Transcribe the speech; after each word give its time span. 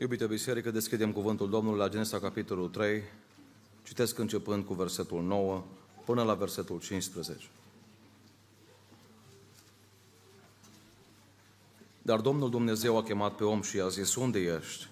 Iubite 0.00 0.26
biserică, 0.26 0.70
deschidem 0.70 1.12
cuvântul 1.12 1.50
Domnului 1.50 1.78
la 1.78 1.88
Genesa, 1.88 2.18
capitolul 2.18 2.68
3. 2.68 3.02
Citesc 3.82 4.18
începând 4.18 4.64
cu 4.64 4.74
versetul 4.74 5.22
9 5.22 5.64
până 6.04 6.22
la 6.22 6.34
versetul 6.34 6.80
15. 6.80 7.48
Dar 12.02 12.20
Domnul 12.20 12.50
Dumnezeu 12.50 12.96
a 12.96 13.02
chemat 13.02 13.34
pe 13.34 13.44
om 13.44 13.62
și 13.62 13.76
i-a 13.76 13.88
zis, 13.88 14.14
unde 14.14 14.38
ești? 14.38 14.88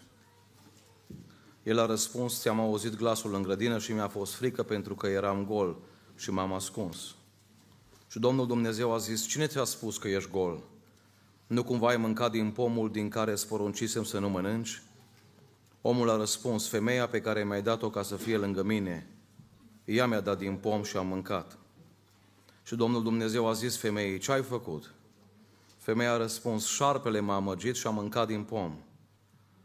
El 1.63 1.79
a 1.79 1.87
răspuns, 1.87 2.41
ți-am 2.41 2.61
auzit 2.61 2.97
glasul 2.97 3.35
în 3.35 3.43
grădină 3.43 3.79
și 3.79 3.93
mi-a 3.93 4.09
fost 4.09 4.35
frică 4.35 4.63
pentru 4.63 4.95
că 4.95 5.07
eram 5.07 5.45
gol 5.45 5.77
și 6.17 6.31
m-am 6.31 6.53
ascuns. 6.53 7.15
Și 8.09 8.19
Domnul 8.19 8.47
Dumnezeu 8.47 8.93
a 8.93 8.99
zis, 8.99 9.27
cine 9.27 9.47
ți-a 9.47 9.65
spus 9.65 9.99
că 9.99 10.09
ești 10.09 10.31
gol? 10.31 10.63
Nu 11.47 11.65
cumva 11.65 11.89
ai 11.89 11.97
mâncat 11.97 12.31
din 12.31 12.51
pomul 12.51 12.91
din 12.91 13.09
care 13.09 13.33
îți 13.33 13.49
poruncisem 13.49 14.05
să 14.05 14.19
nu 14.19 14.29
mănânci? 14.29 14.83
Omul 15.81 16.11
a 16.11 16.17
răspuns, 16.17 16.69
femeia 16.69 17.09
pe 17.09 17.21
care 17.21 17.45
mi-ai 17.45 17.63
dat-o 17.63 17.91
ca 17.91 18.03
să 18.03 18.17
fie 18.17 18.37
lângă 18.37 18.63
mine, 18.63 19.11
ea 19.85 20.07
mi-a 20.07 20.21
dat 20.21 20.39
din 20.39 20.57
pom 20.57 20.83
și 20.83 20.97
am 20.97 21.07
mâncat. 21.07 21.59
Și 22.63 22.75
Domnul 22.75 23.03
Dumnezeu 23.03 23.49
a 23.49 23.53
zis 23.53 23.77
femeii, 23.77 24.19
ce 24.19 24.33
ai 24.33 24.43
făcut? 24.43 24.95
Femeia 25.79 26.13
a 26.13 26.17
răspuns, 26.17 26.67
șarpele 26.67 27.21
m-a 27.21 27.35
amăgit 27.35 27.77
și 27.77 27.87
a 27.87 27.91
mâncat 27.91 28.27
din 28.27 28.43
pom. 28.43 28.77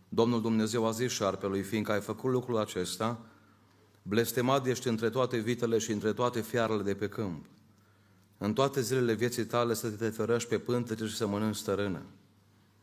Domnul 0.09 0.41
Dumnezeu 0.41 0.85
a 0.85 0.91
zis 0.91 1.11
șarpelui, 1.11 1.61
fiindcă 1.61 1.91
ai 1.91 2.01
făcut 2.01 2.31
lucrul 2.31 2.57
acesta, 2.57 3.19
blestemat 4.01 4.65
ești 4.65 4.87
între 4.87 5.09
toate 5.09 5.37
vitele 5.37 5.77
și 5.77 5.91
între 5.91 6.13
toate 6.13 6.41
fiarele 6.41 6.83
de 6.83 6.93
pe 6.93 7.09
câmp. 7.09 7.45
În 8.37 8.53
toate 8.53 8.81
zilele 8.81 9.13
vieții 9.13 9.45
tale 9.45 9.73
să 9.73 9.89
te 9.89 10.09
ferăști 10.09 10.49
pe 10.49 10.57
pântece 10.57 11.05
și 11.05 11.15
să 11.15 11.27
mănânci 11.27 11.55
stărână. 11.55 12.01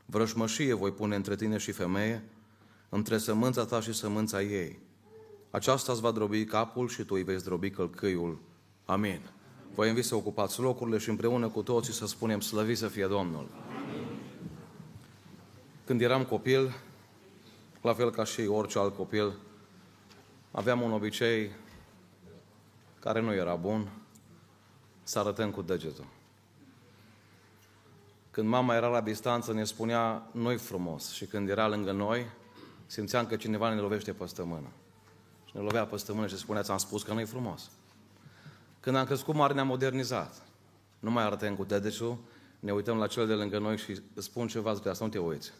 Vrășmășie 0.06 0.72
voi 0.72 0.92
pune 0.92 1.16
între 1.16 1.36
tine 1.36 1.56
și 1.56 1.72
femeie, 1.72 2.24
între 2.88 3.18
sămânța 3.18 3.64
ta 3.64 3.80
și 3.80 3.92
sămânța 3.92 4.42
ei. 4.42 4.78
Aceasta 5.50 5.92
îți 5.92 6.00
va 6.00 6.10
drobi 6.10 6.44
capul 6.44 6.88
și 6.88 7.04
tu 7.04 7.14
îi 7.14 7.22
vei 7.22 7.38
drobi 7.38 7.70
călcâiul. 7.70 8.38
Amin. 8.84 9.20
Vă 9.74 9.86
invit 9.86 10.04
să 10.04 10.14
ocupați 10.14 10.60
locurile 10.60 10.98
și 10.98 11.08
împreună 11.08 11.48
cu 11.48 11.62
toții 11.62 11.92
să 11.92 12.06
spunem 12.06 12.40
slăvit 12.40 12.78
să 12.78 12.88
fie 12.88 13.06
Domnul. 13.06 13.46
Amin. 13.68 14.06
Când 15.84 16.00
eram 16.00 16.24
copil, 16.24 16.74
la 17.82 17.94
fel 17.94 18.10
ca 18.10 18.24
și 18.24 18.40
orice 18.40 18.78
alt 18.78 18.96
copil, 18.96 19.32
aveam 20.50 20.80
un 20.80 20.92
obicei 20.92 21.50
care 23.00 23.20
nu 23.20 23.34
era 23.34 23.54
bun, 23.54 23.88
să 25.02 25.18
arătăm 25.18 25.50
cu 25.50 25.62
degetul. 25.62 26.06
Când 28.30 28.48
mama 28.48 28.74
era 28.74 28.88
la 28.88 29.00
distanță, 29.00 29.52
ne 29.52 29.64
spunea, 29.64 30.28
noi 30.32 30.56
frumos. 30.56 31.12
Și 31.12 31.24
când 31.24 31.48
era 31.48 31.68
lângă 31.68 31.92
noi, 31.92 32.26
simțeam 32.88 33.26
că 33.26 33.36
cineva 33.36 33.74
ne 33.74 33.80
lovește 33.80 34.12
pe 34.12 34.26
stămână. 34.26 34.68
Și 35.44 35.56
ne 35.56 35.60
lovea 35.60 35.86
pe 35.86 35.96
stămână 35.96 36.26
și 36.26 36.36
spunea, 36.36 36.62
ți-am 36.62 36.78
spus 36.78 37.02
că 37.02 37.12
nu-i 37.12 37.24
frumos. 37.24 37.70
Când 38.80 38.96
am 38.96 39.04
crescut 39.04 39.34
mare, 39.34 39.54
ne-am 39.54 39.66
modernizat. 39.66 40.42
Nu 40.98 41.10
mai 41.10 41.24
arătăm 41.24 41.56
cu 41.56 41.64
dedetul, 41.64 42.18
ne 42.60 42.72
uităm 42.72 42.96
la 42.96 43.06
cel 43.06 43.26
de 43.26 43.32
lângă 43.32 43.58
noi 43.58 43.76
și 43.76 44.00
spun 44.14 44.46
ceva 44.46 44.70
despre 44.70 44.90
asta, 44.90 45.04
nu 45.04 45.10
te 45.10 45.18
uiți. 45.18 45.52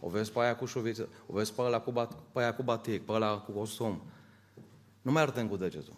O 0.00 0.08
vezi 0.08 0.32
pe 0.32 0.40
aia 0.40 0.56
cu 0.56 0.64
șuviță, 0.64 1.08
o 1.26 1.32
vezi 1.32 1.52
pe, 1.52 1.62
ăla 1.62 1.80
cu, 1.80 1.90
bat, 1.90 2.14
pe 2.32 2.40
aia 2.40 2.54
cu 2.54 2.62
batic, 2.62 3.04
pe 3.04 3.12
ăla 3.12 3.38
cu 3.38 3.52
costum. 3.52 4.02
Nu 5.02 5.12
mai 5.12 5.22
arătăm 5.22 5.48
cu 5.48 5.56
degetul. 5.56 5.94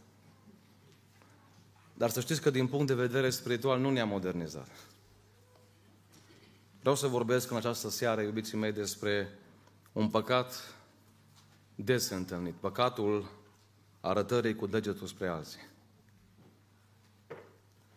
Dar 1.95 2.11
să 2.11 2.21
știți 2.21 2.41
că 2.41 2.51
din 2.51 2.67
punct 2.67 2.87
de 2.87 2.95
vedere 2.95 3.31
spiritual 3.31 3.81
nu 3.81 3.91
ne-am 3.91 4.09
modernizat. 4.09 4.69
Vreau 6.81 6.95
să 6.95 7.07
vorbesc 7.07 7.51
în 7.51 7.57
această 7.57 7.89
seară, 7.89 8.21
iubiții 8.21 8.59
mei, 8.59 8.73
despre 8.73 9.39
un 9.93 10.09
păcat 10.09 10.74
des 11.75 12.09
întâlnit. 12.09 12.55
Păcatul 12.55 13.31
arătării 14.01 14.55
cu 14.55 14.67
degetul 14.67 15.07
spre 15.07 15.29
alții. 15.29 15.61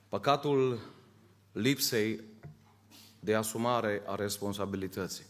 Păcatul 0.10 0.80
lipsei 1.52 2.22
de 3.20 3.36
asumare 3.36 4.04
a 4.06 4.16
responsabilității. 4.16 5.26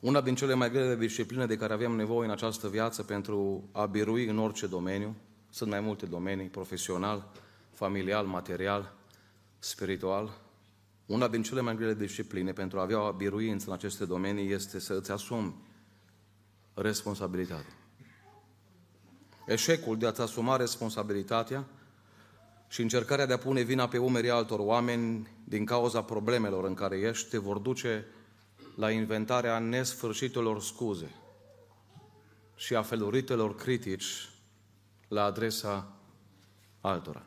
Una 0.00 0.20
din 0.20 0.34
cele 0.34 0.54
mai 0.54 0.70
grele 0.70 0.96
discipline 0.96 1.46
de 1.46 1.56
care 1.56 1.72
avem 1.72 1.92
nevoie 1.92 2.26
în 2.26 2.32
această 2.32 2.68
viață 2.68 3.02
pentru 3.02 3.68
a 3.72 3.86
birui 3.86 4.26
în 4.26 4.38
orice 4.38 4.66
domeniu, 4.66 5.16
sunt 5.50 5.70
mai 5.70 5.80
multe 5.80 6.06
domenii, 6.06 6.48
profesional, 6.48 7.32
familial, 7.70 8.26
material, 8.26 8.94
spiritual. 9.58 10.40
Una 11.06 11.28
din 11.28 11.42
cele 11.42 11.60
mai 11.60 11.76
grele 11.76 11.94
discipline 11.94 12.52
pentru 12.52 12.78
a 12.78 12.82
avea 12.82 13.08
o 13.08 13.12
biruință 13.12 13.64
în 13.68 13.72
aceste 13.72 14.04
domenii 14.04 14.52
este 14.52 14.78
să 14.78 14.94
îți 14.94 15.10
asumi 15.10 15.54
responsabilitatea. 16.74 17.72
Eșecul 19.46 19.98
de 19.98 20.06
a-ți 20.06 20.20
asuma 20.20 20.56
responsabilitatea 20.56 21.66
și 22.68 22.80
încercarea 22.80 23.26
de 23.26 23.32
a 23.32 23.38
pune 23.38 23.62
vina 23.62 23.88
pe 23.88 23.98
umerii 23.98 24.30
altor 24.30 24.58
oameni 24.58 25.28
din 25.44 25.64
cauza 25.64 26.02
problemelor 26.02 26.64
în 26.64 26.74
care 26.74 26.98
ești 26.98 27.28
te 27.28 27.38
vor 27.38 27.58
duce 27.58 28.06
la 28.76 28.90
inventarea 28.90 29.58
nesfârșitelor 29.58 30.60
scuze 30.60 31.10
și 32.54 32.74
a 32.74 32.82
feluritelor 32.82 33.54
critici 33.54 34.28
la 35.08 35.24
adresa 35.24 35.92
altora. 36.80 37.22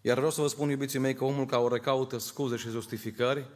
Iar 0.00 0.16
vreau 0.16 0.30
să 0.30 0.40
vă 0.40 0.46
spun, 0.46 0.70
iubiții 0.70 0.98
mei, 0.98 1.14
că 1.14 1.24
omul 1.24 1.46
care 1.46 1.62
o 1.62 1.68
recaută 1.68 2.18
scuze 2.18 2.56
și 2.56 2.68
justificări, 2.68 3.48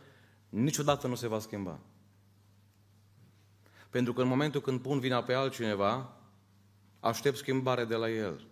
niciodată 0.49 1.07
nu 1.07 1.15
se 1.15 1.29
va 1.29 1.39
schimba. 1.39 1.79
Pentru 3.95 4.13
că 4.13 4.23
în 4.23 4.29
momentul 4.29 4.61
când 4.61 4.81
pun 4.81 4.99
vina 4.99 5.23
pe 5.23 5.33
altcineva, 5.33 6.13
aștept 7.01 7.37
schimbare 7.37 7.85
de 7.85 7.95
la 7.95 8.11
el. 8.11 8.47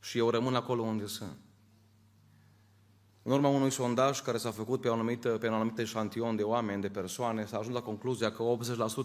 Și 0.00 0.18
eu 0.18 0.30
rămân 0.30 0.54
acolo 0.54 0.82
unde 0.82 1.06
sunt. 1.06 1.36
În 3.22 3.32
urma 3.32 3.48
unui 3.48 3.70
sondaj 3.70 4.22
care 4.22 4.38
s-a 4.38 4.50
făcut 4.50 4.80
pe, 4.80 4.88
anumită, 4.88 5.28
pe 5.28 5.48
un 5.48 5.54
anumit 5.54 5.78
eșantion 5.78 6.36
de 6.36 6.42
oameni, 6.42 6.80
de 6.80 6.88
persoane, 6.88 7.46
s-a 7.46 7.58
ajuns 7.58 7.74
la 7.74 7.82
concluzia 7.82 8.32
că 8.32 8.42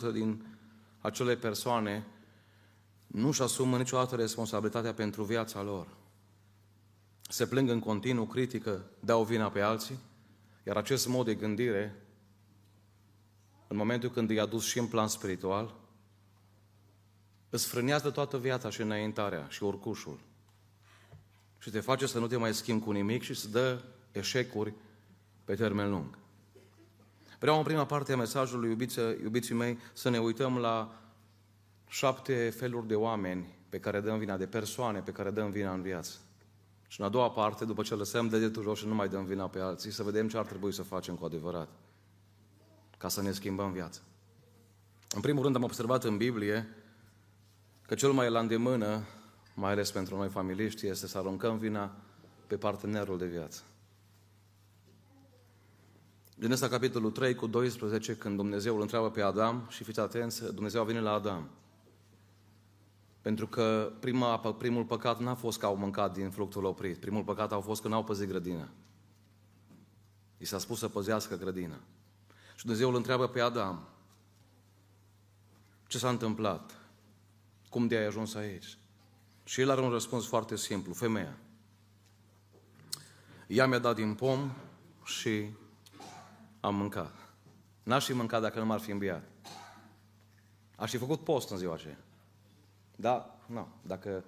80% 0.10 0.14
din 0.14 0.58
acele 1.00 1.36
persoane 1.36 2.06
nu 3.08 3.28
își 3.28 3.42
asumă 3.42 3.78
niciodată 3.78 4.16
responsabilitatea 4.16 4.94
pentru 4.94 5.24
viața 5.24 5.62
lor. 5.62 5.88
Se 7.22 7.48
plâng 7.48 7.70
în 7.70 7.80
continuu, 7.80 8.26
critică, 8.26 8.86
dau 9.00 9.24
vina 9.24 9.50
pe 9.50 9.62
alții, 9.62 10.00
iar 10.64 10.78
acest 10.78 11.08
mod 11.08 11.26
de 11.26 11.36
gândire, 11.36 12.04
în 13.68 13.78
momentul 13.78 14.10
când 14.10 14.30
e 14.30 14.40
adus 14.40 14.66
și 14.66 14.80
în 14.80 14.88
plan 14.88 15.08
spiritual, 15.08 15.79
îți 17.50 17.68
frânează 17.68 18.10
toată 18.10 18.38
viața 18.38 18.70
și 18.70 18.82
înaintarea 18.82 19.48
și 19.50 19.64
urcușul. 19.64 20.20
Și 21.58 21.70
te 21.70 21.80
face 21.80 22.06
să 22.06 22.20
nu 22.20 22.28
te 22.28 22.38
mai 22.38 22.54
schimbi 22.54 22.84
cu 22.84 22.92
nimic 22.92 23.22
și 23.22 23.34
să 23.34 23.48
dă 23.48 23.82
eșecuri 24.12 24.74
pe 25.44 25.56
termen 25.56 25.90
lung. 25.90 26.18
Vreau 27.40 27.58
în 27.58 27.64
prima 27.64 27.86
parte 27.86 28.14
a 28.14 28.18
mesajului, 28.18 28.70
iubiți, 28.70 29.00
iubiții 29.00 29.56
mei, 29.56 29.80
să 29.94 30.10
ne 30.10 30.20
uităm 30.20 30.58
la 30.58 31.02
șapte 31.88 32.50
feluri 32.50 32.88
de 32.88 32.96
oameni 32.96 33.58
pe 33.70 33.80
care 33.80 34.00
dăm 34.00 34.18
vina, 34.18 34.38
de 34.38 34.46
persoane 34.46 35.00
pe 35.00 35.12
care 35.12 35.32
dăm 35.32 35.52
vina 35.52 35.74
în 35.74 35.82
viață. 35.82 36.18
Și 36.88 37.00
în 37.00 37.06
a 37.06 37.10
doua 37.10 37.30
parte, 37.30 37.66
după 37.66 37.82
ce 37.82 37.96
lăsăm 37.96 38.28
degetul 38.28 38.64
jos 38.64 38.80
și 38.80 38.88
nu 38.88 38.94
mai 38.94 39.10
dăm 39.10 39.26
vina 39.26 39.48
pe 39.48 39.60
alții, 39.60 39.92
să 39.92 40.04
vedem 40.04 40.28
ce 40.28 40.38
ar 40.38 40.46
trebui 40.46 40.74
să 40.74 40.84
facem 40.84 41.16
cu 41.16 41.26
adevărat 41.26 41.70
ca 42.98 43.08
să 43.08 43.22
ne 43.22 43.32
schimbăm 43.32 43.72
viața. 43.72 44.00
În 45.16 45.22
primul 45.22 45.44
rând 45.44 45.56
am 45.56 45.64
observat 45.64 46.04
în 46.04 46.18
Biblie 46.18 46.68
că 47.90 47.96
cel 47.96 48.12
mai 48.12 48.30
la 48.30 48.40
îndemână, 48.40 49.04
mai 49.54 49.72
ales 49.72 49.92
pentru 49.92 50.18
noi 50.18 50.30
familiști, 50.30 50.88
este 50.88 51.08
să 51.08 51.18
aruncăm 51.18 51.58
vina 51.58 51.96
pe 52.48 52.58
partenerul 52.58 53.18
de 53.18 53.26
viață. 53.26 53.62
Din 56.36 56.52
ăsta 56.52 56.68
capitolul 56.68 57.12
3 57.12 57.36
cu 57.36 57.48
12, 57.48 58.16
când 58.16 58.36
Dumnezeu 58.36 58.76
îl 58.76 58.82
întreabă 58.82 59.10
pe 59.12 59.22
Adam, 59.22 59.66
și 59.70 59.84
fiți 59.84 60.00
atenți, 60.00 60.54
Dumnezeu 60.54 60.82
a 60.82 60.84
venit 60.84 61.02
la 61.02 61.12
Adam. 61.12 61.50
Pentru 63.22 63.48
că 63.48 63.92
prima, 64.00 64.40
primul 64.40 64.84
păcat 64.84 65.20
n-a 65.20 65.36
fost 65.36 65.60
că 65.60 65.66
au 65.66 65.76
mâncat 65.76 66.14
din 66.14 66.30
fructul 66.30 66.66
oprit. 66.66 66.98
Primul 66.98 67.24
păcat 67.24 67.52
a 67.52 67.60
fost 67.60 67.82
că 67.82 67.88
n-au 67.88 68.04
păzit 68.04 68.28
grădina. 68.28 68.70
I 70.38 70.46
s-a 70.46 70.58
spus 70.58 70.80
să 70.80 70.88
păzească 70.88 71.38
grădina. 71.38 71.80
Și 72.56 72.66
Dumnezeu 72.66 72.90
îl 72.90 72.96
întreabă 72.96 73.28
pe 73.28 73.40
Adam. 73.40 73.88
Ce 75.88 75.98
s-a 75.98 76.10
întâmplat? 76.10 76.79
Cum 77.70 77.88
de 77.88 77.98
ai 77.98 78.06
ajuns 78.06 78.36
aici? 78.36 78.78
Și 79.44 79.62
el 79.62 79.70
are 79.70 79.82
un 79.82 79.90
răspuns 79.90 80.28
foarte 80.28 80.56
simplu. 80.56 80.94
Femeia. 80.94 81.38
Ea 83.48 83.68
mi-a 83.68 83.80
dat 83.80 83.96
din 83.96 84.16
pom 84.16 84.52
și 85.04 85.50
am 86.60 86.76
mâncat. 86.76 87.16
N-aș 87.84 88.06
fi 88.06 88.14
mâncat 88.14 88.42
dacă 88.42 88.60
nu 88.60 88.66
m-ar 88.66 88.80
fi 88.80 88.92
înviat. 88.92 89.24
Aș 90.76 90.90
fi 90.90 90.98
făcut 90.98 91.24
post 91.24 91.50
în 91.50 91.58
ziua 91.58 91.74
aceea. 91.74 91.98
Da, 92.96 93.40
nu. 93.46 93.68
Dacă 93.82 94.24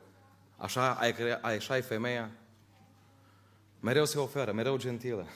așa 0.57 0.93
ai, 0.93 1.13
crea, 1.13 1.39
așa 1.43 1.73
ai 1.73 1.81
femeia, 1.81 2.31
mereu 3.79 4.05
se 4.05 4.19
oferă, 4.19 4.51
mereu 4.51 4.77
gentilă. 4.77 5.27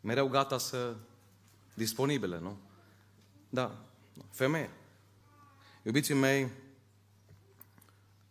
Mereu 0.00 0.28
gata 0.28 0.58
să, 0.58 0.96
disponibilă, 1.74 2.38
nu? 2.38 2.58
Da, 3.48 3.84
femeie. 4.30 4.70
Iubiții 5.88 6.14
mei, 6.14 6.50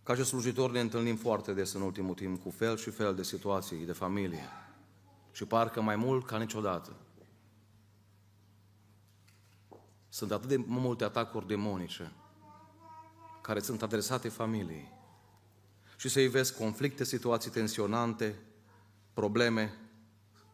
ca 0.04 0.16
și 0.16 0.24
slujitori 0.24 0.72
ne 0.72 0.80
întâlnim 0.80 1.16
foarte 1.16 1.54
des 1.54 1.74
în 1.74 1.82
ultimul 1.82 2.14
timp 2.14 2.44
cu 2.44 2.50
fel 2.50 2.78
și 2.78 2.90
fel 2.90 3.16
de 3.16 3.24
situații 3.24 3.86
de 3.86 3.92
familie. 3.92 4.44
Și 5.32 5.46
parcă 5.46 5.82
mai 5.82 5.96
mult 5.96 6.26
ca 6.26 6.38
niciodată. 6.38 6.96
Sunt 10.10 10.32
atât 10.32 10.50
de 10.50 10.58
multe 10.66 11.04
atacuri 11.04 11.48
demonice 11.48 12.12
care 13.42 13.60
sunt 13.60 13.82
adresate 13.82 14.30
familiei. 14.30 14.92
Și 15.96 16.10
se 16.10 16.22
ivesc 16.24 16.58
conflicte, 16.58 17.04
situații 17.04 17.52
tensionante, 17.52 18.36
probleme 19.14 19.74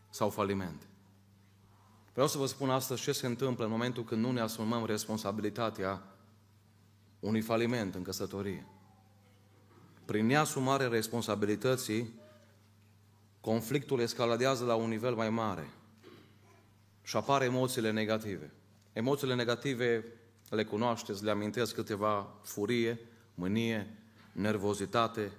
sau 0.10 0.30
falimente. 0.30 0.86
Vreau 2.14 2.28
să 2.28 2.38
vă 2.38 2.46
spun 2.46 2.70
astăzi 2.70 3.02
ce 3.02 3.12
se 3.12 3.26
întâmplă 3.26 3.64
în 3.66 3.72
momentul 3.72 4.04
când 4.04 4.22
nu 4.22 4.32
ne 4.32 4.42
asumăm 4.42 4.86
responsabilitatea 4.86 6.13
unui 7.24 7.42
faliment 7.42 7.96
în 7.96 8.02
căsătorie. 8.02 8.66
Prin 10.06 10.26
neasumare 10.26 10.88
responsabilității, 10.88 12.14
conflictul 13.42 14.00
escaladează 14.00 14.66
la 14.66 14.76
un 14.76 14.90
nivel 14.90 15.16
mai 15.16 15.30
mare 15.30 15.70
și 17.02 17.16
apar 17.16 17.42
emoțiile 17.42 17.92
negative. 17.92 18.52
Emoțiile 18.94 19.36
negative 19.36 20.06
le 20.50 20.64
cunoașteți, 20.64 21.24
le 21.24 21.32
amintesc 21.32 21.76
câteva 21.76 22.40
furie, 22.42 23.00
mânie, 23.36 23.98
nervozitate, 24.32 25.32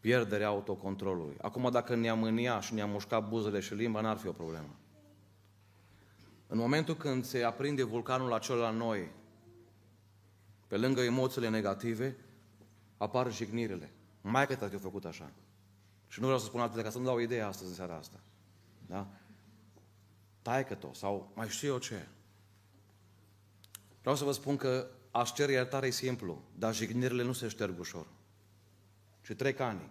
pierderea 0.00 0.48
autocontrolului. 0.48 1.36
Acum, 1.40 1.70
dacă 1.70 1.94
ne-am 1.94 2.18
mânia 2.18 2.60
și 2.60 2.74
ne-am 2.74 2.90
mușcat 2.90 3.28
buzele 3.28 3.60
și 3.60 3.74
limba, 3.74 4.00
n-ar 4.00 4.16
fi 4.16 4.26
o 4.26 4.32
problemă. 4.32 4.76
În 6.46 6.58
momentul 6.58 6.96
când 6.96 7.24
se 7.24 7.42
aprinde 7.42 7.82
vulcanul 7.82 8.32
acela 8.32 8.60
la 8.60 8.70
noi, 8.70 9.10
pe 10.72 10.78
lângă 10.78 11.00
emoțiile 11.00 11.48
negative, 11.48 12.16
apar 12.96 13.32
jignirile. 13.32 13.92
Mai 14.20 14.46
că 14.46 14.54
te-a 14.54 14.78
făcut 14.78 15.04
așa. 15.04 15.32
Și 16.08 16.18
nu 16.18 16.24
vreau 16.24 16.40
să 16.40 16.46
spun 16.46 16.60
atât, 16.60 16.82
ca 16.82 16.90
să 16.90 16.98
nu 16.98 17.04
dau 17.04 17.18
idee 17.18 17.42
astăzi 17.42 17.68
în 17.68 17.74
seara 17.74 17.96
asta. 17.96 18.20
Da? 18.86 19.06
taică 20.42 20.78
-o, 20.82 20.92
sau 20.92 21.32
mai 21.34 21.48
știu 21.48 21.68
eu 21.68 21.78
ce. 21.78 22.06
Vreau 24.00 24.16
să 24.16 24.24
vă 24.24 24.32
spun 24.32 24.56
că 24.56 24.90
aș 25.10 25.32
cere 25.32 25.52
iertare 25.52 25.86
e 25.86 25.90
simplu, 25.90 26.42
dar 26.54 26.74
jignirile 26.74 27.22
nu 27.22 27.32
se 27.32 27.48
șterg 27.48 27.78
ușor. 27.78 28.06
Și 29.22 29.34
trec 29.34 29.60
ani. 29.60 29.90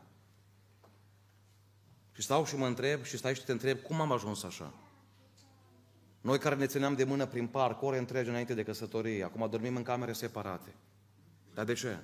Și 2.11 2.21
stau 2.21 2.45
și 2.45 2.55
mă 2.55 2.67
întreb 2.67 3.03
și 3.03 3.17
stai 3.17 3.35
și 3.35 3.43
te 3.43 3.51
întreb 3.51 3.79
cum 3.79 4.01
am 4.01 4.11
ajuns 4.11 4.43
așa. 4.43 4.73
Noi 6.21 6.37
care 6.37 6.55
ne 6.55 6.65
țineam 6.65 6.95
de 6.95 7.03
mână 7.03 7.25
prin 7.25 7.47
parc, 7.47 7.81
ore 7.81 7.97
întregi 7.97 8.29
înainte 8.29 8.53
de 8.53 8.63
căsătorie, 8.63 9.23
acum 9.23 9.49
dormim 9.49 9.75
în 9.75 9.83
camere 9.83 10.13
separate. 10.13 10.75
Dar 11.53 11.65
de 11.65 11.73
ce? 11.73 11.97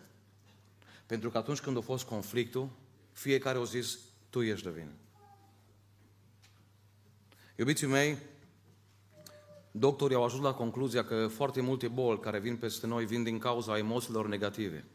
Pentru 1.06 1.30
că 1.30 1.38
atunci 1.38 1.60
când 1.60 1.78
a 1.78 1.82
fost 1.82 2.06
conflictul, 2.06 2.70
fiecare 3.12 3.58
a 3.58 3.64
zis, 3.64 4.00
tu 4.30 4.42
ești 4.42 4.64
de 4.64 4.72
vină. 4.72 4.92
Iubiții 7.56 7.88
mei, 7.88 8.18
doctorii 9.72 10.16
au 10.16 10.24
ajuns 10.24 10.44
la 10.44 10.54
concluzia 10.54 11.04
că 11.04 11.28
foarte 11.28 11.62
multe 11.62 11.88
boli 11.88 12.20
care 12.20 12.40
vin 12.40 12.58
peste 12.58 12.88
noi 12.88 13.06
vin 13.06 13.24
din 13.24 13.40
cauza 13.40 13.78
emoțiilor 13.78 14.28
negative. 14.28 14.86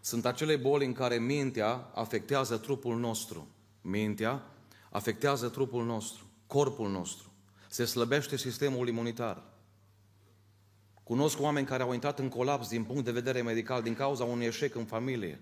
Sunt 0.00 0.26
acele 0.26 0.56
boli 0.56 0.84
în 0.84 0.92
care 0.92 1.18
mintea 1.18 1.90
afectează 1.94 2.56
trupul 2.58 2.98
nostru. 2.98 3.48
Mintea 3.80 4.42
afectează 4.90 5.48
trupul 5.48 5.84
nostru, 5.84 6.27
corpul 6.48 6.90
nostru. 6.90 7.32
Se 7.68 7.84
slăbește 7.84 8.36
sistemul 8.36 8.88
imunitar. 8.88 9.42
Cunosc 11.02 11.40
oameni 11.40 11.66
care 11.66 11.82
au 11.82 11.92
intrat 11.92 12.18
în 12.18 12.28
colaps 12.28 12.68
din 12.68 12.84
punct 12.84 13.04
de 13.04 13.10
vedere 13.10 13.42
medical 13.42 13.82
din 13.82 13.94
cauza 13.94 14.24
unui 14.24 14.44
eșec 14.44 14.74
în 14.74 14.84
familie, 14.84 15.40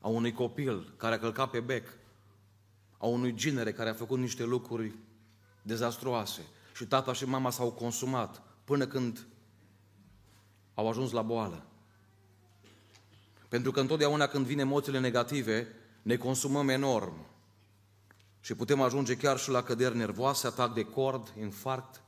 a 0.00 0.08
unui 0.08 0.32
copil 0.32 0.94
care 0.96 1.14
a 1.14 1.18
călcat 1.18 1.50
pe 1.50 1.60
bec, 1.60 1.88
a 2.98 3.06
unui 3.06 3.34
ginere 3.34 3.72
care 3.72 3.88
a 3.88 3.94
făcut 3.94 4.18
niște 4.18 4.44
lucruri 4.44 4.94
dezastruoase 5.62 6.40
și 6.74 6.84
tata 6.84 7.12
și 7.12 7.24
mama 7.24 7.50
s-au 7.50 7.72
consumat 7.72 8.42
până 8.64 8.86
când 8.86 9.26
au 10.74 10.88
ajuns 10.88 11.10
la 11.10 11.22
boală. 11.22 11.66
Pentru 13.48 13.70
că 13.70 13.80
întotdeauna 13.80 14.26
când 14.26 14.46
vin 14.46 14.58
emoțiile 14.58 14.98
negative, 14.98 15.66
ne 16.02 16.16
consumăm 16.16 16.68
enorm 16.68 17.26
și 18.46 18.54
putem 18.54 18.80
ajunge 18.80 19.16
chiar 19.16 19.38
și 19.38 19.50
la 19.50 19.62
căderi 19.62 19.96
nervoase, 19.96 20.46
atac 20.46 20.74
de 20.74 20.82
cord, 20.82 21.34
infarct. 21.40 22.02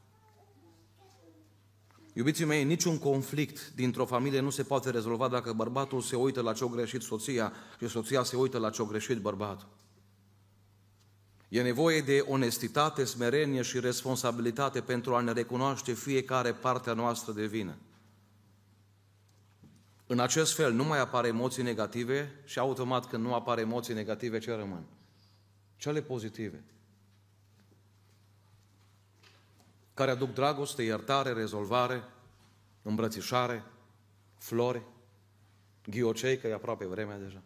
Iubiții 2.12 2.44
mei, 2.44 2.64
niciun 2.64 2.98
conflict 2.98 3.70
dintr-o 3.74 4.04
familie 4.04 4.40
nu 4.40 4.50
se 4.50 4.62
poate 4.62 4.90
rezolva 4.90 5.28
dacă 5.28 5.52
bărbatul 5.52 6.00
se 6.00 6.16
uită 6.16 6.40
la 6.40 6.52
ce-o 6.52 6.68
greșit 6.68 7.02
soția 7.02 7.52
și 7.78 7.88
soția 7.88 8.22
se 8.22 8.36
uită 8.36 8.58
la 8.58 8.70
ce-o 8.70 8.84
greșit 8.84 9.20
bărbatul. 9.20 9.68
E 11.48 11.62
nevoie 11.62 12.00
de 12.00 12.24
onestitate, 12.28 13.04
smerenie 13.04 13.62
și 13.62 13.80
responsabilitate 13.80 14.80
pentru 14.80 15.14
a 15.14 15.20
ne 15.20 15.32
recunoaște 15.32 15.92
fiecare 15.92 16.52
partea 16.52 16.92
noastră 16.92 17.32
de 17.32 17.46
vină. 17.46 17.76
În 20.06 20.18
acest 20.18 20.54
fel 20.54 20.72
nu 20.72 20.84
mai 20.84 21.00
apar 21.00 21.24
emoții 21.24 21.62
negative 21.62 22.42
și 22.44 22.58
automat 22.58 23.06
când 23.06 23.24
nu 23.24 23.34
apar 23.34 23.58
emoții 23.58 23.94
negative, 23.94 24.38
ce 24.38 24.54
rămân? 24.54 24.84
Cele 25.78 26.02
pozitive. 26.02 26.64
Care 29.94 30.10
aduc 30.10 30.32
dragoste, 30.32 30.82
iertare, 30.82 31.32
rezolvare, 31.32 32.04
îmbrățișare, 32.82 33.64
flori, 34.38 34.82
ghiocei, 35.86 36.38
că 36.38 36.46
e 36.46 36.52
aproape 36.52 36.86
vremea 36.86 37.18
deja. 37.18 37.42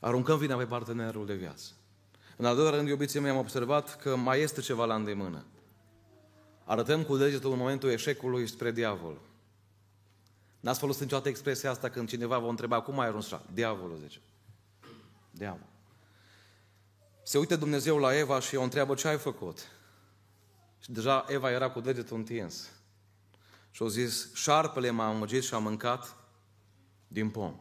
Aruncăm 0.00 0.38
vina 0.38 0.56
pe 0.56 0.66
partenerul 0.66 1.26
de 1.26 1.34
viață. 1.34 1.72
În 2.36 2.44
al 2.44 2.54
doilea 2.54 2.74
rând, 2.74 2.88
iubiții 2.88 3.20
mei, 3.20 3.30
am 3.30 3.36
observat 3.36 3.96
că 3.96 4.16
mai 4.16 4.40
este 4.40 4.60
ceva 4.60 4.84
la 4.84 4.94
îndemână. 4.94 5.44
Arătăm 6.64 7.02
cu 7.02 7.16
degetul 7.16 7.52
în 7.52 7.58
momentul 7.58 7.90
eșecului 7.90 8.46
spre 8.46 8.70
diavol. 8.70 9.20
N-ați 10.62 10.78
folosit 10.78 11.02
niciodată 11.02 11.28
expresia 11.28 11.70
asta 11.70 11.88
când 11.88 12.08
cineva 12.08 12.38
vă 12.38 12.48
întreba 12.48 12.80
cum 12.80 12.98
ai 12.98 13.06
ajuns 13.06 13.24
așa? 13.24 13.44
Diavolul, 13.52 13.98
zice. 13.98 14.20
Diavol. 15.30 15.66
Se 17.22 17.38
uită 17.38 17.56
Dumnezeu 17.56 17.98
la 17.98 18.16
Eva 18.16 18.40
și 18.40 18.56
o 18.56 18.62
întreabă 18.62 18.94
ce 18.94 19.08
ai 19.08 19.18
făcut. 19.18 19.66
Și 20.78 20.92
deja 20.92 21.24
Eva 21.28 21.50
era 21.50 21.70
cu 21.70 21.80
degetul 21.80 22.16
întins. 22.16 22.70
Și 23.70 23.82
au 23.82 23.88
zis, 23.88 24.34
șarpele 24.34 24.90
m-a 24.90 25.06
amăgit 25.06 25.42
și 25.42 25.54
a 25.54 25.58
mâncat 25.58 26.16
din 27.08 27.30
pom. 27.30 27.60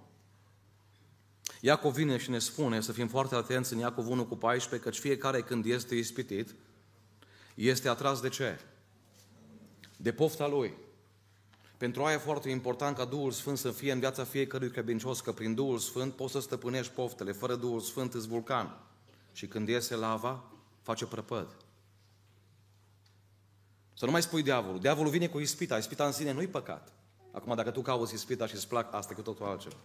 Iacov 1.62 1.94
vine 1.94 2.18
și 2.18 2.30
ne 2.30 2.40
spune 2.40 2.82
să 2.82 2.92
fim 2.92 3.08
foarte 3.08 3.36
atenți 3.36 3.74
în 3.74 3.80
Iacov 3.80 4.08
1 4.08 4.26
cu 4.26 4.36
14, 4.36 4.90
căci 4.90 5.00
fiecare 5.00 5.42
când 5.42 5.66
este 5.66 5.96
ispitit, 5.96 6.56
este 7.56 7.90
atras 7.90 8.22
de 8.22 8.30
ce? 8.30 8.60
De 9.98 10.14
pofta 10.14 10.48
lui. 10.48 10.90
Pentru 11.82 12.04
aia 12.04 12.16
e 12.16 12.20
foarte 12.20 12.50
important 12.50 12.98
ca 12.98 13.06
Duhul 13.06 13.32
Sfânt 13.32 13.58
să 13.58 13.72
fie 13.72 13.92
în 13.92 14.00
viața 14.00 14.24
fiecărui 14.24 14.70
credincios, 14.70 15.20
că 15.20 15.32
prin 15.32 15.54
Duhul 15.54 15.78
Sfânt 15.78 16.14
poți 16.14 16.32
să 16.32 16.40
stăpânești 16.40 16.94
poftele. 16.94 17.32
Fără 17.32 17.56
Duhul 17.56 17.80
Sfânt 17.80 18.14
îți 18.14 18.28
vulcan. 18.28 18.78
Și 19.32 19.48
când 19.48 19.68
iese 19.68 19.96
lava, 19.96 20.44
face 20.82 21.06
prăpăd. 21.06 21.48
Să 23.94 24.06
nu 24.06 24.12
mai 24.12 24.22
spui 24.22 24.44
diavolul. 24.44 24.80
Diavolul 24.80 25.12
vine 25.12 25.28
cu 25.28 25.40
ispita. 25.40 25.78
Ispita 25.78 26.06
în 26.06 26.12
sine 26.12 26.32
nu-i 26.32 26.48
păcat. 26.48 26.94
Acum, 27.32 27.56
dacă 27.56 27.72
tu 27.72 27.82
cauți 27.82 28.14
ispita 28.14 28.48
și 28.48 28.56
îți 28.56 28.68
plac, 28.68 28.94
asta 28.94 29.10
e 29.14 29.16
cu 29.16 29.22
totul 29.22 29.46
altceva. 29.46 29.78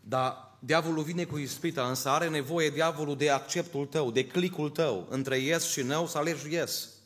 Dar 0.00 0.56
diavolul 0.58 1.02
vine 1.02 1.24
cu 1.24 1.38
ispita, 1.38 1.88
însă 1.88 2.08
are 2.08 2.28
nevoie 2.28 2.70
diavolul 2.70 3.16
de 3.16 3.30
acceptul 3.30 3.86
tău, 3.86 4.10
de 4.10 4.26
clicul 4.26 4.70
tău. 4.70 5.06
Între 5.10 5.36
yes 5.36 5.70
și 5.70 5.82
no 5.82 6.06
să 6.06 6.18
alegi 6.18 6.54
yes. 6.54 6.97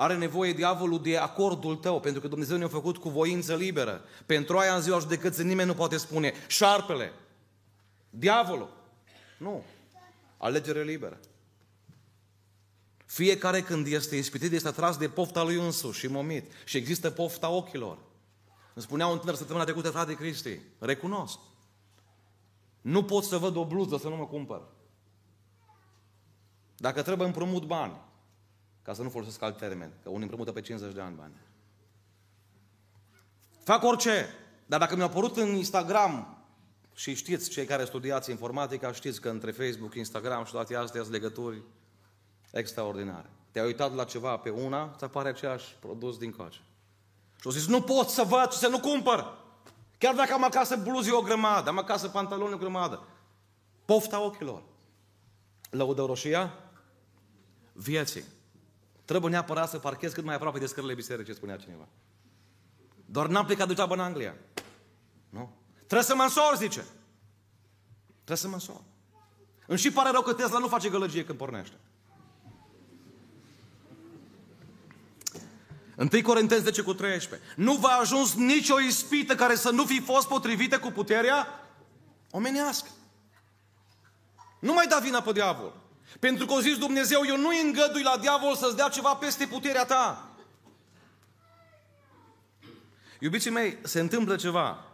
Are 0.00 0.16
nevoie 0.16 0.52
diavolul 0.52 1.02
de 1.02 1.16
acordul 1.16 1.76
tău, 1.76 2.00
pentru 2.00 2.20
că 2.20 2.28
Dumnezeu 2.28 2.56
ne-a 2.56 2.68
făcut 2.68 2.96
cu 2.96 3.08
voință 3.08 3.56
liberă. 3.56 4.04
Pentru 4.26 4.58
aia 4.58 4.74
în 4.74 4.80
ziua 4.80 4.98
judecății 4.98 5.44
nimeni 5.44 5.68
nu 5.68 5.74
poate 5.74 5.96
spune 5.96 6.32
șarpele, 6.46 7.12
diavolul. 8.10 8.76
Nu. 9.38 9.64
Alegere 10.36 10.82
liberă. 10.82 11.20
Fiecare 13.06 13.62
când 13.62 13.86
este 13.86 14.16
ispitit 14.16 14.52
este 14.52 14.68
atras 14.68 14.96
de 14.96 15.08
pofta 15.08 15.42
lui 15.42 15.54
însuși 15.54 15.98
și 15.98 16.06
momit. 16.06 16.52
Și 16.64 16.76
există 16.76 17.10
pofta 17.10 17.48
ochilor. 17.48 17.98
Îmi 18.74 18.84
spunea 18.84 19.06
un 19.06 19.18
tânăr 19.18 19.34
săptămâna 19.34 19.64
trecută, 19.64 19.90
frate 19.90 20.14
Cristi, 20.14 20.58
recunosc. 20.78 21.38
Nu 22.80 23.04
pot 23.04 23.24
să 23.24 23.38
văd 23.38 23.56
o 23.56 23.64
bluză 23.64 23.96
să 23.96 24.08
nu 24.08 24.16
mă 24.16 24.26
cumpăr. 24.26 24.62
Dacă 26.76 27.02
trebuie 27.02 27.26
împrumut 27.26 27.64
bani, 27.64 28.08
ca 28.82 28.92
să 28.92 29.02
nu 29.02 29.10
folosesc 29.10 29.42
alt 29.42 29.56
termen, 29.56 29.92
că 30.02 30.08
unii 30.08 30.22
împrumută 30.22 30.52
pe 30.52 30.60
50 30.60 30.94
de 30.94 31.00
ani 31.00 31.16
bani. 31.16 31.34
Fac 33.64 33.82
orice, 33.82 34.28
dar 34.66 34.78
dacă 34.78 34.96
mi-a 34.96 35.04
apărut 35.04 35.36
în 35.36 35.54
Instagram 35.54 36.34
Și 36.94 37.14
știți, 37.14 37.50
cei 37.50 37.64
care 37.64 37.84
studiați 37.84 38.30
informatica, 38.30 38.92
știți 38.92 39.20
că 39.20 39.28
între 39.28 39.50
Facebook, 39.50 39.94
Instagram 39.94 40.44
și 40.44 40.52
toate 40.52 40.76
astea 40.76 41.00
sunt 41.00 41.12
legături 41.12 41.62
extraordinare. 42.50 43.30
Te-ai 43.50 43.66
uitat 43.66 43.94
la 43.94 44.04
ceva 44.04 44.36
pe 44.36 44.50
una, 44.50 44.90
îți 44.94 45.04
apare 45.04 45.28
același 45.28 45.76
produs 45.80 46.18
din 46.18 46.30
coace. 46.30 46.60
Și 47.36 47.42
au 47.44 47.50
zis, 47.50 47.66
nu 47.66 47.82
pot 47.82 48.08
să 48.08 48.22
văd 48.22 48.50
și 48.50 48.58
să 48.58 48.68
nu 48.68 48.80
cumpăr. 48.80 49.38
Chiar 49.98 50.14
dacă 50.14 50.32
am 50.32 50.44
acasă 50.44 50.76
bluzi 50.76 51.12
o 51.12 51.20
grămadă, 51.20 51.68
am 51.68 51.78
acasă 51.78 52.08
pantaloni 52.08 52.54
o 52.54 52.56
grămadă. 52.56 53.06
Pofta 53.84 54.24
ochilor. 54.24 54.62
Lăudă 55.70 56.02
roșia 56.02 56.54
vieții. 57.72 58.24
Trebuie 59.10 59.30
neapărat 59.30 59.68
să 59.68 59.78
parchez 59.78 60.12
cât 60.12 60.24
mai 60.24 60.34
aproape 60.34 60.58
de 60.58 60.66
scările 60.66 60.94
bisericii, 60.94 61.34
spunea 61.34 61.56
cineva. 61.56 61.88
Doar 63.04 63.28
n-am 63.28 63.44
plecat 63.44 63.68
degeaba 63.68 63.94
în 63.94 64.00
Anglia. 64.00 64.34
Nu? 65.28 65.56
Trebuie 65.76 66.02
să 66.02 66.14
mă 66.14 66.22
însor, 66.22 66.56
zice. 66.56 66.84
Trebuie 68.14 68.36
să 68.36 68.48
mă 68.48 68.54
însor. 68.54 68.82
Îmi 69.66 69.78
și 69.78 69.90
pare 69.90 70.10
rău 70.10 70.22
că 70.22 70.32
Tesla 70.32 70.58
nu 70.58 70.68
face 70.68 70.88
gălăgie 70.88 71.24
când 71.24 71.38
pornește. 71.38 71.74
1 75.96 76.22
Corinteni 76.22 76.62
10 76.62 76.82
cu 76.82 76.94
13. 76.94 77.48
Nu 77.56 77.74
va 77.74 77.88
ajuns 77.88 78.34
nicio 78.34 78.80
ispită 78.80 79.34
care 79.34 79.54
să 79.54 79.70
nu 79.70 79.84
fi 79.84 80.00
fost 80.00 80.28
potrivită 80.28 80.78
cu 80.78 80.90
puterea 80.90 81.46
omenească. 82.30 82.88
Nu 84.60 84.72
mai 84.72 84.86
da 84.86 84.98
vina 84.98 85.22
pe 85.22 85.32
diavol. 85.32 85.72
Pentru 86.18 86.46
că 86.46 86.52
o 86.52 86.60
zis 86.60 86.78
Dumnezeu, 86.78 87.20
eu 87.26 87.36
nu 87.36 87.48
îngădui 87.64 88.02
la 88.02 88.18
diavol 88.20 88.54
să-ți 88.54 88.76
dea 88.76 88.88
ceva 88.88 89.14
peste 89.14 89.46
puterea 89.46 89.84
ta. 89.84 90.28
Iubiții 93.18 93.50
mei, 93.50 93.78
se 93.82 94.00
întâmplă 94.00 94.36
ceva. 94.36 94.84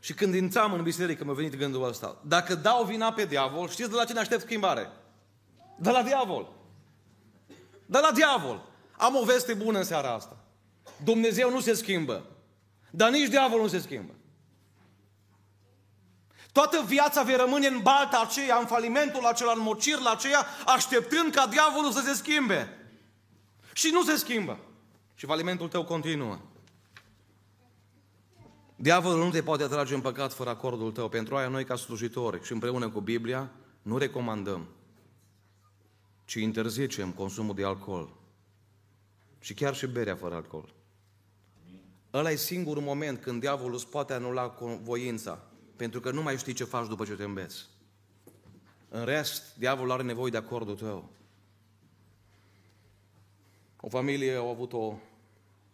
Și 0.00 0.14
când 0.14 0.34
intram 0.34 0.72
în 0.72 0.82
biserică, 0.82 1.24
mi-a 1.24 1.32
venit 1.32 1.56
gândul 1.56 1.88
ăsta. 1.88 2.16
Dacă 2.26 2.54
dau 2.54 2.84
vina 2.84 3.12
pe 3.12 3.24
diavol, 3.24 3.68
știți 3.68 3.90
de 3.90 3.96
la 3.96 4.04
cine 4.04 4.18
aștept 4.18 4.42
schimbare? 4.42 4.90
De 5.78 5.90
la 5.90 6.02
diavol. 6.02 6.52
De 7.86 7.98
la 7.98 8.10
diavol. 8.14 8.68
Am 8.98 9.16
o 9.16 9.24
veste 9.24 9.54
bună 9.54 9.78
în 9.78 9.84
seara 9.84 10.14
asta. 10.14 10.36
Dumnezeu 11.04 11.50
nu 11.50 11.60
se 11.60 11.74
schimbă. 11.74 12.26
Dar 12.90 13.10
nici 13.10 13.28
diavolul 13.28 13.62
nu 13.62 13.70
se 13.70 13.78
schimbă. 13.78 14.12
Toată 16.52 16.82
viața 16.86 17.22
vei 17.22 17.36
rămâne 17.36 17.66
în 17.66 17.80
balta 17.82 18.20
aceea, 18.20 18.58
în 18.58 18.66
falimentul 18.66 19.24
acela, 19.24 19.52
în 19.52 19.60
mocir 19.60 19.98
la 19.98 20.10
aceea, 20.10 20.46
așteptând 20.66 21.34
ca 21.34 21.46
diavolul 21.46 21.92
să 21.92 22.00
se 22.00 22.14
schimbe. 22.14 22.68
Și 23.72 23.90
nu 23.92 24.02
se 24.02 24.16
schimbă. 24.16 24.58
Și 25.14 25.26
falimentul 25.26 25.68
tău 25.68 25.84
continuă. 25.84 26.38
Diavolul 28.76 29.24
nu 29.24 29.30
te 29.30 29.42
poate 29.42 29.62
atrage 29.62 29.94
în 29.94 30.00
păcat 30.00 30.32
fără 30.32 30.50
acordul 30.50 30.92
tău. 30.92 31.08
Pentru 31.08 31.36
aia 31.36 31.48
noi 31.48 31.64
ca 31.64 31.76
slujitori 31.76 32.44
și 32.44 32.52
împreună 32.52 32.90
cu 32.90 33.00
Biblia 33.00 33.50
nu 33.82 33.98
recomandăm, 33.98 34.68
ci 36.24 36.34
interzicem 36.34 37.10
consumul 37.12 37.54
de 37.54 37.64
alcool. 37.64 38.16
Și 39.38 39.54
chiar 39.54 39.74
și 39.74 39.86
berea 39.86 40.16
fără 40.16 40.34
alcool. 40.34 40.74
Ăla 42.12 42.30
e 42.30 42.36
singurul 42.36 42.82
moment 42.82 43.20
când 43.20 43.40
diavolul 43.40 43.74
îți 43.74 43.88
poate 43.88 44.12
anula 44.12 44.56
voința, 44.82 45.51
pentru 45.76 46.00
că 46.00 46.10
nu 46.10 46.22
mai 46.22 46.36
știi 46.36 46.52
ce 46.52 46.64
faci 46.64 46.88
după 46.88 47.04
ce 47.04 47.12
te 47.12 47.24
înveți. 47.24 47.68
În 48.88 49.04
rest, 49.04 49.56
diavolul 49.58 49.92
are 49.92 50.02
nevoie 50.02 50.30
de 50.30 50.36
acordul 50.36 50.76
tău. 50.76 51.10
O 53.80 53.88
familie 53.88 54.34
a 54.34 54.48
avut 54.48 54.72
o 54.72 54.98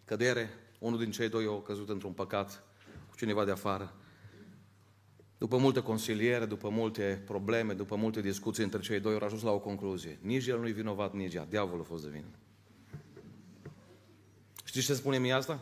cădere, 0.04 0.50
unul 0.78 0.98
din 0.98 1.10
cei 1.10 1.28
doi 1.28 1.46
a 1.46 1.62
căzut 1.62 1.88
într-un 1.88 2.12
păcat 2.12 2.62
cu 3.10 3.16
cineva 3.16 3.44
de 3.44 3.50
afară. 3.50 3.94
După 5.38 5.56
multe 5.56 5.82
consiliere, 5.82 6.46
după 6.46 6.68
multe 6.68 7.22
probleme, 7.26 7.72
după 7.72 7.96
multe 7.96 8.20
discuții 8.20 8.64
între 8.64 8.80
cei 8.80 9.00
doi, 9.00 9.14
au 9.14 9.24
ajuns 9.24 9.42
la 9.42 9.50
o 9.50 9.58
concluzie. 9.58 10.18
Nici 10.20 10.46
el 10.46 10.60
nu-i 10.60 10.72
vinovat, 10.72 11.12
nici 11.12 11.34
ea. 11.34 11.44
Diavolul 11.44 11.80
a 11.80 11.84
fost 11.84 12.02
de 12.02 12.10
vină. 12.10 12.26
Știți 14.64 14.86
ce 14.86 14.94
spune 14.94 15.18
mie 15.18 15.32
asta? 15.32 15.60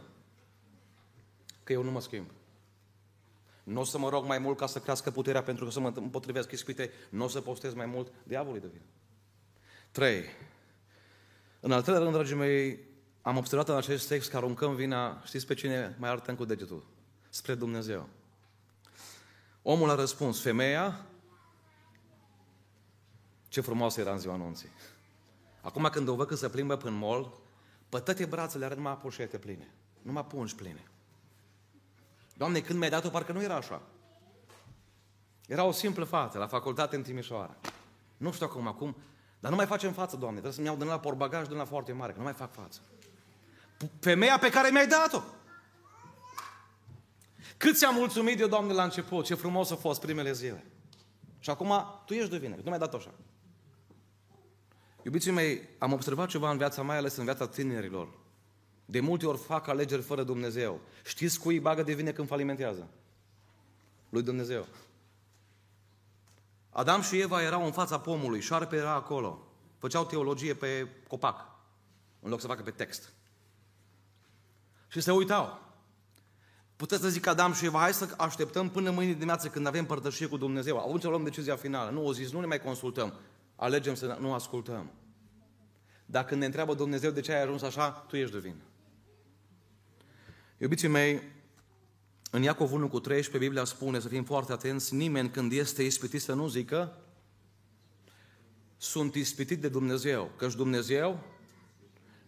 Că 1.64 1.72
eu 1.72 1.82
nu 1.82 1.90
mă 1.90 2.00
schimb. 2.00 2.26
Nu 3.66 3.80
o 3.80 3.84
să 3.84 3.98
mă 3.98 4.08
rog 4.08 4.24
mai 4.24 4.38
mult 4.38 4.56
ca 4.56 4.66
să 4.66 4.78
crească 4.78 5.10
puterea 5.10 5.42
pentru 5.42 5.64
că 5.64 5.70
să 5.70 5.80
mă 5.80 5.92
împotrivesc 5.94 6.52
ispite. 6.52 6.90
Nu 7.10 7.24
o 7.24 7.28
să 7.28 7.40
postez 7.40 7.74
mai 7.74 7.86
mult. 7.86 8.12
Diavolul 8.22 8.60
de 8.60 8.66
vină. 8.66 8.84
Trei. 9.90 10.24
În 11.60 11.72
al 11.72 11.82
treilea 11.82 12.02
rând, 12.02 12.14
dragii 12.14 12.36
mei, 12.36 12.80
am 13.22 13.36
observat 13.36 13.68
în 13.68 13.76
acest 13.76 14.08
text 14.08 14.30
că 14.30 14.36
aruncăm 14.36 14.74
vina, 14.74 15.22
știți 15.24 15.46
pe 15.46 15.54
cine 15.54 15.96
mai 15.98 16.10
arătăm 16.10 16.34
cu 16.34 16.44
degetul? 16.44 16.86
Spre 17.28 17.54
Dumnezeu. 17.54 18.08
Omul 19.62 19.90
a 19.90 19.94
răspuns, 19.94 20.40
femeia, 20.40 21.06
ce 23.48 23.60
frumoasă 23.60 24.00
era 24.00 24.12
în 24.12 24.18
ziua 24.18 24.34
anunții. 24.34 24.68
Acum 25.60 25.88
când 25.92 26.08
o 26.08 26.14
văd 26.14 26.26
că 26.26 26.34
se 26.34 26.48
plimbă 26.48 26.76
prin 26.76 26.92
mall, 26.92 27.40
pe 27.88 27.98
toate 27.98 28.24
brațele 28.24 28.64
are 28.64 28.74
numai 28.74 28.96
poșete 28.96 29.38
pline. 29.38 29.74
Numai 30.02 30.24
pungi 30.24 30.54
pline. 30.54 30.90
Doamne, 32.36 32.60
când 32.60 32.78
mi-ai 32.78 32.90
dat-o, 32.90 33.08
parcă 33.08 33.32
nu 33.32 33.42
era 33.42 33.54
așa. 33.54 33.82
Era 35.46 35.64
o 35.64 35.72
simplă 35.72 36.04
fată, 36.04 36.38
la 36.38 36.46
facultate 36.46 36.96
în 36.96 37.02
Timișoara. 37.02 37.56
Nu 38.16 38.32
știu 38.32 38.46
acum, 38.46 38.66
acum, 38.66 38.96
dar 39.40 39.50
nu 39.50 39.56
mai 39.56 39.66
facem 39.66 39.92
față, 39.92 40.16
Doamne. 40.16 40.40
Trebuie 40.40 40.52
să-mi 40.52 40.66
iau 40.66 40.76
de 40.76 40.84
la 40.84 41.00
porbagaj 41.00 41.46
de 41.46 41.54
la 41.54 41.64
foarte 41.64 41.92
mare, 41.92 42.12
că 42.12 42.18
nu 42.18 42.24
mai 42.24 42.32
fac 42.32 42.52
față. 42.52 42.80
Femeia 44.00 44.38
pe 44.38 44.50
care 44.50 44.70
mi-ai 44.70 44.86
dat-o. 44.86 45.22
Cât 47.56 47.76
ți-am 47.76 47.94
mulțumit 47.94 48.40
eu, 48.40 48.46
Doamne, 48.46 48.72
la 48.72 48.82
început, 48.82 49.24
ce 49.24 49.34
frumos 49.34 49.70
a 49.70 49.76
fost 49.76 50.00
primele 50.00 50.32
zile. 50.32 50.66
Și 51.38 51.50
acum 51.50 52.02
tu 52.06 52.14
ești 52.14 52.30
de 52.30 52.38
vină, 52.38 52.54
că 52.54 52.60
nu 52.60 52.68
mi-ai 52.68 52.78
dat-o 52.78 52.96
așa. 52.96 53.14
Iubiții 55.02 55.30
mei, 55.30 55.68
am 55.78 55.92
observat 55.92 56.28
ceva 56.28 56.50
în 56.50 56.56
viața 56.56 56.82
mea, 56.82 56.96
ales 56.96 57.16
în 57.16 57.24
viața 57.24 57.48
tinerilor. 57.48 58.08
De 58.86 59.00
multe 59.00 59.26
ori 59.26 59.38
fac 59.38 59.66
alegeri 59.68 60.02
fără 60.02 60.22
Dumnezeu. 60.22 60.80
Știți 61.04 61.40
cui 61.40 61.54
îi 61.54 61.60
bagă 61.60 61.82
de 61.82 61.94
vine 61.94 62.12
când 62.12 62.28
falimentează? 62.28 62.88
Lui 64.08 64.22
Dumnezeu. 64.22 64.66
Adam 66.70 67.00
și 67.00 67.20
Eva 67.20 67.42
erau 67.42 67.64
în 67.64 67.72
fața 67.72 67.98
pomului, 67.98 68.40
șarpe 68.40 68.76
era 68.76 68.92
acolo. 68.92 69.46
Făceau 69.78 70.04
teologie 70.04 70.54
pe 70.54 70.88
copac, 71.08 71.46
în 72.20 72.30
loc 72.30 72.40
să 72.40 72.46
facă 72.46 72.62
pe 72.62 72.70
text. 72.70 73.12
Și 74.88 75.00
se 75.00 75.12
uitau. 75.12 75.64
Puteți 76.76 77.02
să 77.02 77.08
zic 77.08 77.26
Adam 77.26 77.52
și 77.52 77.64
Eva, 77.64 77.78
hai 77.78 77.94
să 77.94 78.14
așteptăm 78.16 78.70
până 78.70 78.90
mâine 78.90 79.12
dimineață 79.12 79.48
când 79.48 79.66
avem 79.66 79.86
părtășie 79.86 80.26
cu 80.26 80.36
Dumnezeu. 80.36 80.78
Atunci 80.78 81.02
luăm 81.02 81.24
decizia 81.24 81.56
finală. 81.56 81.90
Nu, 81.90 82.06
o 82.06 82.12
zis, 82.12 82.32
nu 82.32 82.40
ne 82.40 82.46
mai 82.46 82.60
consultăm 82.60 83.14
alegem 83.56 83.94
să 83.94 84.16
nu 84.20 84.32
ascultăm. 84.32 84.90
Dacă 86.06 86.34
ne 86.34 86.44
întreabă 86.44 86.74
Dumnezeu 86.74 87.10
de 87.10 87.20
ce 87.20 87.32
ai 87.32 87.42
ajuns 87.42 87.62
așa, 87.62 87.90
tu 87.90 88.16
ești 88.16 88.32
de 88.32 88.38
vină. 88.38 88.62
Iubiții 90.58 90.88
mei, 90.88 91.22
în 92.30 92.42
Iacov 92.42 92.72
1 92.72 92.88
cu 92.88 93.00
13, 93.00 93.44
Biblia 93.44 93.64
spune 93.64 94.00
să 94.00 94.08
fim 94.08 94.24
foarte 94.24 94.52
atenți, 94.52 94.94
nimeni 94.94 95.30
când 95.30 95.52
este 95.52 95.82
ispitit 95.82 96.20
să 96.20 96.34
nu 96.34 96.48
zică 96.48 96.98
sunt 98.76 99.14
ispitit 99.14 99.60
de 99.60 99.68
Dumnezeu, 99.68 100.30
căci 100.36 100.54
Dumnezeu 100.54 101.20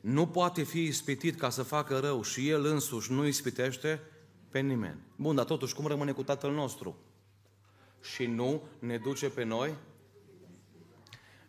nu 0.01 0.27
poate 0.27 0.63
fi 0.63 0.83
ispitit 0.83 1.39
ca 1.39 1.51
să 1.51 1.63
facă 1.63 1.99
rău 1.99 2.23
și 2.23 2.49
El 2.49 2.65
însuși 2.65 3.13
nu 3.13 3.27
ispitește 3.27 4.01
pe 4.49 4.61
nimeni. 4.61 5.01
Bun, 5.17 5.35
dar 5.35 5.45
totuși 5.45 5.75
cum 5.75 5.87
rămâne 5.87 6.13
cu 6.13 6.23
Tatăl 6.23 6.53
nostru? 6.53 6.97
Și 8.03 8.27
nu 8.27 8.63
ne 8.79 8.99
duce 8.99 9.29
pe 9.29 9.45
noi 9.45 9.75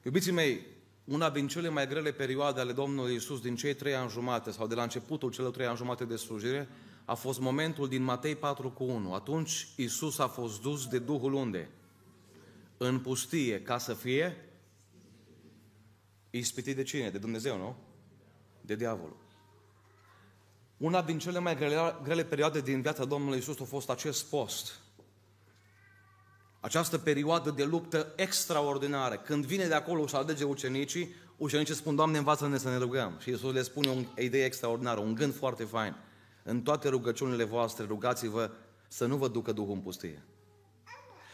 Iubiții 0.03 0.31
mei, 0.31 0.65
una 1.10 1.30
din 1.30 1.48
cele 1.48 1.70
mai 1.70 1.88
grele 1.88 2.12
perioade 2.12 2.60
ale 2.60 2.72
Domnului 2.72 3.16
Isus 3.16 3.42
din 3.42 3.56
cei 3.56 3.74
trei 3.74 3.96
ani 3.96 4.10
jumate 4.10 4.51
sau 4.51 4.68
de 4.68 4.75
la 4.75 4.84
începutul 4.84 5.32
celor 5.32 5.51
trei 5.51 5.66
ani 5.66 5.78
jumate 5.78 6.06
de 6.06 6.16
slujire 6.16 6.68
a 7.06 7.13
fost 7.13 7.39
momentul 7.39 7.88
din 7.88 8.04
Matei 8.04 8.36
4 8.36 8.70
cu 8.70 8.84
1. 8.84 9.13
Atunci 9.13 9.68
Isus 9.75 10.20
a 10.20 10.28
fost 10.28 10.62
dus 10.62 10.88
de 10.88 11.00
Duhul 11.00 11.34
unde? 11.34 11.70
În 12.78 13.00
pustie, 13.00 13.62
ca 13.62 13.78
să 13.78 13.94
fie 13.94 14.38
ispitit 16.30 16.75
de 16.75 16.84
cine? 16.84 17.10
De 17.10 17.18
Dumnezeu, 17.18 17.58
nu? 17.58 17.75
De 18.62 18.75
diavolul. 18.75 19.18
Una 20.78 21.01
din 21.01 21.20
cele 21.20 21.39
mai 21.39 21.56
grele, 21.56 21.96
grele 22.04 22.24
perioade 22.24 22.62
din 22.62 22.82
viața 22.82 23.06
Domnului 23.06 23.38
Isus 23.38 23.60
a 23.60 23.63
fost 23.63 23.89
acest 23.89 24.30
post 24.30 24.80
această 26.60 26.98
perioadă 26.98 27.51
de 27.51 27.63
luptă 27.63 28.13
extraordinară. 28.16 29.16
Când 29.16 29.46
vine 29.46 29.68
de 29.68 29.74
acolo 29.74 30.06
și 30.06 30.16
alege 30.16 30.44
ucenicii, 30.44 31.16
ucenicii 31.38 31.75
spun, 31.75 31.96
Doamne, 31.96 32.18
învață-ne 32.18 32.58
să 32.58 32.70
ne 32.70 32.78
rugăm. 32.78 33.18
Și 33.20 33.30
Iisus 33.30 33.54
le 33.54 33.62
spune 33.62 33.89
o 33.89 34.22
idee 34.22 34.46
extraordinară, 34.46 35.00
un 35.00 35.16
gând 35.16 35.36
foarte 35.36 35.63
fain. 35.63 35.96
În 36.44 36.62
toate 36.62 36.89
rugăciunile 36.89 37.44
voastre, 37.44 37.86
rugați-vă 37.86 38.51
să 38.88 39.06
nu 39.06 39.18
vă 39.18 39.28
ducă 39.28 39.51
Duhul 39.51 39.74
în 39.74 39.80
pustie. 39.80 40.24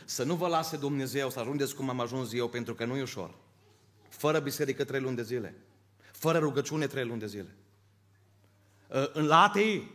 Să 0.05 0.23
nu 0.23 0.35
vă 0.35 0.47
lase 0.47 0.77
Dumnezeu 0.77 1.29
să 1.29 1.39
ajungeți 1.39 1.75
cum 1.75 1.89
am 1.89 1.99
ajuns 1.99 2.33
eu, 2.33 2.47
pentru 2.47 2.73
că 2.73 2.85
nu 2.85 2.95
e 2.95 3.01
ușor. 3.01 3.35
Fără 4.09 4.39
biserică 4.39 4.83
trei 4.83 4.99
luni 4.99 5.15
de 5.15 5.23
zile. 5.23 5.55
Fără 6.11 6.37
rugăciune 6.37 6.87
trei 6.87 7.05
luni 7.05 7.19
de 7.19 7.27
zile. 7.27 7.55
Ă, 8.91 9.09
în 9.13 9.25
la 9.25 9.41
ATI, 9.41 9.91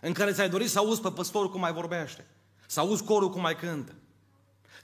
în 0.00 0.12
care 0.12 0.32
ți-ai 0.32 0.48
dorit 0.48 0.70
să 0.70 0.78
auzi 0.78 1.00
pe 1.00 1.10
păstorul 1.10 1.50
cum 1.50 1.60
mai 1.60 1.72
vorbește. 1.72 2.26
Să 2.66 2.80
auzi 2.80 3.04
corul 3.04 3.30
cum 3.30 3.40
mai 3.40 3.56
cântă 3.56 3.94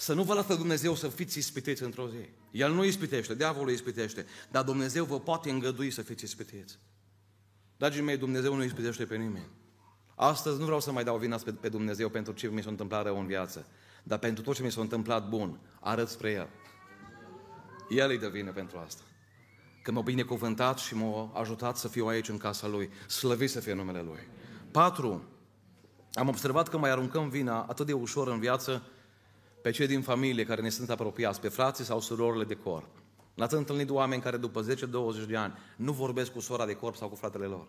Să 0.01 0.15
nu 0.15 0.23
vă 0.23 0.35
lasă 0.35 0.55
Dumnezeu 0.55 0.95
să 0.95 1.09
fiți 1.09 1.39
ispitiți 1.39 1.83
într-o 1.83 2.09
zi. 2.09 2.29
El 2.51 2.73
nu 2.73 2.85
ispitește, 2.85 3.35
diavolul 3.35 3.73
ispitește, 3.73 4.27
dar 4.51 4.65
Dumnezeu 4.65 5.05
vă 5.05 5.21
poate 5.21 5.51
îngădui 5.51 5.91
să 5.91 6.03
fiți 6.03 6.25
ispitiți. 6.25 6.79
Dragii 7.77 8.03
mei, 8.03 8.17
Dumnezeu 8.17 8.55
nu 8.55 8.65
ispitește 8.65 9.05
pe 9.05 9.17
nimeni. 9.17 9.49
Astăzi 10.15 10.59
nu 10.59 10.65
vreau 10.65 10.81
să 10.81 10.93
mai 10.93 11.05
dau 11.05 11.17
vina 11.17 11.41
pe 11.61 11.69
Dumnezeu 11.69 12.09
pentru 12.09 12.33
ce 12.33 12.49
mi 12.49 12.63
s-a 12.63 12.71
întâmplat 12.71 13.05
rău 13.05 13.19
în 13.19 13.27
viață, 13.27 13.67
dar 14.03 14.19
pentru 14.19 14.43
tot 14.43 14.55
ce 14.55 14.63
mi 14.63 14.73
s-a 14.73 14.81
întâmplat 14.81 15.29
bun, 15.29 15.61
arăt 15.81 16.09
spre 16.09 16.31
El. 16.31 16.49
El 17.89 18.11
îi 18.11 18.19
dă 18.19 18.29
vină 18.29 18.53
pentru 18.53 18.79
asta. 18.79 19.03
Că 19.83 19.93
m-a 19.93 20.01
binecuvântat 20.01 20.79
și 20.79 20.95
m-a 20.95 21.33
ajutat 21.35 21.77
să 21.77 21.89
fiu 21.89 22.07
aici 22.07 22.29
în 22.29 22.37
casa 22.37 22.67
Lui. 22.67 22.91
Slăvit 23.07 23.51
să 23.51 23.61
fie 23.61 23.73
numele 23.73 24.03
Lui. 24.03 24.29
Patru, 24.71 25.25
am 26.13 26.29
observat 26.29 26.69
că 26.69 26.79
mai 26.79 26.91
aruncăm 26.91 27.29
vina 27.29 27.63
atât 27.63 27.87
de 27.87 27.93
ușor 27.93 28.29
în 28.29 28.39
viață 28.39 28.83
pe 29.63 29.71
cei 29.71 29.87
din 29.87 30.03
familie 30.03 30.45
care 30.45 30.61
ne 30.61 30.69
sunt 30.69 30.91
apropiați, 30.91 31.41
pe 31.41 31.49
frații 31.49 31.85
sau 31.85 32.01
surorile 32.01 32.45
de 32.45 32.55
corp. 32.55 32.89
L-ați 33.35 33.55
întâlnit 33.55 33.91
oameni 33.91 34.23
care 34.23 34.37
după 34.37 34.65
10-20 34.65 35.27
de 35.29 35.37
ani 35.37 35.55
nu 35.77 35.93
vorbesc 35.93 36.33
cu 36.33 36.41
sora 36.41 36.67
de 36.67 36.75
corp 36.75 36.97
sau 36.97 37.09
cu 37.09 37.15
fratele 37.15 37.45
lor. 37.45 37.67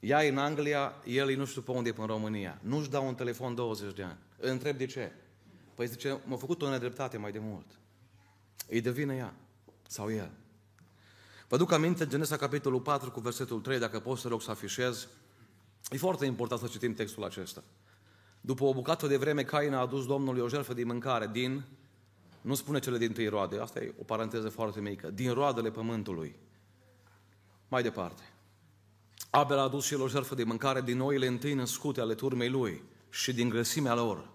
Ea 0.00 0.20
în 0.20 0.38
Anglia, 0.38 0.94
el 1.06 1.30
e 1.30 1.34
nu 1.34 1.44
știu 1.44 1.60
pe 1.60 1.70
unde 1.70 1.88
e 1.88 2.00
în 2.00 2.06
România. 2.06 2.58
Nu-și 2.62 2.90
dau 2.90 3.06
un 3.06 3.14
telefon 3.14 3.54
20 3.54 3.94
de 3.94 4.02
ani. 4.02 4.18
Îl 4.38 4.48
întreb 4.50 4.76
de 4.76 4.86
ce. 4.86 5.12
Păi 5.74 5.86
zice, 5.86 6.20
m-a 6.24 6.36
făcut 6.36 6.62
o 6.62 6.68
nedreptate 6.68 7.16
mai 7.16 7.32
de 7.32 7.38
mult. 7.38 7.66
Îi 8.68 8.80
devine 8.80 9.16
ea. 9.16 9.34
Sau 9.86 10.12
el. 10.12 10.30
Vă 11.48 11.56
duc 11.56 11.72
aminte, 11.72 12.06
Genesa 12.06 12.36
capitolul 12.36 12.80
4 12.80 13.10
cu 13.10 13.20
versetul 13.20 13.60
3, 13.60 13.78
dacă 13.78 14.00
poți 14.00 14.20
să 14.20 14.28
rog 14.28 14.42
să 14.42 14.50
afișez. 14.50 15.08
E 15.90 15.96
foarte 15.96 16.24
important 16.24 16.60
să 16.60 16.66
citim 16.66 16.94
textul 16.94 17.24
acesta. 17.24 17.62
După 18.40 18.64
o 18.64 18.72
bucată 18.72 19.06
de 19.06 19.16
vreme, 19.16 19.42
Cain 19.42 19.74
a 19.74 19.80
adus 19.80 20.06
Domnului 20.06 20.40
o 20.40 20.48
jertfă 20.48 20.74
de 20.74 20.84
mâncare 20.84 21.28
din, 21.32 21.64
nu 22.40 22.54
spune 22.54 22.78
cele 22.78 22.98
din 22.98 23.12
tâi 23.12 23.28
roade, 23.28 23.58
asta 23.58 23.80
e 23.80 23.94
o 24.00 24.04
paranteză 24.04 24.48
foarte 24.48 24.80
mică, 24.80 25.10
din 25.10 25.32
roadele 25.32 25.70
pământului. 25.70 26.36
Mai 27.68 27.82
departe. 27.82 28.22
Abel 29.30 29.58
a 29.58 29.62
adus 29.62 29.84
și 29.84 29.94
el 29.94 30.00
o 30.00 30.08
jertfă 30.08 30.34
de 30.34 30.44
mâncare 30.44 30.80
din 30.80 31.00
oile 31.00 31.26
întâi 31.26 31.54
născute 31.54 32.00
ale 32.00 32.14
turmei 32.14 32.48
lui 32.48 32.82
și 33.08 33.32
din 33.32 33.48
grăsimea 33.48 33.94
lor. 33.94 34.28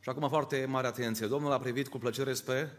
Și 0.00 0.08
acum 0.08 0.28
foarte 0.28 0.66
mare 0.68 0.86
atenție. 0.86 1.26
Domnul 1.26 1.52
a 1.52 1.58
privit 1.58 1.88
cu 1.88 1.98
plăcere 1.98 2.32
spre 2.32 2.72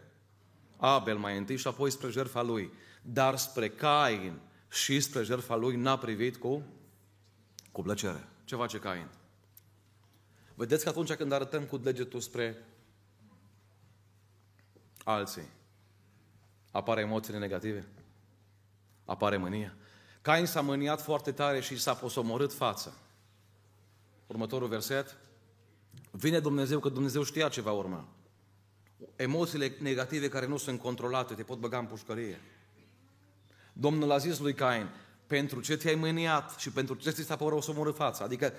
Abel 0.76 1.16
mai 1.16 1.36
întâi 1.36 1.56
și 1.56 1.66
apoi 1.66 1.90
spre 1.90 2.10
jertfa 2.10 2.42
lui. 2.42 2.72
Dar 3.02 3.36
spre 3.36 3.68
Cain 3.68 4.40
și 4.70 5.00
spre 5.00 5.22
jertfa 5.22 5.56
lui 5.56 5.76
n-a 5.76 5.98
privit 5.98 6.36
cu, 6.36 6.62
cu 7.72 7.82
plăcere. 7.82 8.28
Ce 8.44 8.56
face 8.56 8.78
Cain? 8.78 9.08
Vedeți 10.60 10.82
că 10.82 10.88
atunci 10.88 11.12
când 11.12 11.32
arătăm 11.32 11.64
cu 11.64 11.76
degetul 11.76 12.20
spre 12.20 12.56
alții, 15.04 15.48
apare 16.70 17.00
emoțiile 17.00 17.38
negative? 17.38 17.86
Apare 19.04 19.36
mânia? 19.36 19.74
Cain 20.22 20.46
s-a 20.46 20.60
mâniat 20.60 21.00
foarte 21.00 21.32
tare 21.32 21.60
și 21.60 21.78
s-a 21.78 21.94
posomorât 21.94 22.52
fața. 22.52 22.92
Următorul 24.26 24.68
verset. 24.68 25.16
Vine 26.10 26.38
Dumnezeu 26.38 26.80
că 26.80 26.88
Dumnezeu 26.88 27.22
știa 27.22 27.48
ce 27.48 27.60
va 27.60 27.72
urma. 27.72 28.08
Emoțiile 29.16 29.76
negative 29.78 30.28
care 30.28 30.46
nu 30.46 30.56
sunt 30.56 30.80
controlate 30.80 31.34
te 31.34 31.42
pot 31.42 31.58
băga 31.58 31.78
în 31.78 31.86
pușcărie. 31.86 32.40
Domnul 33.72 34.10
a 34.10 34.18
zis 34.18 34.38
lui 34.38 34.54
Cain, 34.54 34.88
pentru 35.26 35.60
ce 35.60 35.76
te-ai 35.76 35.94
mâniat 35.94 36.58
și 36.58 36.70
pentru 36.70 36.94
ce 36.94 37.10
ți 37.10 37.22
s-a 37.22 37.36
părut 37.36 37.62
să 37.62 37.70
omorâ 37.70 37.92
fața? 37.92 38.24
Adică 38.24 38.52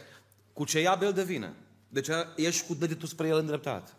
cu 0.53 0.65
ce 0.65 0.79
ia 0.79 0.95
bel 0.95 1.13
de 1.13 1.23
vină. 1.23 1.53
Deci 1.91 2.07
ești 2.35 2.67
cu 2.67 2.73
degetul 2.73 3.07
spre 3.07 3.27
el 3.27 3.37
îndreptat. 3.37 3.95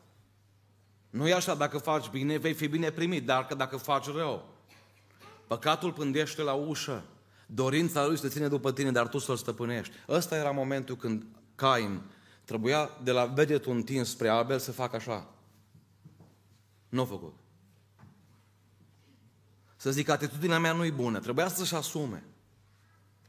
Nu 1.10 1.28
e 1.28 1.34
așa, 1.34 1.54
dacă 1.54 1.78
faci 1.78 2.08
bine, 2.08 2.36
vei 2.36 2.54
fi 2.54 2.66
bine 2.66 2.90
primit, 2.90 3.26
dar 3.26 3.46
că 3.46 3.54
dacă 3.54 3.76
faci 3.76 4.06
rău. 4.06 4.48
Păcatul 5.46 5.92
pândește 5.92 6.42
la 6.42 6.52
ușă. 6.52 7.04
Dorința 7.46 8.06
lui 8.06 8.16
să 8.16 8.22
te 8.22 8.32
ține 8.32 8.48
după 8.48 8.72
tine, 8.72 8.90
dar 8.92 9.08
tu 9.08 9.18
să-l 9.18 9.36
stăpânești. 9.36 9.94
Ăsta 10.08 10.36
era 10.36 10.50
momentul 10.50 10.96
când 10.96 11.26
Cain 11.54 12.02
trebuia 12.44 12.90
de 13.02 13.10
la 13.10 13.26
degetul 13.28 13.72
întins 13.72 14.08
spre 14.08 14.28
Abel 14.28 14.58
să 14.58 14.72
facă 14.72 14.96
așa. 14.96 15.28
Nu 16.88 17.00
a 17.00 17.04
făcut. 17.04 17.34
Să 19.76 19.90
zic, 19.90 20.08
atitudinea 20.08 20.58
mea 20.58 20.72
nu 20.72 20.84
e 20.84 20.90
bună. 20.90 21.18
Trebuia 21.18 21.48
să-și 21.48 21.74
asume. 21.74 22.24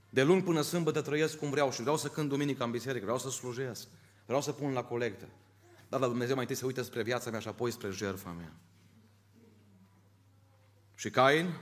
De 0.10 0.24
luni 0.24 0.44
până 0.44 0.62
sâmbătă 0.62 1.02
trăiesc 1.02 1.38
cum 1.38 1.50
vreau 1.50 1.72
și 1.72 1.82
vreau 1.82 1.98
să 1.98 2.08
cânt 2.08 2.30
duminica 2.30 2.64
în 2.64 2.72
biserică, 2.72 3.04
vreau 3.04 3.20
să 3.20 3.30
slujesc, 3.30 3.88
vreau 4.26 4.42
să 4.42 4.52
pun 4.52 4.74
la 4.74 4.84
colectă. 4.84 5.28
Dar 5.90 6.00
la 6.00 6.08
Dumnezeu 6.08 6.34
mai 6.34 6.44
întâi 6.44 6.58
să 6.58 6.66
uită 6.66 6.82
spre 6.82 7.04
viața 7.04 7.30
mea 7.30 7.40
și 7.40 7.48
apoi 7.48 7.72
spre 7.72 7.90
jertfa 7.90 8.30
mea. 8.30 8.54
Și 10.96 11.10
Cain, 11.10 11.54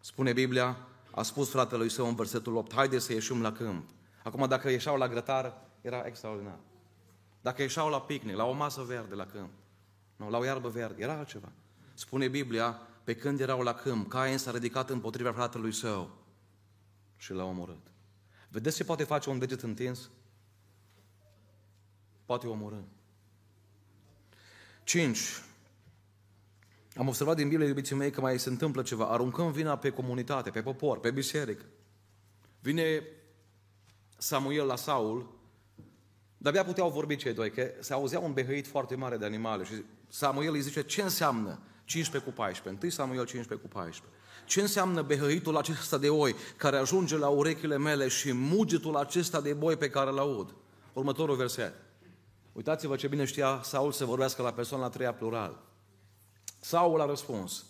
spune 0.00 0.32
Biblia, 0.32 0.76
a 1.10 1.22
spus 1.22 1.50
fratelui 1.50 1.88
său 1.88 2.06
în 2.06 2.14
versetul 2.14 2.56
8, 2.56 2.74
haide 2.74 2.98
să 2.98 3.12
ieșim 3.12 3.42
la 3.42 3.52
câmp. 3.52 3.90
Acum 4.22 4.48
dacă 4.48 4.70
ieșeau 4.70 4.96
la 4.96 5.08
grătar, 5.08 5.60
era 5.80 6.02
extraordinar. 6.06 6.58
Dacă 7.40 7.62
ieșeau 7.62 7.88
la 7.88 8.00
picnic, 8.00 8.36
la 8.36 8.44
o 8.44 8.52
masă 8.52 8.82
verde 8.82 9.14
la 9.14 9.26
câmp, 9.26 9.50
nu, 10.16 10.30
la 10.30 10.38
o 10.38 10.44
iarbă 10.44 10.68
verde, 10.68 11.02
era 11.02 11.12
altceva. 11.12 11.52
Spune 11.94 12.28
Biblia, 12.28 12.80
pe 13.04 13.14
când 13.14 13.40
erau 13.40 13.60
la 13.60 13.74
câmp, 13.74 14.08
Cain 14.08 14.38
s-a 14.38 14.50
ridicat 14.50 14.90
împotriva 14.90 15.32
fratelui 15.32 15.72
său 15.72 16.10
și 17.16 17.32
l-a 17.32 17.44
omorât. 17.44 17.86
Vedeți 18.48 18.76
ce 18.76 18.84
poate 18.84 19.04
face 19.04 19.30
un 19.30 19.38
deget 19.38 19.62
întins? 19.62 20.10
Poate 22.30 22.46
omorâ. 22.46 22.76
5. 24.84 25.18
Am 26.96 27.08
observat 27.08 27.36
din 27.36 27.48
Biblie, 27.48 27.68
iubiții 27.68 27.96
mei, 27.96 28.10
că 28.10 28.20
mai 28.20 28.38
se 28.38 28.48
întâmplă 28.48 28.82
ceva. 28.82 29.04
Aruncăm 29.04 29.52
vina 29.52 29.76
pe 29.76 29.90
comunitate, 29.90 30.50
pe 30.50 30.62
popor, 30.62 31.00
pe 31.00 31.10
biserică. 31.10 31.64
Vine 32.60 33.02
Samuel 34.18 34.66
la 34.66 34.76
Saul, 34.76 35.34
dar 36.36 36.52
abia 36.52 36.64
puteau 36.64 36.90
vorbi 36.90 37.16
cei 37.16 37.32
doi, 37.32 37.50
că 37.50 37.70
se 37.80 37.92
auzea 37.92 38.18
un 38.18 38.32
behăit 38.32 38.66
foarte 38.66 38.94
mare 38.94 39.16
de 39.16 39.24
animale 39.24 39.64
și 39.64 39.84
Samuel 40.08 40.52
îi 40.52 40.60
zice, 40.60 40.82
ce 40.82 41.02
înseamnă 41.02 41.60
15 41.84 42.30
cu 42.30 42.36
14? 42.36 42.84
1 42.84 42.92
Samuel 42.92 43.24
15 43.24 43.66
cu 43.66 43.74
14. 43.74 44.18
Ce 44.46 44.60
înseamnă 44.60 45.02
behăitul 45.02 45.56
acesta 45.56 45.98
de 45.98 46.08
oi 46.08 46.34
care 46.56 46.76
ajunge 46.76 47.16
la 47.16 47.28
urechile 47.28 47.78
mele 47.78 48.08
și 48.08 48.32
mugetul 48.32 48.96
acesta 48.96 49.40
de 49.40 49.52
boi 49.52 49.76
pe 49.76 49.90
care 49.90 50.10
îl 50.10 50.18
aud? 50.18 50.54
Următorul 50.92 51.36
verset. 51.36 51.88
Uitați-vă 52.52 52.96
ce 52.96 53.08
bine 53.08 53.24
știa 53.24 53.60
Saul 53.62 53.92
să 53.92 54.04
vorbească 54.04 54.42
la 54.42 54.52
persoana 54.52 54.84
a 54.84 54.88
treia 54.88 55.14
plural. 55.14 55.62
Saul 56.60 57.00
a 57.00 57.06
răspuns, 57.06 57.64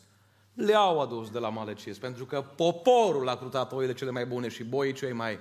le-au 0.55 1.01
adus 1.01 1.31
de 1.31 1.39
la 1.39 1.49
malecis, 1.49 1.99
pentru 1.99 2.27
că 2.27 2.41
poporul 2.41 3.29
a 3.29 3.37
crutat 3.37 3.73
oile 3.73 3.95
cele 3.95 4.11
mai 4.11 4.27
bune 4.27 4.49
și 4.49 4.65
boii 4.65 4.93
cei 4.93 5.13
mai 5.13 5.39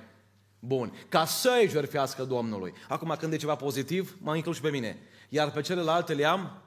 buni, 0.59 1.05
ca 1.09 1.25
să-i 1.25 1.67
jertfească 1.69 2.23
Domnului. 2.23 2.73
Acum 2.87 3.15
când 3.19 3.33
e 3.33 3.37
ceva 3.37 3.55
pozitiv, 3.55 4.17
mă 4.21 4.35
includ 4.35 4.55
și 4.55 4.61
pe 4.61 4.69
mine. 4.69 4.97
Iar 5.29 5.51
pe 5.51 5.61
celelalte 5.61 6.13
le-am 6.13 6.61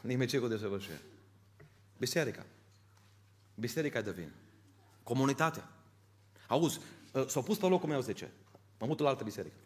nimeci 0.00 0.38
cu 0.38 0.46
desăvârșire. 0.46 1.02
Biserica. 1.98 2.46
Biserica 3.54 4.00
de 4.00 4.10
vin. 4.10 4.32
Comunitatea. 5.02 5.68
Auzi, 6.46 6.80
ă, 7.14 7.26
s-au 7.28 7.42
pus 7.42 7.58
pe 7.58 7.66
locul 7.66 7.88
meu 7.88 8.00
10. 8.00 8.32
Mă 8.78 8.86
mut 8.86 8.98
la 8.98 9.08
altă 9.08 9.24
biserică. 9.24 9.56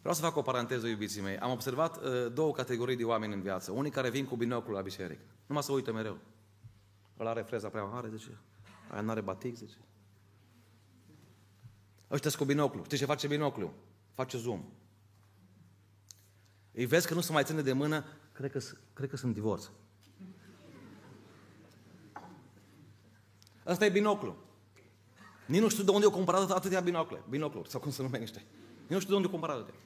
Vreau 0.00 0.14
să 0.14 0.20
fac 0.20 0.36
o 0.36 0.42
paranteză, 0.42 0.86
iubiții 0.86 1.20
mei. 1.20 1.38
Am 1.38 1.50
observat 1.50 1.96
uh, 1.96 2.32
două 2.32 2.52
categorii 2.52 2.96
de 2.96 3.04
oameni 3.04 3.34
în 3.34 3.42
viață. 3.42 3.72
Unii 3.72 3.90
care 3.90 4.10
vin 4.10 4.24
cu 4.24 4.36
binocul 4.36 4.72
la 4.72 4.80
biserică. 4.80 5.22
Numai 5.46 5.62
să 5.62 5.72
uită 5.72 5.92
mereu. 5.92 6.18
Ăla 7.18 7.30
are 7.30 7.42
freza 7.42 7.68
prea 7.68 7.84
mare, 7.84 8.08
zice. 8.16 8.38
Aia 8.90 9.00
nu 9.00 9.10
are 9.10 9.20
batic, 9.20 9.56
zice. 9.56 9.78
Ăștia 12.10 12.30
cu 12.38 12.44
binoclu. 12.44 12.84
Știi 12.84 12.98
ce 12.98 13.04
face 13.04 13.26
binoclu? 13.26 13.72
Face 14.14 14.38
zoom. 14.38 14.64
Îi 16.72 16.86
vezi 16.86 17.06
că 17.06 17.14
nu 17.14 17.20
se 17.20 17.32
mai 17.32 17.44
ține 17.44 17.62
de 17.62 17.72
mână, 17.72 18.04
cred 18.32 18.50
că, 18.50 18.60
cred 18.92 19.10
că 19.10 19.16
sunt 19.16 19.34
divorț. 19.34 19.70
Asta 23.64 23.84
e 23.84 23.90
binoclu. 23.90 24.36
Nici 25.46 25.60
nu 25.60 25.68
știu 25.68 25.84
de 25.84 25.90
unde 25.90 26.04
au 26.04 26.12
cumpărat 26.12 26.50
atâtea 26.50 26.80
binocle. 26.80 27.22
Binocluri, 27.28 27.70
sau 27.70 27.80
cum 27.80 27.90
se 27.90 28.02
numește. 28.02 28.44
Nici 28.90 28.98
nu 28.98 29.04
știu 29.04 29.18
de 29.18 29.26
unde 29.26 29.26
au 29.26 29.38
cumpărat 29.40 29.56
atâtea. 29.56 29.80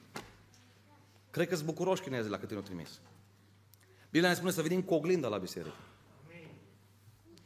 Cred 1.29 1.47
că 1.47 1.55
sunt 1.55 1.67
bucuroși 1.67 2.01
chinezi 2.01 2.29
la 2.29 2.37
câte 2.37 2.51
ne-au 2.51 2.65
trimis. 2.65 2.99
Biblia 4.09 4.29
ne 4.29 4.35
spune 4.35 4.51
să 4.51 4.61
venim 4.61 4.81
cu 4.81 4.93
oglinda 4.93 5.27
la 5.27 5.37
biserică. 5.37 5.75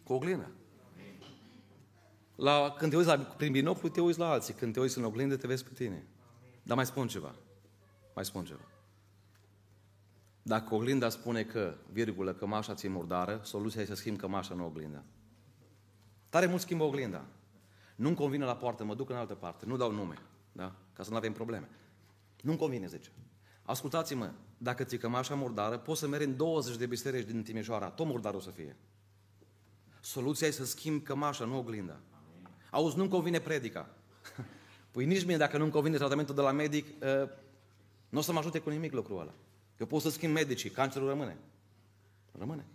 Cu 0.03 0.13
oglinda. 0.13 0.49
La, 2.35 2.75
când 2.77 2.91
te 2.91 2.97
uiți 2.97 3.09
la, 3.09 3.17
prin 3.17 3.51
binoclu, 3.51 3.89
te 3.89 4.01
uiți 4.01 4.19
la 4.19 4.29
alții. 4.29 4.53
Când 4.53 4.73
te 4.73 4.79
uiți 4.79 4.97
în 4.97 5.03
oglindă, 5.03 5.35
te 5.35 5.47
vezi 5.47 5.63
pe 5.63 5.69
tine. 5.73 6.07
Dar 6.63 6.75
mai 6.75 6.85
spun 6.85 7.07
ceva. 7.07 7.35
Mai 8.15 8.25
spun 8.25 8.45
ceva. 8.45 8.67
Dacă 10.41 10.73
oglinda 10.73 11.09
spune 11.09 11.43
că, 11.43 11.75
virgulă, 11.91 12.33
cămașa 12.33 12.73
ți-e 12.73 12.89
murdară, 12.89 13.39
soluția 13.43 13.81
e 13.81 13.85
să 13.85 13.95
schimb 13.95 14.17
cămașa, 14.17 14.53
nu 14.53 14.65
oglinda. 14.65 15.03
Tare 16.29 16.45
mult 16.45 16.61
schimbă 16.61 16.83
oglinda. 16.83 17.25
Nu-mi 17.95 18.15
convine 18.15 18.45
la 18.45 18.55
poartă, 18.55 18.83
mă 18.83 18.95
duc 18.95 19.09
în 19.09 19.15
altă 19.15 19.33
parte. 19.33 19.65
Nu 19.65 19.77
dau 19.77 19.91
nume, 19.91 20.17
da? 20.51 20.75
Ca 20.99 21.05
să 21.05 21.11
nu 21.11 21.17
avem 21.17 21.33
probleme. 21.33 21.69
Nu-mi 22.41 22.57
convine, 22.57 22.87
zice. 22.87 23.09
Ascultați-mă, 23.63 24.31
dacă 24.57 24.83
ți 24.83 24.97
cămașa 24.97 25.35
murdară, 25.35 25.77
poți 25.77 25.99
să 25.99 26.07
mergi 26.07 26.25
în 26.25 26.35
20 26.35 26.77
de 26.77 26.85
biserici 26.85 27.25
din 27.25 27.43
Timișoara, 27.43 27.89
tot 27.89 28.05
murdar 28.05 28.33
o 28.33 28.39
să 28.39 28.49
fie. 28.49 28.75
Soluția 29.99 30.47
e 30.47 30.51
să 30.51 30.65
schimbi 30.65 31.03
cămașa, 31.03 31.45
nu 31.45 31.57
oglinda. 31.57 31.99
Auzi, 32.71 32.97
nu-mi 32.97 33.09
convine 33.09 33.39
predica. 33.39 33.89
Păi 34.91 35.05
nici 35.05 35.25
mie, 35.25 35.37
dacă 35.37 35.57
nu-mi 35.57 35.71
convine 35.71 35.97
tratamentul 35.97 36.35
de 36.35 36.41
la 36.41 36.51
medic, 36.51 36.85
uh, 36.87 37.29
nu 38.09 38.19
o 38.19 38.21
să 38.21 38.31
mă 38.31 38.39
ajute 38.39 38.59
cu 38.59 38.69
nimic 38.69 38.93
lucrul 38.93 39.19
ăla. 39.19 39.33
Eu 39.77 39.85
pot 39.85 40.01
să 40.01 40.09
schimb 40.09 40.33
medicii, 40.33 40.69
cancerul 40.69 41.07
rămâne. 41.07 41.37
Rămâne. 42.37 42.65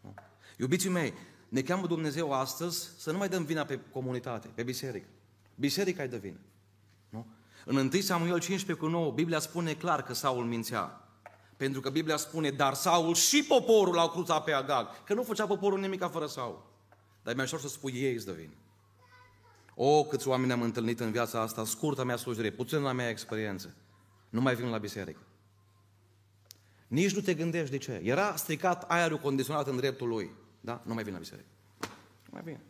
Nu. 0.00 0.14
Iubiții 0.56 0.90
mei, 0.90 1.12
ne 1.48 1.62
cheamă 1.62 1.86
Dumnezeu 1.86 2.32
astăzi 2.32 2.90
să 2.96 3.12
nu 3.12 3.18
mai 3.18 3.28
dăm 3.28 3.44
vina 3.44 3.64
pe 3.64 3.80
comunitate, 3.92 4.48
pe 4.54 4.62
biserică. 4.62 5.08
Biserica 5.54 6.02
e 6.02 6.06
de 6.06 6.18
vină. 6.18 6.38
Nu? 7.68 7.78
În 7.78 7.90
1 7.92 8.00
Samuel 8.00 8.38
15 8.38 8.84
cu 8.84 8.90
9, 8.90 9.12
Biblia 9.12 9.38
spune 9.38 9.74
clar 9.74 10.02
că 10.02 10.12
Saul 10.12 10.44
mințea. 10.44 11.02
Pentru 11.56 11.80
că 11.80 11.90
Biblia 11.90 12.16
spune, 12.16 12.50
dar 12.50 12.74
Saul 12.74 13.14
și 13.14 13.44
poporul 13.48 13.94
l-au 13.94 14.10
cruțat 14.10 14.44
pe 14.44 14.52
Agag. 14.52 15.04
Că 15.04 15.14
nu 15.14 15.22
făcea 15.22 15.46
poporul 15.46 15.80
nimic 15.80 16.08
fără 16.10 16.26
Saul. 16.26 16.66
Dar 17.22 17.32
e 17.32 17.36
mai 17.36 17.44
ușor 17.44 17.60
să 17.60 17.68
spui 17.68 17.92
ei 17.92 18.14
îți 18.14 18.26
de 18.26 18.32
vină. 18.32 18.52
O, 19.74 20.04
câți 20.04 20.28
oameni 20.28 20.52
am 20.52 20.62
întâlnit 20.62 21.00
în 21.00 21.10
viața 21.10 21.40
asta, 21.40 21.64
scurta 21.64 22.04
mea 22.04 22.16
slujire, 22.16 22.50
puțin 22.50 22.78
la 22.78 22.92
mea 22.92 23.08
experiență. 23.08 23.74
Nu 24.28 24.40
mai 24.40 24.54
vin 24.54 24.68
la 24.68 24.78
biserică. 24.78 25.20
Nici 26.86 27.14
nu 27.14 27.20
te 27.20 27.34
gândești 27.34 27.70
de 27.70 27.76
ce. 27.76 28.00
Era 28.04 28.36
stricat 28.36 28.82
aerul 28.82 29.18
condiționat 29.18 29.66
în 29.66 29.76
dreptul 29.76 30.08
lui. 30.08 30.30
Da? 30.60 30.82
Nu 30.84 30.94
mai 30.94 31.02
vine 31.02 31.14
la 31.14 31.22
biserică. 31.22 31.48
Nu 32.24 32.30
mai 32.30 32.42
vine. 32.44 32.60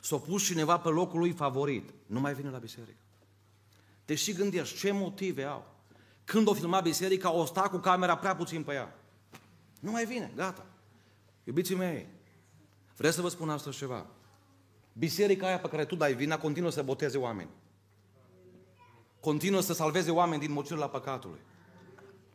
S-a 0.00 0.16
pus 0.16 0.44
cineva 0.44 0.78
pe 0.78 0.88
locul 0.88 1.18
lui 1.18 1.32
favorit. 1.32 1.90
Nu 2.06 2.20
mai 2.20 2.34
vine 2.34 2.50
la 2.50 2.58
biserică. 2.58 3.03
Te 4.04 4.14
și 4.14 4.32
gândești 4.32 4.78
ce 4.78 4.92
motive 4.92 5.42
au. 5.42 5.72
Când 6.24 6.48
o 6.48 6.54
filma 6.54 6.80
biserica, 6.80 7.32
o 7.32 7.44
sta 7.44 7.60
cu 7.60 7.76
camera 7.76 8.16
prea 8.16 8.36
puțin 8.36 8.62
pe 8.62 8.72
ea. 8.72 8.94
Nu 9.80 9.90
mai 9.90 10.04
vine, 10.04 10.32
gata. 10.36 10.66
Iubiții 11.44 11.74
mei, 11.74 12.06
vreau 12.96 13.12
să 13.12 13.20
vă 13.20 13.28
spun 13.28 13.50
astăzi 13.50 13.76
ceva. 13.76 14.06
Biserica 14.92 15.46
aia 15.46 15.58
pe 15.58 15.68
care 15.68 15.84
tu 15.84 15.94
dai 15.94 16.14
vina 16.14 16.38
continuă 16.38 16.70
să 16.70 16.82
boteze 16.82 17.18
oameni. 17.18 17.50
Continuă 19.20 19.60
să 19.60 19.72
salveze 19.72 20.10
oameni 20.10 20.40
din 20.40 20.52
mocirul 20.52 20.88
păcatului. 20.88 21.40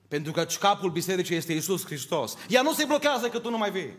Pentru 0.08 0.32
că 0.32 0.46
capul 0.60 0.90
bisericii 0.90 1.36
este 1.36 1.54
Isus 1.54 1.86
Hristos. 1.86 2.38
Ea 2.48 2.62
nu 2.62 2.74
se 2.74 2.86
blochează 2.86 3.30
că 3.30 3.40
tu 3.40 3.50
nu 3.50 3.58
mai 3.58 3.72
vii. 3.72 3.98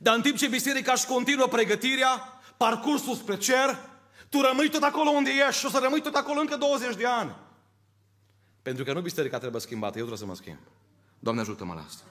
Dar 0.00 0.14
în 0.14 0.22
timp 0.22 0.36
ce 0.36 0.48
biserica 0.48 0.92
își 0.92 1.06
continuă 1.06 1.46
pregătirea, 1.46 2.40
parcursul 2.56 3.14
spre 3.14 3.36
cer, 3.36 3.78
tu 4.34 4.40
rămâi 4.40 4.68
tot 4.70 4.82
acolo 4.82 5.10
unde 5.10 5.30
ești 5.48 5.60
și 5.60 5.66
o 5.66 5.68
să 5.68 5.78
rămâi 5.82 6.00
tot 6.00 6.14
acolo 6.14 6.40
încă 6.40 6.56
20 6.56 6.96
de 6.96 7.06
ani. 7.06 7.36
Pentru 8.62 8.84
că 8.84 8.92
nu 8.92 9.00
biserica 9.00 9.38
trebuie 9.38 9.60
schimbată, 9.60 9.98
eu 9.98 10.06
trebuie 10.06 10.18
să 10.18 10.26
mă 10.26 10.34
schimb. 10.34 10.58
Doamne 11.18 11.40
ajută-mă 11.40 11.74
la 11.74 11.80
asta. 11.80 12.04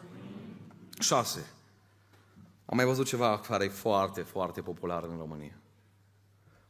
6. 1.00 1.46
Am 2.66 2.76
mai 2.76 2.86
văzut 2.86 3.06
ceva 3.06 3.40
care 3.40 3.64
e 3.64 3.68
foarte, 3.68 4.22
foarte 4.22 4.62
popular 4.62 5.04
în 5.04 5.18
România. 5.18 5.58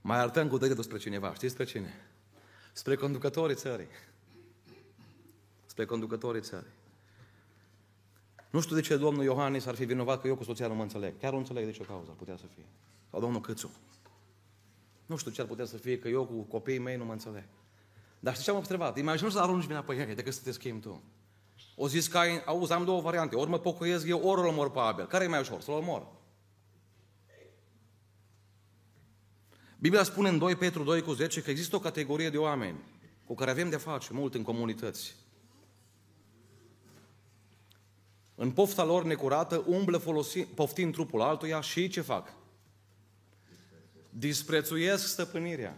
Mai 0.01 0.17
arătăm 0.17 0.47
cu 0.47 0.57
degetul 0.57 0.83
spre 0.83 0.97
cineva. 0.97 1.33
Știți 1.33 1.53
spre 1.53 1.63
cine? 1.63 1.93
Spre 2.71 2.95
conducătorii 2.95 3.55
țării. 3.55 3.87
Spre 5.65 5.85
conducătorii 5.85 6.41
țării. 6.41 6.73
Nu 8.49 8.61
știu 8.61 8.75
de 8.75 8.81
ce 8.81 8.97
domnul 8.97 9.23
Iohannis 9.23 9.65
ar 9.65 9.75
fi 9.75 9.85
vinovat 9.85 10.21
că 10.21 10.27
eu 10.27 10.35
cu 10.35 10.43
soția 10.43 10.67
nu 10.67 10.75
mă 10.75 10.81
înțeleg. 10.81 11.13
Chiar 11.19 11.31
nu 11.31 11.37
înțeleg 11.37 11.65
de 11.65 11.71
ce 11.71 11.83
cauză 11.83 12.07
ar 12.09 12.15
putea 12.15 12.37
să 12.37 12.45
fie. 12.55 12.65
Sau 13.09 13.19
domnul 13.19 13.41
Câțu. 13.41 13.71
Nu 15.05 15.17
știu 15.17 15.31
ce 15.31 15.41
ar 15.41 15.47
putea 15.47 15.65
să 15.65 15.77
fie 15.77 15.99
că 15.99 16.07
eu 16.07 16.25
cu 16.25 16.41
copiii 16.41 16.79
mei 16.79 16.95
nu 16.95 17.05
mă 17.05 17.11
înțeleg. 17.11 17.43
Dar 18.19 18.33
știi 18.33 18.45
ce 18.45 18.51
am 18.51 18.57
observat? 18.57 18.97
Imaginu 18.97 19.29
să 19.29 19.39
arunci 19.39 19.65
vina 19.65 19.81
pe 19.81 19.95
ei 19.95 20.15
decât 20.15 20.33
să 20.33 20.41
te 20.43 20.51
schimbi 20.51 20.81
tu. 20.81 21.01
O 21.75 21.87
zis 21.87 22.07
că 22.07 22.17
ai, 22.17 22.43
auzi, 22.45 22.71
am 22.71 22.85
două 22.85 23.01
variante. 23.01 23.35
Ori 23.35 23.49
mă 23.49 23.59
pocăiesc 23.59 24.07
eu, 24.07 24.27
ori 24.27 24.41
îl 24.41 24.47
omor 24.47 24.71
pe 24.71 24.79
Abel. 24.79 25.05
Care 25.05 25.23
e 25.23 25.27
mai 25.27 25.39
ușor? 25.39 25.61
Să-l 25.61 25.73
omor. 25.73 26.07
Biblia 29.79 30.03
spune 30.03 30.29
în 30.29 30.37
2 30.37 30.55
Petru 30.55 30.83
2 30.83 31.01
cu 31.01 31.11
10 31.13 31.41
că 31.41 31.49
există 31.49 31.75
o 31.75 31.79
categorie 31.79 32.29
de 32.29 32.37
oameni 32.37 32.77
cu 33.25 33.35
care 33.35 33.51
avem 33.51 33.69
de 33.69 33.77
face 33.77 34.13
mult 34.13 34.33
în 34.33 34.43
comunități. 34.43 35.15
În 38.35 38.51
pofta 38.51 38.83
lor 38.83 39.03
necurată 39.03 39.63
umblă 39.67 39.97
folosi, 39.97 40.39
poftind 40.39 40.93
trupul 40.93 41.21
altuia 41.21 41.61
și 41.61 41.87
ce 41.87 42.01
fac? 42.01 42.33
Disprețuiesc 44.17 45.07
stăpânirea. 45.07 45.77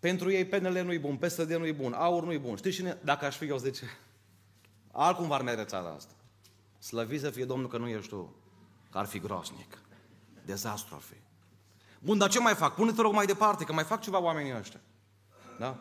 Pentru 0.00 0.30
ei 0.30 0.44
penele 0.44 0.80
nu-i 0.80 0.98
bun, 0.98 1.16
PSD 1.16 1.52
nu-i 1.52 1.72
bun, 1.72 1.92
aur 1.92 2.24
nu-i 2.24 2.38
bun. 2.38 2.56
Știți 2.56 2.76
cine? 2.76 2.98
Dacă 3.04 3.24
aș 3.24 3.36
fi 3.36 3.44
eu, 3.44 3.58
de 3.58 3.70
ce? 3.70 3.84
Altcum 4.92 5.28
v-ar 5.28 5.42
merge 5.42 5.64
țara 5.64 5.90
asta. 5.90 6.12
Slăvit 6.78 7.20
să 7.20 7.30
fie 7.30 7.44
Domnul 7.44 7.68
că 7.68 7.78
nu 7.78 7.88
ești 7.88 8.08
tu. 8.08 8.34
Că 8.90 8.98
ar 8.98 9.06
fi 9.06 9.18
groasnic. 9.18 9.78
Dezastru 10.44 10.94
ar 10.94 11.00
fi. 11.00 11.14
Bun, 11.98 12.18
dar 12.18 12.30
ce 12.30 12.40
mai 12.40 12.54
fac? 12.54 12.74
Pune-te 12.74 13.00
rog 13.00 13.12
mai 13.12 13.26
departe, 13.26 13.64
că 13.64 13.72
mai 13.72 13.84
fac 13.84 14.00
ceva 14.00 14.20
oamenii 14.20 14.58
ăștia. 14.58 14.80
Da? 15.58 15.78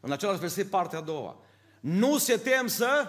În 0.00 0.12
același 0.12 0.38
verset, 0.38 0.70
partea 0.70 0.98
a 0.98 1.02
doua. 1.02 1.36
Nu 1.80 2.18
se 2.18 2.36
tem 2.36 2.66
să 2.66 3.08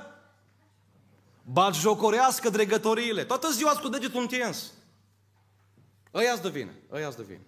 batjocorească 1.43 2.49
dregătoriile. 2.49 3.23
Toată 3.23 3.49
ziua 3.51 3.71
cu 3.71 3.87
degetul 3.87 4.21
întins. 4.21 4.71
Ăia-ți 6.13 6.41
de 6.41 6.49
vină, 6.49 6.71
ăia-ți 6.91 7.17
de 7.17 7.23
vină. 7.23 7.41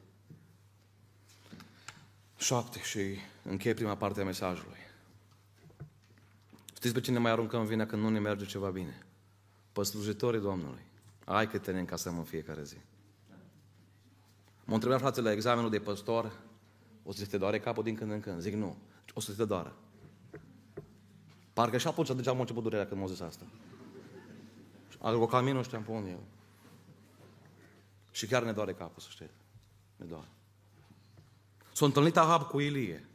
Șapte 2.38 2.80
și 2.80 3.00
încheie 3.44 3.74
prima 3.74 3.96
parte 3.96 4.22
a 4.22 4.24
mesajului. 4.24 4.78
Știți 6.76 6.94
pe 6.94 7.00
cine 7.00 7.20
mai 7.20 7.32
aruncăm 7.32 7.66
vina 7.66 7.86
când 7.86 8.02
nu 8.02 8.10
ne 8.10 8.20
merge 8.20 8.46
ceva 8.46 8.70
bine? 8.70 9.06
Pe 9.72 9.84
slujitorii 9.84 10.40
Domnului. 10.40 10.82
Ai 11.26 11.50
că 11.50 11.58
te 11.58 11.72
ne 11.72 11.80
încasăm 11.80 12.18
în 12.18 12.24
fiecare 12.24 12.64
zi. 12.64 12.78
Mă 14.66 14.74
întrebam 14.74 15.00
fratele 15.00 15.28
la 15.28 15.34
examenul 15.34 15.70
de 15.70 15.80
păstor, 15.80 16.32
o 17.04 17.12
să 17.12 17.26
te 17.26 17.38
doare 17.38 17.60
capul 17.60 17.84
din 17.84 17.96
când 17.96 18.12
în 18.12 18.20
când. 18.20 18.40
Zic 18.40 18.54
nu, 18.54 18.78
o 19.14 19.20
să 19.20 19.34
te 19.34 19.46
doară. 19.46 19.76
Parcă 21.54 21.78
și 21.78 21.88
atunci 21.88 22.16
deja 22.16 22.32
am 22.32 22.40
început 22.40 22.64
durerea 22.64 22.88
când 22.88 23.02
m-a 23.02 23.08
zis 23.08 23.20
asta. 23.20 23.46
Algocaminul 25.00 25.64
știam 25.64 25.84
pe 25.84 25.92
unde 25.92 26.10
eu. 26.10 26.24
Și 28.12 28.28
chiar 28.28 28.44
ne 28.44 28.52
doare 28.52 28.74
capul, 28.74 29.02
să 29.02 29.08
știți. 29.10 29.34
Ne 29.96 30.06
doare. 30.06 30.28
S-a 31.76 31.86
întâlnit 31.86 32.18
Ahab 32.18 32.42
cu 32.42 32.60
Ilie. 32.60 33.08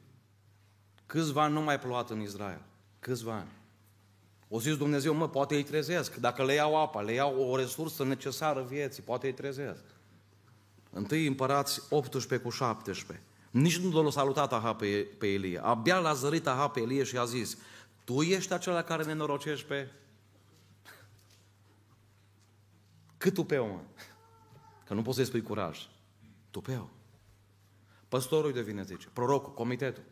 Câțiva 1.07 1.42
ani 1.42 1.53
nu 1.53 1.61
mai 1.61 1.79
plouat 1.79 2.11
în 2.11 2.20
Israel. 2.20 2.62
Câțiva 2.99 3.35
ani. 3.35 3.51
O 4.49 4.61
zis 4.61 4.77
Dumnezeu, 4.77 5.14
mă, 5.14 5.29
poate 5.29 5.55
îi 5.55 5.62
trezesc. 5.62 6.14
Dacă 6.14 6.44
le 6.44 6.53
iau 6.53 6.83
apa, 6.83 7.01
le 7.01 7.12
iau 7.12 7.51
o 7.51 7.57
resursă 7.57 8.05
necesară 8.05 8.62
vieții, 8.62 9.03
poate 9.03 9.27
îi 9.27 9.33
trezesc. 9.33 9.83
Întâi 10.90 11.27
împărați 11.27 11.83
18 11.90 12.46
cu 12.46 12.51
17. 12.51 13.25
Nici 13.51 13.79
nu 13.79 14.03
l-a 14.03 14.11
salutat 14.11 14.53
Ahab 14.53 14.79
pe, 14.79 15.07
pe 15.18 15.27
Elie. 15.27 15.59
Abia 15.62 15.99
l-a 15.99 16.12
zărit 16.12 16.46
Ahab 16.46 16.73
pe 16.73 16.81
Elie 16.81 17.03
și 17.03 17.16
a 17.16 17.25
zis, 17.25 17.59
tu 18.05 18.23
ești 18.23 18.53
acela 18.53 18.83
care 18.83 19.05
ne 19.05 19.12
norocești 19.12 19.66
pe... 19.66 19.90
Cât 23.16 23.35
tu 23.35 23.44
pe 23.44 23.59
mă? 23.59 23.79
Că 24.87 24.94
nu 24.94 25.03
poți 25.03 25.16
să-i 25.16 25.27
spui 25.27 25.42
curaj. 25.42 25.88
Tu 26.51 26.61
pe 28.11 28.16
Păstorul 28.16 28.53
devine, 28.53 28.83
zice. 28.83 29.09
Prorocul, 29.12 29.55
comitetul. 29.55 30.03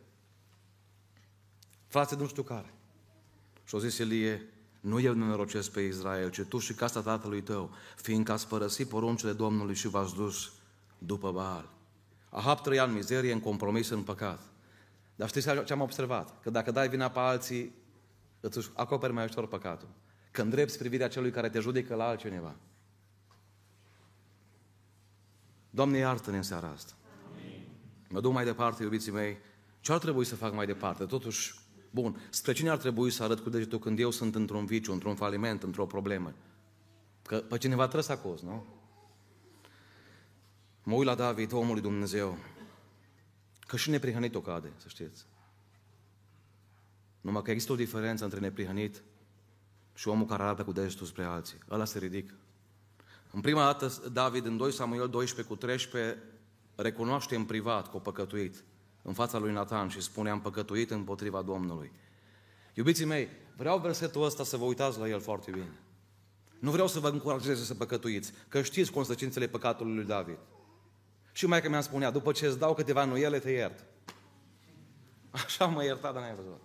Frate, 1.86 2.14
nu 2.14 2.26
știu 2.26 2.42
care. 2.42 2.74
Și 3.64 3.74
o 3.74 3.78
zis 3.78 3.98
Elie, 3.98 4.52
nu 4.80 5.00
eu 5.00 5.14
nenorocesc 5.14 5.70
pe 5.70 5.80
Israel, 5.80 6.30
ci 6.30 6.42
tu 6.42 6.58
și 6.58 6.74
casa 6.74 7.00
tatălui 7.00 7.42
tău, 7.42 7.70
fiindcă 7.96 8.32
ați 8.32 8.48
părăsit 8.48 8.88
poruncile 8.88 9.32
Domnului 9.32 9.74
și 9.74 9.88
v-ați 9.88 10.14
dus 10.14 10.52
după 10.98 11.32
Baal. 11.32 11.70
Ahab 12.30 12.60
trăia 12.60 12.84
în 12.84 12.92
mizerie, 12.92 13.32
în 13.32 13.40
compromis, 13.40 13.88
în 13.88 14.02
păcat. 14.02 14.40
Dar 15.16 15.28
știți 15.28 15.64
ce 15.64 15.72
am 15.72 15.80
observat? 15.80 16.40
Că 16.42 16.50
dacă 16.50 16.70
dai 16.70 16.88
vina 16.88 17.10
pe 17.10 17.18
alții, 17.18 17.74
îți 18.40 18.70
acoperi 18.74 19.12
mai 19.12 19.24
ușor 19.24 19.48
păcatul. 19.48 19.88
Când 20.30 20.50
drepți 20.50 20.78
privirea 20.78 21.08
celui 21.08 21.30
care 21.30 21.48
te 21.48 21.60
judecă 21.60 21.94
la 21.94 22.04
altcineva. 22.04 22.54
Doamne, 25.70 25.98
iartă-ne 25.98 26.36
în 26.36 26.42
seara 26.42 26.68
asta. 26.68 26.97
Amin. 28.08 28.14
Mă 28.14 28.20
duc 28.20 28.32
mai 28.32 28.44
departe, 28.44 28.82
iubiții 28.82 29.12
mei. 29.12 29.38
Ce 29.80 29.92
ar 29.92 29.98
trebui 29.98 30.24
să 30.24 30.36
fac 30.36 30.54
mai 30.54 30.66
departe? 30.66 31.04
Totuși, 31.04 31.54
bun, 31.90 32.20
spre 32.30 32.52
cine 32.52 32.70
ar 32.70 32.76
trebui 32.76 33.10
să 33.10 33.22
arăt 33.22 33.40
cu 33.40 33.50
degetul 33.50 33.78
când 33.78 33.98
eu 33.98 34.10
sunt 34.10 34.34
într-un 34.34 34.66
viciu, 34.66 34.92
într-un 34.92 35.14
faliment, 35.14 35.62
într-o 35.62 35.86
problemă? 35.86 36.32
Că 37.22 37.36
pe 37.36 37.58
cineva 37.58 37.82
trebuie 37.82 38.02
să 38.02 38.12
acuz, 38.12 38.40
nu? 38.40 38.66
Mă 40.82 40.94
uit 40.94 41.06
la 41.06 41.14
David, 41.14 41.52
omul 41.52 41.72
lui 41.72 41.82
Dumnezeu, 41.82 42.38
că 43.66 43.76
și 43.76 43.90
neprihănit 43.90 44.34
o 44.34 44.40
cade, 44.40 44.72
să 44.76 44.88
știți. 44.88 45.26
Numai 47.20 47.42
că 47.42 47.50
există 47.50 47.72
o 47.72 47.76
diferență 47.76 48.24
între 48.24 48.40
neprihănit 48.40 49.02
și 49.94 50.08
omul 50.08 50.26
care 50.26 50.42
arată 50.42 50.64
cu 50.64 50.72
degetul 50.72 51.06
spre 51.06 51.24
alții. 51.24 51.58
Ăla 51.70 51.84
se 51.84 51.98
ridică. 51.98 52.34
În 53.30 53.40
prima 53.40 53.64
dată, 53.64 54.08
David, 54.12 54.46
în 54.46 54.56
2 54.56 54.72
Samuel 54.72 55.08
12 55.08 55.54
cu 55.54 55.58
13, 55.60 56.22
recunoaște 56.82 57.36
în 57.36 57.44
privat 57.44 57.90
că 57.90 57.96
a 57.96 58.00
păcătuit 58.00 58.64
în 59.02 59.12
fața 59.12 59.38
lui 59.38 59.52
Nathan 59.52 59.88
și 59.88 60.00
spune, 60.00 60.30
am 60.30 60.40
păcătuit 60.40 60.90
împotriva 60.90 61.42
Domnului. 61.42 61.92
Iubiții 62.74 63.04
mei, 63.04 63.28
vreau 63.56 63.78
versetul 63.78 64.24
ăsta 64.24 64.44
să 64.44 64.56
vă 64.56 64.64
uitați 64.64 64.98
la 64.98 65.08
el 65.08 65.20
foarte 65.20 65.50
bine. 65.50 65.72
Nu 66.58 66.70
vreau 66.70 66.86
să 66.86 66.98
vă 66.98 67.08
încurajez 67.08 67.64
să 67.64 67.74
păcătuiți, 67.74 68.32
că 68.48 68.62
știți 68.62 68.90
consecințele 68.90 69.46
păcatului 69.46 69.94
lui 69.94 70.04
David. 70.04 70.38
Și 71.32 71.46
mai 71.46 71.62
că 71.62 71.68
mi-am 71.68 71.82
spunea, 71.82 72.10
după 72.10 72.32
ce 72.32 72.46
îți 72.46 72.58
dau 72.58 72.74
câteva 72.74 73.04
nuiele, 73.04 73.38
te 73.38 73.50
iert. 73.50 73.84
Așa 75.30 75.66
mă 75.66 75.84
ierta, 75.84 76.12
dar 76.12 76.22
n-ai 76.22 76.34
văzut. 76.34 76.60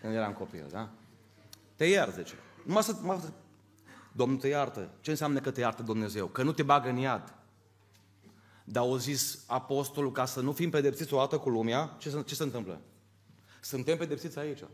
Când 0.00 0.14
eram 0.14 0.32
copil, 0.32 0.66
da? 0.70 0.90
Te 1.74 1.84
iert, 1.84 2.14
zice. 2.14 2.34
Numai 2.64 2.82
să, 2.82 2.96
numai 3.00 3.18
să... 3.20 3.30
Domnul 4.12 4.38
te 4.38 4.48
iartă. 4.48 4.90
Ce 5.00 5.10
înseamnă 5.10 5.40
că 5.40 5.50
te 5.50 5.60
iartă 5.60 5.82
Dumnezeu? 5.82 6.26
Că 6.26 6.42
nu 6.42 6.52
te 6.52 6.62
bagă 6.62 6.88
în 6.88 6.96
iad. 6.96 7.35
Dar 8.68 8.82
au 8.82 8.96
zis 8.96 9.44
apostolul, 9.46 10.12
ca 10.12 10.24
să 10.24 10.40
nu 10.40 10.52
fim 10.52 10.70
pedepsiți 10.70 11.14
o 11.14 11.18
dată 11.18 11.38
cu 11.38 11.48
lumea, 11.48 11.96
ce 11.98 12.10
se, 12.10 12.22
ce 12.22 12.34
se 12.34 12.42
întâmplă? 12.42 12.80
Suntem 13.60 13.96
pedepsiți 13.96 14.38
aici. 14.38 14.64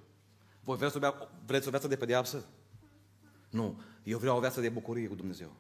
Voi 0.65 0.77
vreți, 0.77 0.99
vreți 1.47 1.67
o 1.67 1.71
viață 1.71 1.89
de 1.89 1.97
pedeapsă? 1.97 2.45
Nu. 3.51 3.81
Eu 4.03 4.19
vreau 4.19 4.37
o 4.37 4.41
viață 4.41 4.61
de 4.61 4.69
bucurie 4.69 5.09
cu 5.09 5.15
Dumnezeu. 5.15 5.57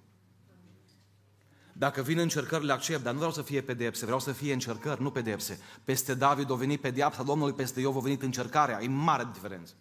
Dacă 1.73 2.03
vin 2.03 2.19
încercări, 2.19 2.65
le 2.65 2.73
accept, 2.73 3.03
dar 3.03 3.13
nu 3.13 3.19
vreau 3.19 3.33
să 3.33 3.43
fie 3.43 3.61
pedepse, 3.61 4.05
vreau 4.05 4.21
să 4.21 4.33
fie 4.33 4.53
încercări, 4.53 5.03
nu 5.03 5.11
pedepse. 5.11 5.59
Peste 5.85 6.15
David 6.15 6.51
a 6.51 6.55
venit 6.55 6.81
pedeapsa 6.81 7.23
Domnului, 7.23 7.55
peste 7.55 7.81
Iov 7.81 7.97
a 7.97 8.01
venit 8.01 8.23
încercarea. 8.23 8.83
E 8.83 8.89
mare 8.89 9.29
diferență. 9.33 9.75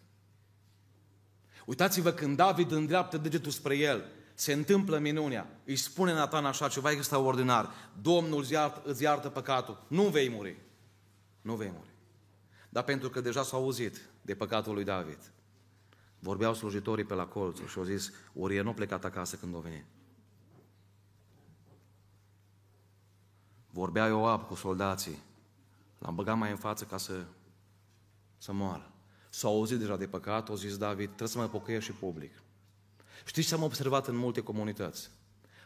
Uitați-vă 1.66 2.12
când 2.12 2.36
David 2.36 2.72
îndreaptă 2.72 3.18
degetul 3.18 3.52
spre 3.52 3.78
el, 3.78 4.06
se 4.42 4.54
întâmplă 4.54 4.98
minunea. 4.98 5.60
Îi 5.66 5.76
spune 5.76 6.14
Nathan 6.14 6.46
așa 6.46 6.68
ceva 6.68 6.92
extraordinar. 6.92 7.70
Domnul 8.02 8.40
îți 8.40 8.52
iartă, 8.52 8.82
îți 8.90 9.04
iartă 9.04 9.30
păcatul. 9.30 9.86
Nu 9.88 10.04
vei 10.04 10.30
muri. 10.30 10.58
Nu 11.42 11.56
vei 11.56 11.72
muri. 11.76 11.90
Dar 12.70 12.84
pentru 12.84 13.10
că 13.10 13.22
deja 13.22 13.44
s-a 13.44 13.58
auzit 13.58 14.10
de 14.22 14.36
păcatul 14.36 14.74
lui 14.74 14.84
David, 14.84 15.32
vorbeau 16.20 16.54
slujitorii 16.54 17.04
pe 17.04 17.14
la 17.14 17.26
colțul 17.26 17.68
și 17.68 17.78
au 17.78 17.84
zis, 17.84 18.12
ori 18.34 18.56
e 18.56 18.62
nu 18.62 18.74
plecat 18.74 19.06
acasă 19.06 19.36
când 19.36 19.56
o 19.56 19.60
venit. 19.60 19.86
Vorbea 23.70 24.08
Ioab 24.08 24.48
cu 24.48 24.56
soldații. 24.56 25.24
L-am 25.98 26.16
băgat 26.16 26.38
mai 26.38 26.50
în 26.50 26.58
față 26.58 26.86
ca 26.86 26.98
să, 26.98 27.26
să 28.38 28.54
moară. 28.54 28.92
S-a 29.30 29.48
auzit 29.48 29.80
deja 29.80 29.98
de 29.98 30.08
păcat, 30.08 30.50
au 30.50 30.56
zis 30.56 30.78
David, 30.78 31.08
trebuie 31.08 31.28
să 31.28 31.38
mă 31.38 31.48
pocăiesc 31.48 31.86
și 31.86 31.92
public. 31.92 32.32
Știți 33.26 33.48
ce 33.48 33.54
am 33.54 33.64
observat 33.64 34.08
în 34.08 34.16
multe 34.16 34.42
comunități? 34.42 35.10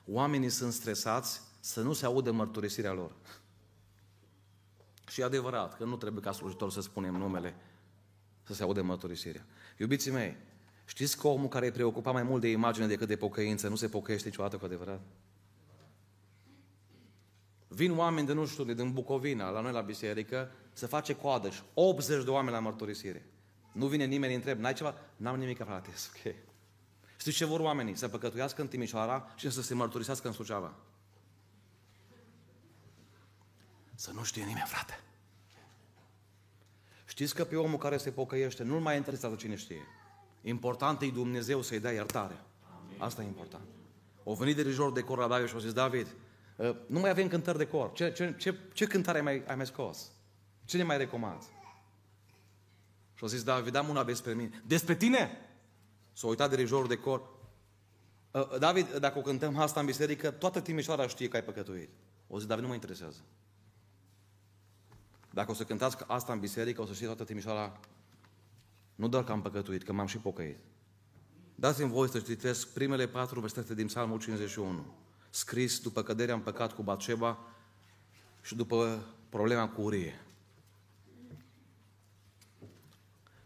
Oamenii 0.05 0.49
sunt 0.49 0.73
stresați 0.73 1.41
să 1.59 1.81
nu 1.81 1.93
se 1.93 2.05
audă 2.05 2.31
mărturisirea 2.31 2.93
lor. 2.93 3.15
Și 5.07 5.21
e 5.21 5.23
adevărat 5.23 5.77
că 5.77 5.83
nu 5.83 5.95
trebuie 5.95 6.23
ca 6.23 6.31
slujitor 6.31 6.71
să 6.71 6.81
spunem 6.81 7.15
numele, 7.15 7.55
să 8.43 8.53
se 8.53 8.63
aude 8.63 8.81
mărturisirea. 8.81 9.45
Iubiții 9.77 10.11
mei, 10.11 10.37
știți 10.85 11.17
că 11.17 11.27
omul 11.27 11.47
care 11.47 11.65
e 11.65 11.71
preocupat 11.71 12.13
mai 12.13 12.23
mult 12.23 12.41
de 12.41 12.51
imagine 12.51 12.87
decât 12.87 13.07
de 13.07 13.15
pocăință 13.15 13.67
nu 13.67 13.75
se 13.75 13.87
pocăiește 13.87 14.27
niciodată 14.27 14.57
cu 14.57 14.65
adevărat? 14.65 15.01
Vin 17.67 17.97
oameni 17.97 18.27
de 18.27 18.33
nu 18.33 18.45
știu, 18.45 18.63
din 18.63 18.91
Bucovina, 18.91 19.49
la 19.49 19.61
noi 19.61 19.71
la 19.71 19.81
biserică, 19.81 20.51
să 20.73 20.87
face 20.87 21.15
coadă 21.15 21.49
și 21.49 21.61
80 21.73 22.23
de 22.23 22.29
oameni 22.29 22.55
la 22.55 22.61
mărturisire. 22.61 23.25
Nu 23.71 23.87
vine 23.87 24.05
nimeni, 24.05 24.31
îi 24.31 24.37
întreb, 24.37 24.59
n-ai 24.59 24.73
ceva? 24.73 24.95
N-am 25.15 25.39
nimic, 25.39 25.57
frate, 25.57 25.89
ok. 26.27 26.35
Știți 27.17 27.37
ce 27.37 27.45
vor 27.45 27.59
oamenii? 27.59 27.95
Să 27.95 28.07
păcătuiască 28.07 28.61
în 28.61 28.67
Timișoara 28.67 29.33
și 29.35 29.49
să 29.49 29.61
se 29.61 29.73
mărturisească 29.73 30.27
în 30.27 30.33
Suceava. 30.33 30.73
Să 33.95 34.11
nu 34.11 34.23
știe 34.23 34.43
nimeni, 34.43 34.67
frate. 34.67 34.99
Știți 37.05 37.35
că 37.35 37.43
pe 37.43 37.55
omul 37.55 37.77
care 37.77 37.97
se 37.97 38.11
pocăiește 38.11 38.63
nu-l 38.63 38.79
mai 38.79 38.95
interesează 38.95 39.35
cine 39.35 39.55
știe. 39.55 39.87
Important 40.41 41.01
e 41.01 41.09
Dumnezeu 41.09 41.61
să-i 41.61 41.79
dea 41.79 41.91
iertare. 41.91 42.41
Asta 42.97 43.21
e 43.21 43.25
important. 43.25 43.63
O 44.23 44.33
venit 44.33 44.55
dirijor 44.55 44.91
de 44.91 45.01
cor 45.01 45.17
la 45.17 45.27
David 45.27 45.47
și 45.47 45.53
au 45.53 45.59
zis, 45.59 45.73
David, 45.73 46.07
ă, 46.59 46.75
nu 46.87 46.99
mai 46.99 47.09
avem 47.09 47.27
cântări 47.27 47.57
de 47.57 47.67
cor. 47.67 47.91
Ce, 47.93 48.11
ce, 48.11 48.35
ce, 48.37 48.59
ce 48.73 48.85
cântare 48.85 49.17
ai 49.17 49.23
mai, 49.23 49.43
ai 49.47 49.55
mai 49.55 49.65
scos? 49.65 50.11
Ce 50.65 50.77
ne 50.77 50.83
mai 50.83 50.97
recomanzi? 50.97 51.47
Și 53.13 53.21
au 53.21 53.27
zis, 53.27 53.43
David, 53.43 53.75
am 53.75 53.89
una 53.89 54.03
despre 54.03 54.33
mine. 54.33 54.63
Despre 54.65 54.95
tine? 54.95 55.44
S-a 56.15 56.27
uitat 56.27 56.49
dirijorul 56.49 56.87
de 56.87 56.97
cor. 56.97 57.29
Ă, 58.33 58.57
David, 58.59 58.97
dacă 58.97 59.17
o 59.17 59.21
cântăm 59.21 59.57
asta 59.57 59.79
în 59.79 59.85
biserică, 59.85 60.31
toată 60.31 60.61
Timișoara 60.61 61.07
știe 61.07 61.27
că 61.27 61.35
ai 61.35 61.43
păcătuit. 61.43 61.89
O 62.27 62.37
zis, 62.37 62.47
David, 62.47 62.63
nu 62.63 62.69
mă 62.69 62.75
interesează. 62.75 63.19
Dacă 65.31 65.51
o 65.51 65.53
să 65.53 65.63
cântați 65.63 65.97
asta 66.07 66.33
în 66.33 66.39
biserică, 66.39 66.81
o 66.81 66.85
să 66.85 66.93
știe 66.93 67.05
toată 67.05 67.23
Timișoara, 67.23 67.79
nu 68.95 69.07
doar 69.07 69.23
că 69.23 69.31
am 69.31 69.41
păcătuit, 69.41 69.83
că 69.83 69.93
m-am 69.93 70.07
și 70.07 70.17
pocăit. 70.17 70.57
Dați-mi 71.55 71.89
voi 71.89 72.09
să 72.09 72.19
citesc 72.19 72.67
primele 72.67 73.07
patru 73.07 73.39
versete 73.39 73.73
din 73.73 73.87
Psalmul 73.87 74.19
51, 74.19 74.85
scris 75.29 75.79
după 75.79 76.03
căderea 76.03 76.35
în 76.35 76.41
păcat 76.41 76.73
cu 76.73 76.83
Batșeba 76.83 77.37
și 78.41 78.55
după 78.55 79.05
problema 79.29 79.69
cu 79.69 79.81
Urie. 79.81 80.25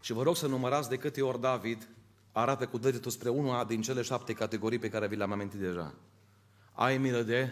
Și 0.00 0.12
vă 0.12 0.22
rog 0.22 0.36
să 0.36 0.46
numărați 0.46 0.88
de 0.88 0.96
câte 0.96 1.22
ori 1.22 1.40
David 1.40 1.88
arată 2.32 2.66
cu 2.66 2.78
degetul 2.78 3.10
spre 3.10 3.28
una 3.28 3.64
din 3.64 3.82
cele 3.82 4.02
șapte 4.02 4.32
categorii 4.32 4.78
pe 4.78 4.88
care 4.88 5.06
vi 5.06 5.16
le-am 5.16 5.32
amintit 5.32 5.60
deja. 5.60 5.94
Ai 6.72 6.98
milă 6.98 7.22
de 7.22 7.48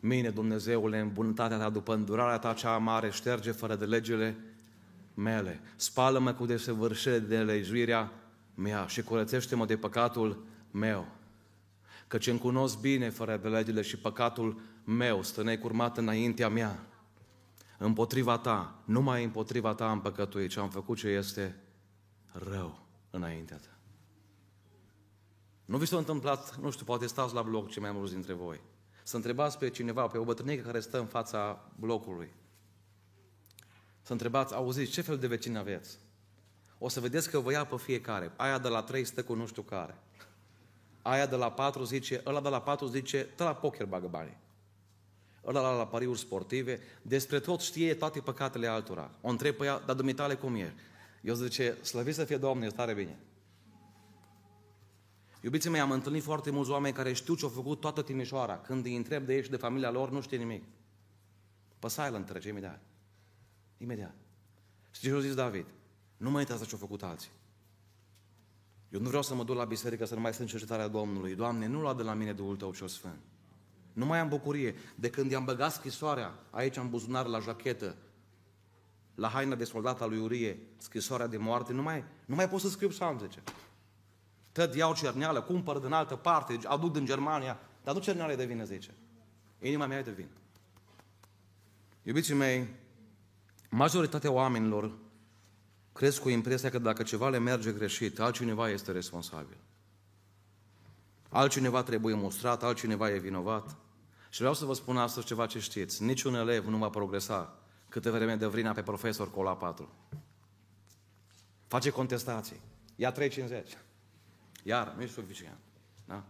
mine, 0.00 0.30
Dumnezeule, 0.30 0.98
în 0.98 1.12
bunătatea 1.12 1.58
ta, 1.58 1.70
după 1.70 1.94
îndurarea 1.94 2.38
ta 2.38 2.52
cea 2.52 2.76
mare, 2.76 3.10
șterge 3.10 3.50
fără 3.50 3.74
de 3.76 3.84
legile 3.84 4.36
mele. 5.14 5.60
Spală-mă 5.76 6.32
cu 6.32 6.46
desăvârșire 6.46 7.18
de 7.18 7.38
lejuirea 7.38 8.12
mea 8.54 8.86
și 8.86 9.02
curățește-mă 9.02 9.66
de 9.66 9.76
păcatul 9.76 10.44
meu. 10.70 11.06
Căci 12.06 12.26
îmi 12.26 12.38
cunosc 12.38 12.80
bine 12.80 13.10
fără 13.10 13.36
de 13.36 13.48
legile 13.48 13.82
și 13.82 13.98
păcatul 13.98 14.60
meu 14.84 15.22
stă 15.22 15.42
necurmat 15.42 15.98
înaintea 15.98 16.48
mea. 16.48 16.86
Împotriva 17.78 18.38
ta, 18.38 18.82
numai 18.84 19.24
împotriva 19.24 19.74
ta 19.74 19.88
am 19.88 20.00
păcătuit 20.00 20.50
și 20.50 20.58
am 20.58 20.70
făcut 20.70 20.96
ce 20.96 21.08
este 21.08 21.56
rău 22.32 22.86
înaintea 23.10 23.56
ta. 23.56 23.75
Nu 25.66 25.76
vi 25.76 25.86
s-a 25.86 25.96
întâmplat, 25.96 26.56
nu 26.56 26.70
știu, 26.70 26.84
poate 26.84 27.06
stați 27.06 27.34
la 27.34 27.42
bloc 27.42 27.68
ce 27.70 27.80
mai 27.80 27.92
mulți 27.92 28.12
dintre 28.12 28.32
voi. 28.32 28.60
Să 29.02 29.16
întrebați 29.16 29.58
pe 29.58 29.70
cineva, 29.70 30.06
pe 30.06 30.18
o 30.18 30.24
bătrânică 30.24 30.62
care 30.62 30.80
stă 30.80 30.98
în 30.98 31.06
fața 31.06 31.72
blocului. 31.76 32.32
Să 34.02 34.12
întrebați, 34.12 34.54
auziți, 34.54 34.90
ce 34.90 35.00
fel 35.00 35.18
de 35.18 35.26
vecini 35.26 35.58
aveți? 35.58 35.98
O 36.78 36.88
să 36.88 37.00
vedeți 37.00 37.30
că 37.30 37.38
vă 37.38 37.52
ia 37.52 37.64
pe 37.64 37.76
fiecare. 37.76 38.32
Aia 38.36 38.58
de 38.58 38.68
la 38.68 38.82
trei 38.82 39.04
stă 39.04 39.22
cu 39.22 39.34
nu 39.34 39.46
știu 39.46 39.62
care. 39.62 39.98
Aia 41.02 41.26
de 41.26 41.36
la 41.36 41.52
patru 41.52 41.84
zice, 41.84 42.22
ăla 42.26 42.40
de 42.40 42.48
la 42.48 42.60
patru 42.60 42.86
zice, 42.86 43.28
tă 43.36 43.44
la 43.44 43.54
poker 43.54 43.86
bagă 43.86 44.06
banii. 44.06 44.38
Ăla 45.44 45.60
la, 45.60 45.76
la 45.76 45.86
pariuri 45.86 46.18
sportive, 46.18 46.80
despre 47.02 47.40
tot 47.40 47.60
știe 47.60 47.94
toate 47.94 48.20
păcatele 48.20 48.66
altora. 48.66 49.10
O 49.20 49.28
întreb 49.28 49.54
pe 49.54 49.64
ea, 49.64 49.78
dar 49.78 49.96
dumitale 49.96 50.34
cum 50.34 50.54
e? 50.54 50.74
Eu 51.20 51.34
zice, 51.34 51.76
slăvit 51.82 52.14
să 52.14 52.24
fie 52.24 52.36
Domnul, 52.36 52.70
stare 52.70 52.94
bine. 52.94 53.18
Iubiții 55.40 55.70
mei, 55.70 55.80
am 55.80 55.90
întâlnit 55.90 56.22
foarte 56.22 56.50
mulți 56.50 56.70
oameni 56.70 56.94
care 56.94 57.12
știu 57.12 57.34
ce 57.34 57.44
au 57.44 57.50
făcut 57.50 57.80
toată 57.80 58.02
Timișoara. 58.02 58.58
Când 58.58 58.84
îi 58.84 58.96
întreb 58.96 59.26
de 59.26 59.34
ei 59.34 59.42
și 59.42 59.50
de 59.50 59.56
familia 59.56 59.90
lor, 59.90 60.10
nu 60.10 60.20
știe 60.20 60.38
nimic. 60.38 60.64
Pe 61.78 61.88
silent 61.88 62.26
trece 62.26 62.48
imediat. 62.48 62.82
Imediat. 63.78 64.14
Știi 64.90 65.08
ce 65.08 65.14
a 65.14 65.20
zis 65.20 65.34
David? 65.34 65.66
Nu 66.16 66.30
mă 66.30 66.40
interesează 66.40 66.64
ce 66.64 66.72
au 66.72 66.86
făcut 66.86 67.02
alții. 67.02 67.30
Eu 68.88 69.00
nu 69.00 69.08
vreau 69.08 69.22
să 69.22 69.34
mă 69.34 69.44
duc 69.44 69.56
la 69.56 69.64
biserică 69.64 70.04
să 70.04 70.14
nu 70.14 70.20
mai 70.20 70.34
sunt 70.34 70.48
cercetarea 70.48 70.88
Domnului. 70.88 71.34
Doamne, 71.34 71.66
nu 71.66 71.80
lua 71.80 71.94
de 71.94 72.02
la 72.02 72.14
mine 72.14 72.32
Duhul 72.32 72.56
Tău 72.56 72.74
cel 72.74 72.88
Sfânt. 72.88 73.20
Nu 73.92 74.06
mai 74.06 74.18
am 74.18 74.28
bucurie. 74.28 74.74
De 74.94 75.10
când 75.10 75.30
i-am 75.30 75.44
băgat 75.44 75.72
scrisoarea 75.72 76.38
aici 76.50 76.76
în 76.76 76.88
buzunar 76.88 77.26
la 77.26 77.38
jachetă, 77.38 77.96
la 79.14 79.28
haina 79.28 79.54
de 79.54 79.64
soldat 79.64 80.00
al 80.00 80.08
lui 80.08 80.18
Urie, 80.18 80.58
scrisoarea 80.76 81.26
de 81.26 81.36
moarte, 81.36 81.72
nu 81.72 81.82
mai, 81.82 82.04
nu 82.26 82.34
mai 82.34 82.48
pot 82.48 82.60
să 82.60 82.68
scriu 82.68 82.88
psalm, 82.88 83.18
zice. 83.18 83.42
Tot 84.56 84.74
iau 84.74 84.94
cerneală, 84.94 85.40
cumpăr 85.40 85.78
din 85.78 85.92
altă 85.92 86.16
parte, 86.16 86.58
aduc 86.64 86.92
din 86.92 87.04
Germania, 87.04 87.58
dar 87.84 87.94
nu 87.94 88.00
cerneală 88.00 88.34
de 88.34 88.44
vină, 88.44 88.64
zice. 88.64 88.94
Inima 89.60 89.86
mea 89.86 89.98
e 89.98 90.02
de 90.02 90.10
vină. 90.10 90.28
Iubiții 92.02 92.34
mei, 92.34 92.68
majoritatea 93.70 94.30
oamenilor 94.30 94.92
cresc 95.92 96.20
cu 96.20 96.28
impresia 96.28 96.70
că 96.70 96.78
dacă 96.78 97.02
ceva 97.02 97.28
le 97.28 97.38
merge 97.38 97.72
greșit, 97.72 98.20
altcineva 98.20 98.68
este 98.68 98.92
responsabil. 98.92 99.56
Altcineva 101.28 101.82
trebuie 101.82 102.14
mostrat, 102.14 102.62
altcineva 102.62 103.10
e 103.10 103.18
vinovat. 103.18 103.76
Și 104.30 104.38
vreau 104.38 104.54
să 104.54 104.64
vă 104.64 104.74
spun 104.74 104.96
astăzi 104.96 105.26
ceva 105.26 105.46
ce 105.46 105.60
știți. 105.60 106.02
Niciun 106.02 106.34
elev 106.34 106.66
nu 106.66 106.76
va 106.76 106.88
progresa 106.88 107.58
câte 107.88 108.10
vreme 108.10 108.36
de 108.36 108.46
vrina 108.46 108.72
pe 108.72 108.82
profesor 108.82 109.30
cu 109.30 109.42
la 109.42 109.56
4. 109.56 109.88
Face 111.66 111.90
contestații. 111.90 112.60
Ia 112.96 113.12
350. 113.12 113.76
Iar, 114.66 114.94
nu 114.96 115.02
e 115.02 115.06
suficient. 115.06 115.58
Da? 116.04 116.24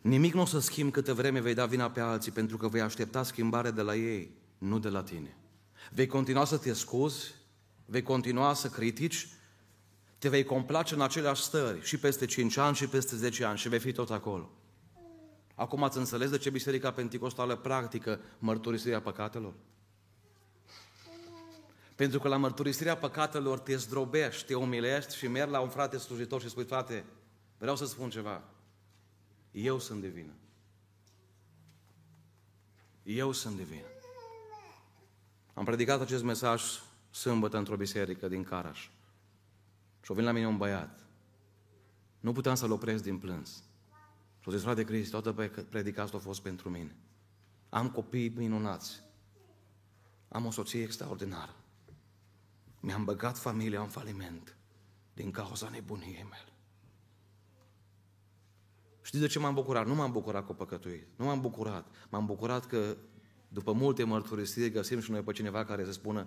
Nimic 0.00 0.34
nu 0.34 0.40
o 0.40 0.44
să 0.44 0.58
schimb 0.58 0.92
câte 0.92 1.12
vreme 1.12 1.40
vei 1.40 1.54
da 1.54 1.66
vina 1.66 1.90
pe 1.90 2.00
alții, 2.00 2.32
pentru 2.32 2.56
că 2.56 2.68
vei 2.68 2.80
aștepta 2.80 3.22
schimbare 3.22 3.70
de 3.70 3.82
la 3.82 3.94
ei, 3.94 4.30
nu 4.58 4.78
de 4.78 4.88
la 4.88 5.02
tine. 5.02 5.36
Vei 5.90 6.06
continua 6.06 6.44
să 6.44 6.56
te 6.58 6.72
scuzi, 6.72 7.34
Vei 7.90 8.02
continua 8.02 8.54
să 8.54 8.68
critici? 8.68 9.28
Te 10.18 10.28
vei 10.28 10.44
complace 10.44 10.94
în 10.94 11.00
aceleași 11.00 11.42
stări 11.42 11.82
și 11.82 11.98
peste 11.98 12.26
5 12.26 12.56
ani 12.56 12.76
și 12.76 12.86
peste 12.86 13.16
10 13.16 13.44
ani 13.44 13.58
și 13.58 13.68
vei 13.68 13.78
fi 13.78 13.92
tot 13.92 14.10
acolo. 14.10 14.50
Acum 15.54 15.82
ați 15.82 15.98
înțeles 15.98 16.30
de 16.30 16.38
ce 16.38 16.50
Biserica 16.50 16.90
Pentecostală 16.90 17.56
practică 17.56 18.20
mărturisirea 18.38 19.00
păcatelor? 19.00 19.52
Pentru 22.00 22.18
că 22.18 22.28
la 22.28 22.36
mărturisirea 22.36 22.96
păcatelor 22.96 23.58
te 23.58 23.76
zdrobești, 23.76 24.46
te 24.46 24.54
umilești 24.54 25.16
și 25.16 25.26
mergi 25.26 25.50
la 25.50 25.60
un 25.60 25.68
frate 25.68 25.96
slujitor 25.96 26.40
și 26.40 26.48
spui, 26.48 26.64
frate, 26.64 27.04
vreau 27.58 27.76
să 27.76 27.86
spun 27.86 28.10
ceva. 28.10 28.42
Eu 29.50 29.78
sunt 29.78 30.00
de 30.00 30.08
vină. 30.08 30.32
Eu 33.02 33.32
sunt 33.32 33.56
de 33.56 33.62
vină. 33.62 33.86
Am 35.54 35.64
predicat 35.64 36.00
acest 36.00 36.22
mesaj 36.22 36.62
sâmbătă 37.10 37.56
într-o 37.56 37.76
biserică 37.76 38.28
din 38.28 38.44
Caraș. 38.44 38.88
Și-o 40.02 40.14
vin 40.14 40.24
la 40.24 40.32
mine 40.32 40.46
un 40.46 40.56
băiat. 40.56 40.98
Nu 42.20 42.32
puteam 42.32 42.54
să-l 42.54 42.72
opresc 42.72 43.02
din 43.02 43.18
plâns. 43.18 43.62
Și-o 44.38 44.52
zis, 44.52 44.62
frate 44.62 44.84
Cristi, 44.84 45.10
toată 45.10 45.50
predica 45.68 46.02
asta 46.02 46.16
a 46.16 46.20
fost 46.20 46.42
pentru 46.42 46.70
mine. 46.70 46.96
Am 47.68 47.90
copii 47.90 48.28
minunați. 48.28 49.02
Am 50.28 50.46
o 50.46 50.50
soție 50.50 50.82
extraordinară. 50.82 51.54
Mi-am 52.80 53.04
băgat 53.04 53.38
familia 53.38 53.80
în 53.80 53.88
faliment 53.88 54.56
din 55.14 55.30
cauza 55.30 55.68
nebuniei 55.68 56.26
mele. 56.30 56.52
Știți 59.02 59.22
de 59.22 59.28
ce 59.28 59.38
m-am 59.38 59.54
bucurat? 59.54 59.86
Nu 59.86 59.94
m-am 59.94 60.12
bucurat 60.12 60.46
cu 60.46 60.54
păcătuit. 60.54 61.06
Nu 61.16 61.24
m-am 61.24 61.40
bucurat. 61.40 61.94
M-am 62.08 62.26
bucurat 62.26 62.66
că 62.66 62.96
după 63.48 63.72
multe 63.72 64.04
mărturisiri 64.04 64.70
găsim 64.70 65.00
și 65.00 65.10
noi 65.10 65.22
pe 65.22 65.32
cineva 65.32 65.64
care 65.64 65.84
să 65.84 65.92
spună 65.92 66.26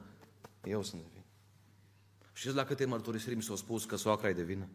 eu 0.63 0.83
sunt 0.83 1.01
de 1.01 1.07
vină. 1.11 1.25
Știți 2.33 2.55
la 2.55 2.63
câte 2.63 2.85
mărturisiri 2.85 3.35
mi 3.35 3.43
s-au 3.43 3.55
spus 3.55 3.85
că 3.85 3.95
soacra 3.95 4.29
e 4.29 4.33
de 4.33 4.43
vină? 4.43 4.67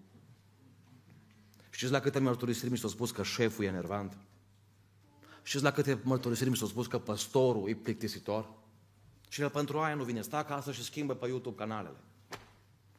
Știți 1.71 1.93
la 1.93 2.01
câte 2.01 2.19
mărturisiri 2.19 2.71
mi 2.71 2.79
s-au 2.79 2.88
spus 2.88 3.11
că 3.11 3.23
șeful 3.23 3.64
e 3.64 3.71
nervant? 3.71 4.19
Știți 5.43 5.62
la 5.62 5.71
câte 5.71 6.01
mărturisiri 6.03 6.51
mi 6.51 6.57
s-au 6.57 6.67
spus 6.67 6.87
că 6.87 6.99
păstorul 6.99 7.69
e 7.69 7.75
plictisitor? 7.75 8.57
Și 9.29 9.41
el 9.41 9.51
pentru 9.51 9.79
aia 9.79 9.95
nu 9.95 10.05
vine. 10.05 10.21
Stă 10.21 10.37
acasă 10.37 10.73
și 10.73 10.85
schimbă 10.85 11.14
pe 11.14 11.27
YouTube 11.27 11.57
canalele. 11.57 11.97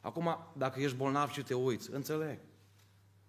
Acum, 0.02 0.38
dacă 0.54 0.80
ești 0.80 0.98
bolnav 0.98 1.32
și 1.32 1.42
te 1.42 1.54
uiți, 1.54 1.92
înțeleg. 1.92 2.40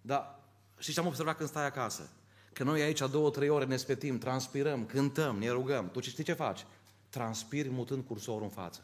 Dar 0.01 0.39
știți 0.77 0.93
ce 0.93 0.99
am 0.99 1.07
observat 1.07 1.37
când 1.37 1.49
stai 1.49 1.65
acasă? 1.65 2.09
Că 2.53 2.63
noi 2.63 2.81
aici 2.81 3.09
două, 3.11 3.29
trei 3.29 3.49
ore 3.49 3.65
ne 3.65 3.77
spetim, 3.77 4.17
transpirăm, 4.17 4.85
cântăm, 4.85 5.37
ne 5.37 5.49
rugăm. 5.49 5.89
Tu 5.89 5.99
știi 5.99 6.23
ce 6.23 6.33
faci? 6.33 6.65
Transpiri 7.09 7.69
mutând 7.69 8.03
cursorul 8.03 8.43
în 8.43 8.49
față. 8.49 8.81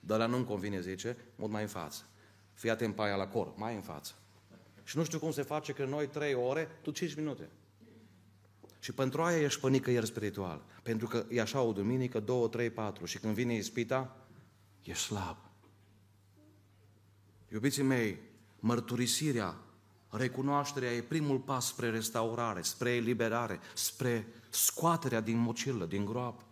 Dar 0.00 0.18
la 0.18 0.26
nu-mi 0.26 0.44
convine, 0.44 0.80
zice, 0.80 1.16
mut 1.36 1.50
mai 1.50 1.62
în 1.62 1.68
față. 1.68 2.02
Fii 2.54 2.70
atent 2.70 2.94
pe 2.94 3.02
aia 3.02 3.16
la 3.16 3.26
cor, 3.26 3.52
mai 3.56 3.74
în 3.74 3.80
față. 3.80 4.12
Și 4.84 4.96
nu 4.96 5.04
știu 5.04 5.18
cum 5.18 5.30
se 5.30 5.42
face 5.42 5.72
că 5.72 5.84
noi 5.84 6.06
trei 6.06 6.34
ore, 6.34 6.68
tu 6.82 6.90
cinci 6.90 7.14
minute. 7.14 7.48
Și 8.88 8.94
pentru 8.94 9.22
aia 9.22 9.40
ești 9.40 9.60
pe 9.60 9.68
nicăieri 9.68 10.06
spiritual. 10.06 10.64
Pentru 10.82 11.06
că 11.06 11.26
e 11.30 11.40
așa 11.40 11.60
o 11.60 11.72
duminică, 11.72 12.20
două, 12.20 12.48
trei, 12.48 12.70
patru. 12.70 13.04
Și 13.04 13.18
când 13.18 13.34
vine 13.34 13.54
ispita, 13.54 14.16
e 14.82 14.94
slab. 14.94 15.36
Iubiții 17.52 17.82
mei, 17.82 18.18
mărturisirea, 18.60 19.56
recunoașterea 20.08 20.92
e 20.92 21.02
primul 21.02 21.38
pas 21.38 21.66
spre 21.66 21.90
restaurare, 21.90 22.62
spre 22.62 22.90
eliberare, 22.90 23.60
spre 23.74 24.26
scoaterea 24.50 25.20
din 25.20 25.36
mocilă, 25.36 25.86
din 25.86 26.04
groapă. 26.04 26.44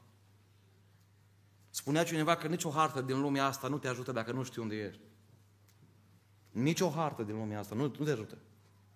Spunea 1.70 2.04
cineva 2.04 2.36
că 2.36 2.46
nicio 2.46 2.70
hartă 2.70 3.00
din 3.00 3.20
lumea 3.20 3.46
asta 3.46 3.68
nu 3.68 3.78
te 3.78 3.88
ajută 3.88 4.12
dacă 4.12 4.32
nu 4.32 4.42
știi 4.42 4.62
unde 4.62 4.76
ești. 4.76 5.02
Nici 6.50 6.80
o 6.80 6.90
hartă 6.90 7.22
din 7.22 7.36
lumea 7.36 7.58
asta 7.58 7.74
nu, 7.74 7.82
nu 7.98 8.04
te 8.04 8.10
ajută. 8.10 8.38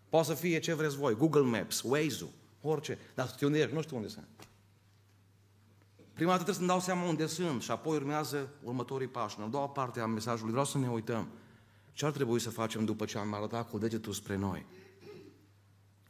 Poate 0.09 0.27
să 0.27 0.35
fie 0.35 0.59
ce 0.59 0.75
vreți 0.75 0.97
voi, 0.97 1.15
Google 1.15 1.59
Maps, 1.59 1.83
Waze-ul, 1.83 2.39
orice. 2.61 2.99
Dar 3.15 3.29
știu 3.29 3.47
unde 3.47 3.59
ești, 3.59 3.75
nu 3.75 3.83
știu 3.83 3.97
unde 3.97 4.09
sunt. 4.09 4.29
Prima 6.13 6.31
dată 6.31 6.43
trebuie 6.43 6.55
să-mi 6.55 6.81
dau 6.81 6.81
seama 6.81 7.09
unde 7.09 7.27
sunt 7.27 7.63
și 7.63 7.71
apoi 7.71 7.97
urmează 7.97 8.49
următorii 8.63 9.07
pași. 9.07 9.39
În 9.39 9.45
a 9.45 9.49
doua 9.49 9.69
parte 9.69 10.01
a 10.01 10.07
mesajului 10.07 10.51
vreau 10.51 10.67
să 10.67 10.79
ne 10.79 10.89
uităm. 10.89 11.29
Ce 11.93 12.07
ar 12.07 12.13
trebui 12.13 12.41
să 12.41 12.51
facem 12.51 12.85
după 12.85 13.05
ce 13.05 13.19
am 13.19 13.35
arătat 13.35 13.71
cu 13.71 13.79
degetul 13.79 14.13
spre 14.13 14.37
noi? 14.37 14.67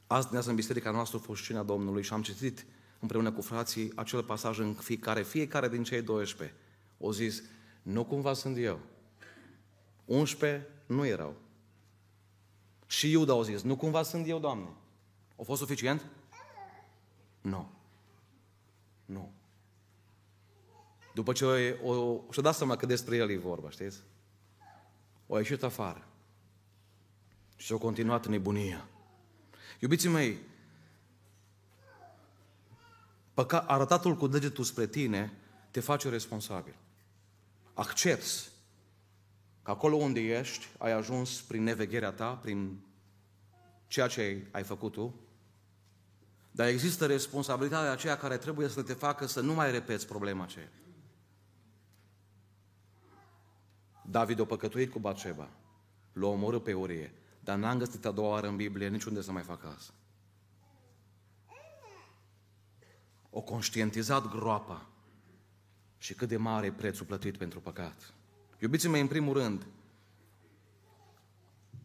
Azi 0.06 0.22
dimineața 0.22 0.50
în 0.50 0.56
biserica 0.56 0.90
noastră 0.90 1.18
a 1.18 1.24
fost 1.24 1.42
cina 1.42 1.62
Domnului 1.62 2.02
și 2.02 2.12
am 2.12 2.22
citit 2.22 2.66
împreună 3.00 3.32
cu 3.32 3.40
frații 3.40 3.92
acel 3.94 4.22
pasaj 4.22 4.58
în 4.58 4.76
care 5.00 5.22
fiecare 5.22 5.68
din 5.68 5.82
cei 5.82 6.02
12 6.02 6.56
o 6.98 7.12
zis, 7.12 7.42
nu 7.82 8.04
cumva 8.04 8.32
sunt 8.32 8.56
eu. 8.58 8.80
11 10.04 10.68
nu 10.86 11.06
erau. 11.06 11.36
Și 12.86 13.10
Iuda 13.10 13.32
au 13.32 13.42
zis, 13.42 13.62
nu 13.62 13.76
cumva 13.76 14.02
sunt 14.02 14.28
eu, 14.28 14.38
Doamne. 14.38 14.68
A 15.38 15.42
fost 15.42 15.60
suficient? 15.60 16.06
Nu. 17.40 17.70
Nu. 19.04 19.32
După 21.14 21.32
ce 21.32 21.78
o, 21.82 21.92
o, 21.92 22.20
și-a 22.30 22.42
dat 22.42 22.54
seama 22.54 22.76
că 22.76 22.86
despre 22.86 23.16
el 23.16 23.30
e 23.30 23.36
vorba, 23.36 23.70
știți? 23.70 23.98
O 25.26 25.38
ieșit 25.38 25.62
afară. 25.62 26.06
Și 27.56 27.72
a 27.72 27.76
continuat 27.76 28.26
nebunia. 28.26 28.88
Iubiții 29.80 30.08
mei, 30.08 30.38
păca, 33.34 33.60
arătatul 33.60 34.16
cu 34.16 34.26
degetul 34.26 34.64
spre 34.64 34.86
tine 34.86 35.32
te 35.70 35.80
face 35.80 36.08
responsabil. 36.08 36.74
Accepti 37.74 38.48
că 39.62 39.70
acolo 39.70 39.96
unde 39.96 40.20
ești, 40.20 40.66
ai 40.78 40.92
ajuns 40.92 41.40
prin 41.40 41.62
nevegherea 41.62 42.12
ta, 42.12 42.34
prin 42.34 42.80
ceea 43.86 44.06
ce 44.06 44.46
ai 44.50 44.62
făcut 44.62 44.92
tu, 44.92 45.14
dar 46.50 46.68
există 46.68 47.06
responsabilitatea 47.06 47.90
aceea 47.90 48.16
care 48.16 48.36
trebuie 48.36 48.68
să 48.68 48.82
te 48.82 48.92
facă 48.92 49.26
să 49.26 49.40
nu 49.40 49.54
mai 49.54 49.70
repeți 49.70 50.06
problema 50.06 50.42
aceea. 50.42 50.70
David 54.02 54.40
a 54.40 54.44
păcătuit 54.44 54.90
cu 54.90 54.98
Batșeba, 54.98 55.48
l-a 56.12 56.26
omorât 56.26 56.62
pe 56.62 56.72
Urie, 56.72 57.14
dar 57.40 57.58
n-am 57.58 57.78
găsit 57.78 58.04
a 58.04 58.10
doua 58.10 58.28
oară 58.28 58.48
în 58.48 58.56
Biblie 58.56 58.88
niciunde 58.88 59.20
să 59.20 59.32
mai 59.32 59.42
facă 59.42 59.74
asta. 59.76 59.92
O 63.30 63.40
conștientizat 63.40 64.28
groapa 64.28 64.86
și 65.98 66.14
cât 66.14 66.28
de 66.28 66.36
mare 66.36 66.66
e 66.66 66.72
prețul 66.72 67.06
plătit 67.06 67.36
pentru 67.36 67.60
păcat. 67.60 68.14
Iubiții 68.58 68.88
mei, 68.88 69.00
în 69.00 69.06
primul 69.06 69.32
rând, 69.32 69.66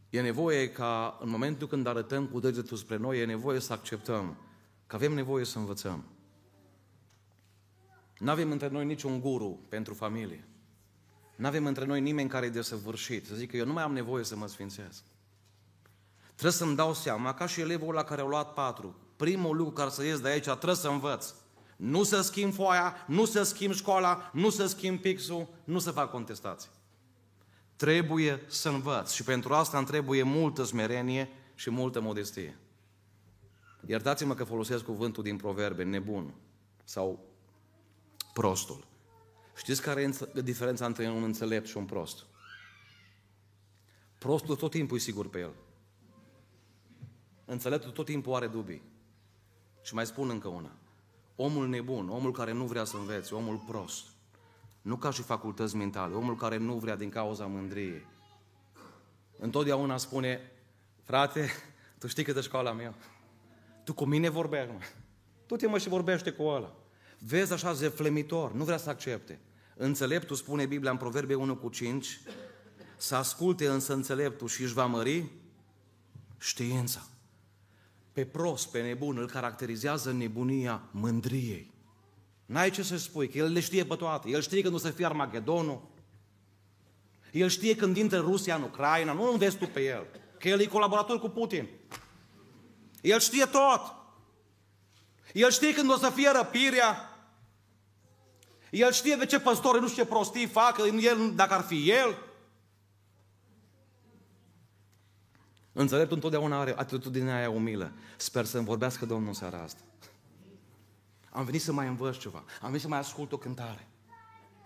e 0.09 0.21
nevoie 0.21 0.71
ca 0.71 1.17
în 1.21 1.29
momentul 1.29 1.67
când 1.67 1.87
arătăm 1.87 2.27
cu 2.27 2.39
degetul 2.39 2.77
spre 2.77 2.97
noi, 2.97 3.19
e 3.19 3.25
nevoie 3.25 3.59
să 3.59 3.73
acceptăm 3.73 4.37
că 4.87 4.95
avem 4.95 5.13
nevoie 5.13 5.45
să 5.45 5.57
învățăm. 5.57 6.03
Nu 8.17 8.31
avem 8.31 8.51
între 8.51 8.67
noi 8.67 8.85
niciun 8.85 9.19
guru 9.19 9.59
pentru 9.69 9.93
familie. 9.93 10.47
Nu 11.35 11.47
avem 11.47 11.65
între 11.65 11.85
noi 11.85 12.01
nimeni 12.01 12.29
care 12.29 12.45
e 12.45 12.49
desăvârșit. 12.49 13.25
Să 13.25 13.35
zic 13.35 13.49
că 13.49 13.57
eu 13.57 13.65
nu 13.65 13.73
mai 13.73 13.83
am 13.83 13.93
nevoie 13.93 14.23
să 14.23 14.35
mă 14.35 14.47
sfințesc. 14.47 15.03
Trebuie 16.31 16.51
să-mi 16.51 16.75
dau 16.75 16.93
seama, 16.93 17.33
ca 17.33 17.45
și 17.45 17.61
elevul 17.61 17.93
la 17.93 18.03
care 18.03 18.21
au 18.21 18.27
luat 18.27 18.53
patru, 18.53 18.95
primul 19.15 19.55
lucru 19.55 19.73
care 19.73 19.89
să 19.89 20.03
ies 20.03 20.19
de 20.19 20.27
aici, 20.27 20.43
trebuie 20.43 20.75
să 20.75 20.87
învăț. 20.87 21.33
Nu 21.75 22.03
să 22.03 22.21
schimb 22.21 22.53
foaia, 22.53 22.95
nu 23.07 23.25
să 23.25 23.43
schimb 23.43 23.73
școala, 23.73 24.29
nu 24.33 24.49
să 24.49 24.65
schimb 24.65 24.99
pixul, 24.99 25.47
nu 25.63 25.79
să 25.79 25.91
fac 25.91 26.11
contestații. 26.11 26.69
Trebuie 27.75 28.41
să 28.47 28.69
învăț 28.69 29.11
și 29.11 29.23
pentru 29.23 29.53
asta 29.53 29.77
îmi 29.77 29.85
trebuie 29.85 30.23
multă 30.23 30.63
smerenie 30.63 31.29
și 31.55 31.69
multă 31.69 32.01
modestie. 32.01 32.57
Iertați-mă 33.85 34.33
că 34.33 34.43
folosesc 34.43 34.83
cuvântul 34.83 35.23
din 35.23 35.37
proverbe, 35.37 35.83
nebun 35.83 36.33
sau 36.83 37.19
prostul. 38.33 38.87
Știți 39.55 39.81
care 39.81 40.01
e 40.33 40.41
diferența 40.41 40.85
între 40.85 41.09
un 41.09 41.23
înțelept 41.23 41.67
și 41.67 41.77
un 41.77 41.85
prost? 41.85 42.25
Prostul 44.19 44.55
tot 44.55 44.71
timpul 44.71 44.97
e 44.97 44.99
sigur 44.99 45.29
pe 45.29 45.39
el. 45.39 45.53
Înțeleptul 47.45 47.91
tot 47.91 48.05
timpul 48.05 48.33
are 48.33 48.47
dubii. 48.47 48.81
Și 49.81 49.93
mai 49.93 50.05
spun 50.05 50.29
încă 50.29 50.47
una. 50.47 50.71
Omul 51.35 51.67
nebun, 51.67 52.09
omul 52.09 52.31
care 52.31 52.51
nu 52.51 52.65
vrea 52.65 52.83
să 52.83 52.97
învețe, 52.97 53.35
omul 53.35 53.57
prost, 53.57 54.05
nu 54.81 54.95
ca 54.95 55.11
și 55.11 55.21
facultăți 55.21 55.75
mentale, 55.75 56.13
omul 56.13 56.35
care 56.35 56.57
nu 56.57 56.73
vrea 56.73 56.95
din 56.95 57.09
cauza 57.09 57.45
mândriei. 57.45 58.05
Întotdeauna 59.39 59.97
spune, 59.97 60.51
frate, 61.03 61.49
tu 61.99 62.07
știi 62.07 62.23
câtă 62.23 62.41
școala 62.41 62.71
mea. 62.71 62.95
Tu 63.85 63.93
cu 63.93 64.05
mine 64.05 64.29
vorbești, 64.29 64.71
mă. 64.71 64.79
Tu 65.45 65.55
te 65.55 65.67
mă 65.67 65.77
și 65.77 65.89
vorbește 65.89 66.31
cu 66.31 66.43
ăla. 66.43 66.75
Vezi 67.19 67.53
așa 67.53 67.73
zeflemitor, 67.73 68.53
nu 68.53 68.63
vrea 68.63 68.77
să 68.77 68.89
accepte. 68.89 69.39
Înțeleptul, 69.75 70.35
spune 70.35 70.65
Biblia 70.65 70.91
în 70.91 70.97
Proverbe 70.97 71.35
1 71.35 71.55
cu 71.55 71.69
5, 71.69 72.19
să 72.97 73.15
asculte 73.15 73.67
însă 73.67 73.93
înțeleptul 73.93 74.47
și 74.47 74.61
își 74.61 74.73
va 74.73 74.85
mări 74.85 75.25
știința. 76.37 77.07
Pe 78.11 78.25
prost, 78.25 78.71
pe 78.71 78.81
nebun, 78.81 79.17
îl 79.17 79.29
caracterizează 79.29 80.11
nebunia 80.11 80.83
mândriei. 80.91 81.73
N-ai 82.45 82.69
ce 82.69 82.83
să 82.83 82.97
spui, 82.97 83.29
că 83.29 83.37
el 83.37 83.51
le 83.51 83.59
știe 83.59 83.85
pe 83.85 83.95
toate. 83.95 84.29
El 84.29 84.41
știe 84.41 84.61
că 84.61 84.69
nu 84.69 84.77
se 84.77 84.91
fie 84.91 85.05
Armagedonul. 85.05 85.81
El 87.31 87.49
știe 87.49 87.75
când 87.75 87.97
intră 87.97 88.19
Rusia 88.19 88.55
în 88.55 88.61
Ucraina, 88.61 89.13
nu 89.13 89.31
înveți 89.31 89.57
tu 89.57 89.65
pe 89.65 89.81
el, 89.83 90.05
că 90.39 90.47
el 90.47 90.59
e 90.59 90.65
colaborator 90.65 91.19
cu 91.19 91.29
Putin. 91.29 91.67
El 93.05 93.19
știe 93.19 93.45
tot. 93.45 93.95
El 95.33 95.51
știe 95.51 95.73
când 95.73 95.91
o 95.91 95.97
să 95.97 96.09
fie 96.09 96.29
răpirea. 96.29 97.09
El 98.69 98.91
știe 98.91 99.15
de 99.15 99.25
ce 99.25 99.39
păstorii 99.39 99.81
nu 99.81 99.87
știu 99.87 100.03
ce 100.03 100.09
prostii 100.09 100.47
fac, 100.47 100.77
el, 100.77 101.31
dacă 101.35 101.53
ar 101.53 101.61
fi 101.61 101.89
el. 101.89 102.17
Înțeleptul 105.71 106.15
întotdeauna 106.15 106.59
are 106.59 106.73
atitudinea 106.77 107.35
aia 107.35 107.49
umilă. 107.49 107.91
Sper 108.17 108.45
să-mi 108.45 108.65
vorbească 108.65 109.05
Domnul 109.05 109.27
în 109.27 109.33
seara 109.33 109.61
asta. 109.61 109.81
Am 111.29 111.45
venit 111.45 111.61
să 111.61 111.73
mai 111.73 111.87
învăț 111.87 112.17
ceva. 112.17 112.43
Am 112.61 112.67
venit 112.67 112.81
să 112.81 112.87
mai 112.87 112.99
ascult 112.99 113.31
o 113.31 113.37
cântare. 113.37 113.87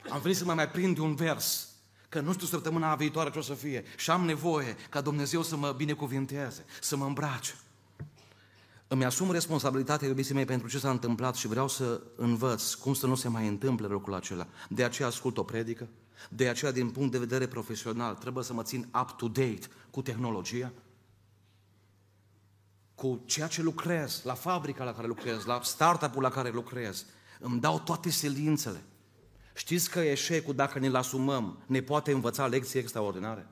Am 0.09 0.19
venit 0.21 0.37
să 0.37 0.45
mai 0.45 0.55
mai 0.55 0.69
prind 0.69 0.97
un 0.97 1.15
vers. 1.15 1.67
Că 2.09 2.19
nu 2.19 2.33
știu 2.33 2.47
săptămâna 2.47 2.95
viitoare 2.95 3.31
ce 3.31 3.37
o 3.37 3.41
să 3.41 3.53
fie. 3.53 3.83
Și 3.97 4.11
am 4.11 4.25
nevoie 4.25 4.75
ca 4.89 5.01
Dumnezeu 5.01 5.41
să 5.41 5.55
mă 5.55 5.71
binecuvinteze, 5.71 6.65
să 6.81 6.95
mă 6.95 7.05
îmbrace. 7.05 7.53
Îmi 8.91 9.05
asum 9.05 9.31
responsabilitatea, 9.31 10.07
iubiții 10.07 10.33
mei, 10.33 10.45
pentru 10.45 10.67
ce 10.67 10.79
s-a 10.79 10.89
întâmplat 10.89 11.35
și 11.35 11.47
vreau 11.47 11.67
să 11.67 12.01
învăț 12.15 12.73
cum 12.73 12.93
să 12.93 13.07
nu 13.07 13.15
se 13.15 13.27
mai 13.27 13.47
întâmple 13.47 13.87
lucrul 13.87 14.13
acela. 14.13 14.47
De 14.69 14.83
aceea 14.83 15.07
ascult 15.07 15.37
o 15.37 15.43
predică, 15.43 15.87
de 16.29 16.49
aceea, 16.49 16.71
din 16.71 16.89
punct 16.89 17.11
de 17.11 17.17
vedere 17.17 17.47
profesional, 17.47 18.15
trebuie 18.15 18.43
să 18.43 18.53
mă 18.53 18.63
țin 18.63 18.89
up-to-date 19.01 19.67
cu 19.91 20.01
tehnologia, 20.01 20.71
cu 22.95 23.21
ceea 23.25 23.47
ce 23.47 23.61
lucrez, 23.61 24.21
la 24.23 24.33
fabrica 24.33 24.83
la 24.83 24.93
care 24.93 25.07
lucrez, 25.07 25.45
la 25.45 25.59
startup-ul 25.63 26.21
la 26.21 26.29
care 26.29 26.49
lucrez. 26.49 27.05
Îmi 27.39 27.59
dau 27.59 27.79
toate 27.79 28.09
silințele. 28.09 28.83
Știți 29.55 29.89
că 29.89 29.99
eșecul, 29.99 30.55
dacă 30.55 30.79
ne-l 30.79 30.95
asumăm, 30.95 31.63
ne 31.65 31.81
poate 31.81 32.11
învăța 32.11 32.47
lecții 32.47 32.79
extraordinare? 32.79 33.47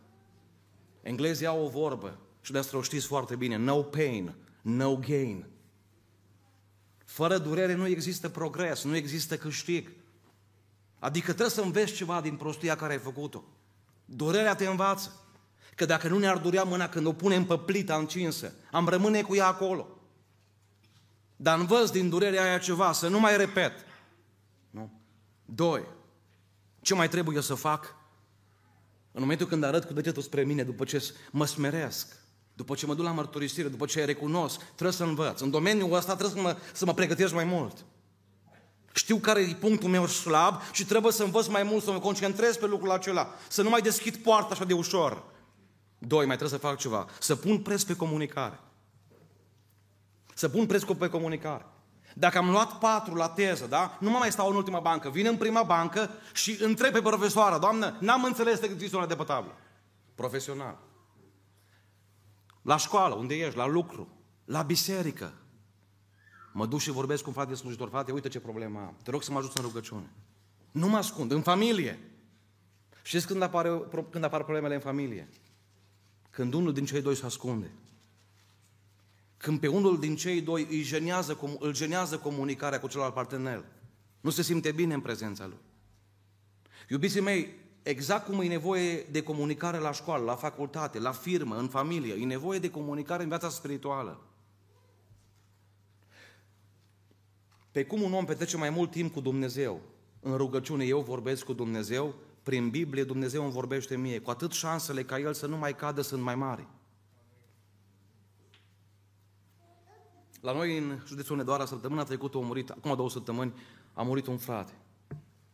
Englezii 1.01 1.45
au 1.45 1.65
o 1.65 1.69
vorbă 1.69 2.17
și 2.41 2.51
de 2.51 2.57
asta 2.57 2.77
o 2.77 2.81
știți 2.81 3.05
foarte 3.05 3.35
bine. 3.35 3.55
No 3.55 3.81
pain, 3.81 4.35
no 4.67 4.95
gain. 4.95 5.45
Fără 7.05 7.37
durere 7.37 7.73
nu 7.73 7.87
există 7.87 8.29
progres, 8.29 8.83
nu 8.83 8.95
există 8.95 9.37
câștig. 9.37 9.91
Adică 10.99 11.25
trebuie 11.25 11.49
să 11.49 11.61
înveți 11.61 11.93
ceva 11.93 12.21
din 12.21 12.35
prostia 12.35 12.75
care 12.75 12.93
ai 12.93 12.99
făcut-o. 12.99 13.43
Durerea 14.05 14.55
te 14.55 14.65
învață. 14.65 15.21
Că 15.75 15.85
dacă 15.85 16.07
nu 16.07 16.17
ne-ar 16.17 16.37
durea 16.37 16.63
mâna 16.63 16.89
când 16.89 17.05
o 17.05 17.13
punem 17.13 17.45
pe 17.45 17.57
plita 17.57 17.95
încinsă, 17.95 18.53
am 18.71 18.87
rămâne 18.87 19.21
cu 19.21 19.35
ea 19.35 19.47
acolo. 19.47 19.87
Dar 21.35 21.59
învăț 21.59 21.89
din 21.89 22.09
durerea 22.09 22.43
aia 22.43 22.57
ceva, 22.57 22.91
să 22.91 23.07
nu 23.07 23.19
mai 23.19 23.37
repet. 23.37 23.73
Nu? 24.69 25.01
Doi. 25.45 25.85
Ce 26.81 26.93
mai 26.93 27.09
trebuie 27.09 27.41
să 27.41 27.53
fac? 27.53 27.95
În 29.11 29.21
momentul 29.21 29.47
când 29.47 29.63
arăt 29.63 29.83
cu 29.83 29.93
degetul 29.93 30.21
spre 30.21 30.43
mine, 30.43 30.63
după 30.63 30.83
ce 30.83 31.13
mă 31.31 31.45
smeresc, 31.45 32.26
după 32.57 32.75
ce 32.75 32.85
mă 32.85 32.93
duc 32.93 33.05
la 33.05 33.11
mărturisire, 33.11 33.67
după 33.67 33.85
ce 33.85 34.05
recunosc, 34.05 34.61
trebuie 34.63 34.91
să 34.91 35.03
învăț. 35.03 35.39
În 35.39 35.49
domeniul 35.49 35.93
ăsta 35.93 36.15
trebuie 36.15 36.43
să 36.43 36.47
mă, 36.47 36.57
să 36.73 36.85
mă 36.85 36.93
pregătesc 36.93 37.33
mai 37.33 37.43
mult. 37.43 37.85
Știu 38.93 39.17
care 39.17 39.41
e 39.41 39.53
punctul 39.53 39.89
meu 39.89 40.07
slab 40.07 40.61
și 40.71 40.85
trebuie 40.85 41.11
să 41.11 41.23
învăț 41.23 41.47
mai 41.47 41.63
mult, 41.63 41.83
să 41.83 41.91
mă 41.91 41.99
concentrez 41.99 42.57
pe 42.57 42.65
lucrul 42.65 42.91
acela. 42.91 43.29
Să 43.47 43.61
nu 43.61 43.69
mai 43.69 43.81
deschid 43.81 44.15
poarta 44.15 44.47
așa 44.51 44.65
de 44.65 44.73
ușor. 44.73 45.23
Doi, 45.97 46.25
mai 46.25 46.37
trebuie 46.37 46.59
să 46.59 46.65
fac 46.67 46.77
ceva. 46.77 47.07
Să 47.19 47.35
pun 47.35 47.57
preț 47.59 47.83
pe 47.83 47.95
comunicare. 47.95 48.59
Să 50.33 50.49
pun 50.49 50.65
preț 50.65 50.83
pe 50.83 51.09
comunicare. 51.09 51.65
Dacă 52.13 52.37
am 52.37 52.49
luat 52.49 52.77
patru 52.77 53.15
la 53.15 53.29
teză, 53.29 53.65
da? 53.65 53.97
Nu 53.99 54.09
mă 54.09 54.17
mai 54.17 54.31
stau 54.31 54.49
în 54.49 54.55
ultima 54.55 54.79
bancă. 54.79 55.09
Vin 55.09 55.25
în 55.25 55.37
prima 55.37 55.63
bancă 55.63 56.09
și 56.33 56.57
întreb 56.61 56.91
pe 56.91 57.01
profesoara, 57.01 57.57
doamnă, 57.57 57.97
n-am 57.99 58.23
înțeles 58.23 58.59
de 58.59 58.67
de 59.07 59.15
pe 59.15 59.23
tablă. 59.23 59.55
Profesional. 60.15 60.86
La 62.67 62.77
școală, 62.77 63.15
unde 63.15 63.35
ești, 63.35 63.57
la 63.57 63.67
lucru, 63.67 64.07
la 64.45 64.61
biserică. 64.61 65.33
Mă 66.53 66.65
duc 66.65 66.79
și 66.79 66.91
vorbesc 66.91 67.21
cu 67.21 67.29
un 67.29 67.35
frate 67.35 67.53
slujitor, 67.53 67.89
frate, 67.89 68.11
uite 68.11 68.27
ce 68.27 68.39
problemă 68.39 68.79
am. 68.79 68.97
Te 69.03 69.11
rog 69.11 69.23
să 69.23 69.31
mă 69.31 69.37
ajut 69.37 69.57
în 69.57 69.63
rugăciune. 69.63 70.09
Nu 70.71 70.87
mă 70.87 70.97
ascund, 70.97 71.31
în 71.31 71.41
familie. 71.41 71.99
Știți 73.03 73.27
când 73.27 73.41
apare, 73.41 73.81
când 74.09 74.23
apar 74.23 74.41
problemele 74.41 74.73
în 74.73 74.79
familie? 74.79 75.29
Când 76.29 76.53
unul 76.53 76.73
din 76.73 76.85
cei 76.85 77.01
doi 77.01 77.15
se 77.15 77.25
ascunde. 77.25 77.71
Când 79.37 79.59
pe 79.59 79.67
unul 79.67 79.99
din 79.99 80.15
cei 80.15 80.41
doi 80.41 80.67
îi 80.69 80.83
genează, 80.83 81.39
îl 81.59 81.73
genează 81.73 82.17
comunicarea 82.17 82.79
cu 82.79 82.87
celălalt 82.87 83.13
partener. 83.13 83.65
Nu 84.21 84.29
se 84.29 84.41
simte 84.41 84.71
bine 84.71 84.93
în 84.93 85.01
prezența 85.01 85.45
lui. 85.45 85.59
Iubiții 86.89 87.21
mei, 87.21 87.55
exact 87.89 88.25
cum 88.25 88.39
e 88.39 88.47
nevoie 88.47 89.01
de 89.01 89.23
comunicare 89.23 89.77
la 89.77 89.91
școală, 89.91 90.23
la 90.23 90.35
facultate, 90.35 90.99
la 90.99 91.11
firmă, 91.11 91.57
în 91.57 91.67
familie, 91.67 92.13
e 92.13 92.25
nevoie 92.25 92.59
de 92.59 92.69
comunicare 92.69 93.23
în 93.23 93.29
viața 93.29 93.49
spirituală. 93.49 94.19
Pe 97.71 97.85
cum 97.85 98.01
un 98.01 98.13
om 98.13 98.25
petrece 98.25 98.57
mai 98.57 98.69
mult 98.69 98.91
timp 98.91 99.13
cu 99.13 99.19
Dumnezeu, 99.19 99.81
în 100.19 100.35
rugăciune 100.35 100.85
eu 100.85 101.01
vorbesc 101.01 101.43
cu 101.43 101.53
Dumnezeu, 101.53 102.15
prin 102.43 102.69
Biblie 102.69 103.03
Dumnezeu 103.03 103.43
îmi 103.43 103.51
vorbește 103.51 103.97
mie, 103.97 104.19
cu 104.19 104.29
atât 104.29 104.51
șansele 104.51 105.03
ca 105.03 105.19
El 105.19 105.33
să 105.33 105.47
nu 105.47 105.57
mai 105.57 105.75
cadă 105.75 106.01
sunt 106.01 106.21
mai 106.21 106.35
mari. 106.35 106.67
La 110.41 110.53
noi 110.53 110.77
în 110.77 110.99
județul 111.05 111.35
Nedoara, 111.37 111.65
săptămâna 111.65 112.03
trecută 112.03 112.37
a 112.37 112.41
murit, 112.41 112.69
acum 112.69 112.95
două 112.95 113.09
săptămâni, 113.09 113.53
a 113.93 114.01
murit 114.01 114.27
un 114.27 114.37
frate. 114.37 114.73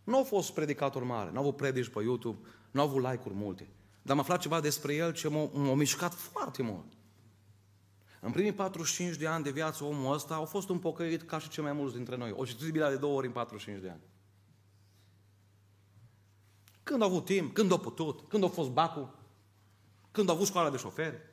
Nu 0.04 0.20
a 0.20 0.24
fost 0.24 0.54
predicator 0.54 1.04
mare, 1.04 1.30
nu 1.32 1.38
a 1.38 1.40
avut 1.40 1.56
predici 1.56 1.88
pe 1.88 2.02
YouTube, 2.02 2.48
nu 2.72 2.80
a 2.80 2.84
avut 2.84 3.02
like-uri 3.02 3.36
multe. 3.36 3.68
Dar 4.02 4.16
am 4.16 4.22
aflat 4.22 4.42
ceva 4.42 4.60
despre 4.60 4.94
el 4.94 5.14
ce 5.14 5.28
m-a, 5.28 5.74
mișcat 5.74 6.14
foarte 6.14 6.62
mult. 6.62 6.86
În 8.20 8.32
primii 8.32 8.54
45 8.54 9.16
de 9.16 9.28
ani 9.28 9.44
de 9.44 9.52
viață, 9.52 9.84
omul 9.84 10.14
ăsta 10.14 10.36
a 10.36 10.46
fost 10.46 10.70
un 10.70 10.80
pocăit 10.80 11.22
ca 11.22 11.40
și 11.40 11.50
cei 11.50 11.64
mai 11.64 11.74
mulți 11.74 11.96
dintre 11.96 12.16
noi. 12.16 12.34
O 12.36 12.46
citit 12.46 12.64
Biblia 12.64 12.90
de 12.90 12.96
două 12.96 13.18
ori 13.18 13.28
în 13.28 13.34
45 13.34 13.82
de 13.82 13.90
ani. 13.90 14.02
Când 16.84 17.02
a 17.02 17.06
avut 17.06 17.26
timp, 17.26 17.54
când 17.54 17.72
a 17.72 17.78
putut, 17.78 18.22
când 18.28 18.44
a 18.44 18.48
fost 18.48 18.70
bacul, 18.70 19.16
când 20.12 20.30
a 20.30 20.32
avut 20.32 20.48
școala 20.48 20.70
de 20.70 20.78
șoferi. 20.78 21.32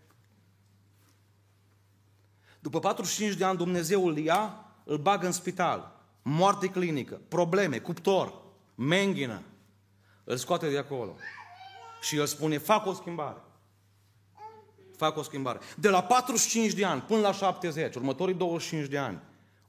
După 2.61 2.79
45 2.79 3.35
de 3.35 3.45
ani 3.45 3.57
Dumnezeu 3.57 4.07
îl 4.07 4.19
ia, 4.19 4.65
îl 4.85 4.99
bagă 4.99 5.27
în 5.27 5.33
spital, 5.33 6.01
moarte 6.23 6.69
clinică, 6.69 7.21
probleme, 7.29 7.79
cuptor, 7.79 8.40
menghină. 8.83 9.43
Îl 10.25 10.37
scoate 10.37 10.71
de 10.71 10.79
acolo 10.79 11.17
și 12.01 12.17
îl 12.17 12.27
spune, 12.27 12.59
fac 12.59 12.87
o 12.87 12.93
schimbare. 12.93 13.43
Fac 14.97 15.17
o 15.17 15.23
schimbare. 15.23 15.59
De 15.77 15.89
la 15.89 16.03
45 16.03 16.73
de 16.73 16.85
ani 16.85 17.01
până 17.01 17.21
la 17.21 17.33
70, 17.33 17.95
următorii 17.95 18.35
25 18.35 18.89
de 18.89 18.99
ani, 18.99 19.21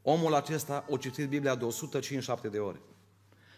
omul 0.01 0.33
acesta 0.33 0.85
o 0.89 0.97
citit 0.97 1.29
Biblia 1.29 1.55
de 1.55 1.65
157 1.65 2.47
de 2.47 2.59
ori 2.59 2.79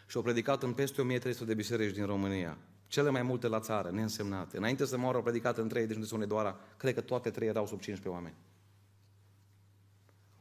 și 0.07 0.17
au 0.17 0.23
predicat 0.23 0.63
în 0.63 0.73
peste 0.73 1.01
1300 1.01 1.45
de 1.45 1.53
biserici 1.53 1.95
din 1.95 2.05
România. 2.05 2.57
Cele 2.87 3.09
mai 3.09 3.21
multe 3.21 3.47
la 3.47 3.59
țară, 3.59 3.89
neînsemnate. 3.89 4.57
Înainte 4.57 4.85
să 4.85 4.97
moară, 4.97 5.17
au 5.17 5.23
predicat 5.23 5.57
în 5.57 5.67
trei, 5.67 5.87
deci 5.87 5.97
nu 5.97 6.03
sunt 6.03 6.23
doar, 6.23 6.55
cred 6.77 6.93
că 6.93 7.01
toate 7.01 7.29
trei 7.29 7.47
erau 7.47 7.67
sub 7.67 7.79
15 7.79 8.09
oameni. 8.09 8.35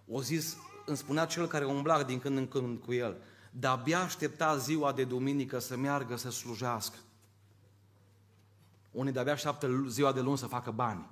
O 0.06 0.22
zis, 0.22 0.56
îmi 0.86 0.96
spunea 0.96 1.24
cel 1.24 1.46
care 1.46 1.64
umbla 1.64 2.02
din 2.02 2.18
când 2.18 2.36
în 2.36 2.48
când 2.48 2.78
cu 2.78 2.92
el, 2.92 3.16
dar 3.54 3.78
abia 3.78 4.00
aștepta 4.00 4.56
ziua 4.56 4.92
de 4.92 5.04
duminică 5.04 5.58
să 5.58 5.76
meargă 5.76 6.16
să 6.16 6.30
slujească. 6.30 6.96
Unii 8.90 9.12
de-abia 9.12 9.32
așteaptă 9.32 9.84
ziua 9.88 10.12
de 10.12 10.20
luni 10.20 10.38
să 10.38 10.46
facă 10.46 10.70
bani. 10.70 11.10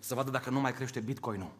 Să 0.00 0.14
vadă 0.14 0.30
dacă 0.30 0.50
nu 0.50 0.60
mai 0.60 0.74
crește 0.74 1.00
bitcoinul. 1.00 1.52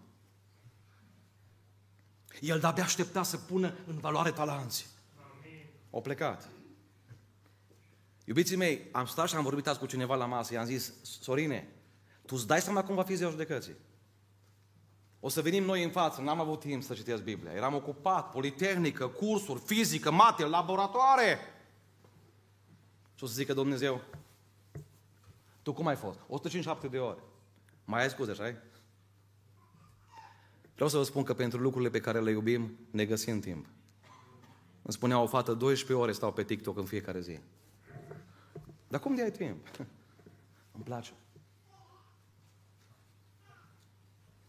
El 2.40 2.60
de-abia 2.60 2.82
aștepta 2.82 3.22
să 3.22 3.36
pună 3.36 3.74
în 3.86 3.98
valoare 3.98 4.30
talanții. 4.30 4.86
Au 5.90 6.00
plecat. 6.00 6.48
Iubiții 8.24 8.56
mei, 8.56 8.88
am 8.92 9.06
stat 9.06 9.28
și 9.28 9.34
am 9.34 9.42
vorbit 9.42 9.66
azi 9.66 9.78
cu 9.78 9.86
cineva 9.86 10.14
la 10.14 10.26
masă, 10.26 10.54
i-am 10.54 10.64
zis, 10.64 10.92
Sorine, 11.02 11.68
tu 12.26 12.34
îți 12.36 12.46
dai 12.46 12.60
seama 12.60 12.84
cum 12.84 12.94
va 12.94 13.02
fi 13.02 13.14
ziua 13.14 13.30
judecății? 13.30 13.74
O 15.26 15.28
să 15.28 15.42
venim 15.42 15.64
noi 15.64 15.82
în 15.82 15.90
față, 15.90 16.20
n-am 16.20 16.40
avut 16.40 16.60
timp 16.60 16.82
să 16.82 16.94
citesc 16.94 17.22
Biblia. 17.22 17.52
Eram 17.52 17.74
ocupat, 17.74 18.30
politehnică, 18.30 19.08
cursuri, 19.08 19.60
fizică, 19.60 20.10
mate, 20.10 20.44
laboratoare. 20.44 21.38
Și 23.14 23.24
o 23.24 23.26
să 23.26 23.34
zică 23.34 23.52
Dumnezeu, 23.52 24.00
tu 25.62 25.72
cum 25.72 25.86
ai 25.86 25.96
fost? 25.96 26.18
157 26.28 26.88
de 26.88 26.98
ore. 26.98 27.18
Mai 27.84 28.02
ai 28.02 28.08
scuze, 28.08 28.30
așa 28.30 28.54
Vreau 30.74 30.88
să 30.88 30.96
vă 30.96 31.02
spun 31.02 31.22
că 31.22 31.34
pentru 31.34 31.58
lucrurile 31.58 31.90
pe 31.90 32.00
care 32.00 32.20
le 32.20 32.30
iubim, 32.30 32.78
ne 32.90 33.04
găsim 33.04 33.40
timp. 33.40 33.66
Îmi 34.82 34.92
spunea 34.92 35.20
o 35.20 35.26
fată, 35.26 35.54
12 35.54 36.04
ore 36.04 36.12
stau 36.12 36.32
pe 36.32 36.44
TikTok 36.44 36.78
în 36.78 36.84
fiecare 36.84 37.20
zi. 37.20 37.38
Dar 38.88 39.00
cum 39.00 39.14
de 39.14 39.22
ai 39.22 39.30
timp? 39.30 39.66
Îmi 40.74 40.84
place. 40.84 41.12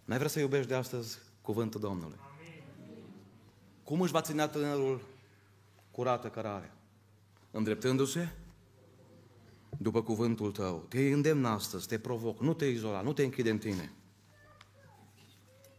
N-ai 0.06 0.18
vrea 0.18 0.30
să 0.30 0.40
iubești 0.40 0.68
de 0.68 0.76
astăzi 0.76 1.18
cuvântul 1.42 1.80
Domnului? 1.80 2.20
Cum 3.84 4.02
își 4.02 4.12
va 4.12 4.22
ținea 4.22 4.48
tânărul 4.48 5.02
curată 5.92 6.28
cărarea? 6.28 6.76
Îndreptându-se 7.52 8.36
după 9.78 10.04
cuvântul 10.04 10.52
tău. 10.52 10.86
Te 10.90 11.00
îndemn 11.00 11.46
astăzi, 11.46 11.88
te 11.88 12.00
provoc, 12.00 12.40
nu 12.40 12.54
te 12.54 12.66
izola, 12.66 13.02
nu 13.02 13.14
te 13.14 13.24
închide 13.24 13.50
în 13.50 13.58
tine. 13.58 13.94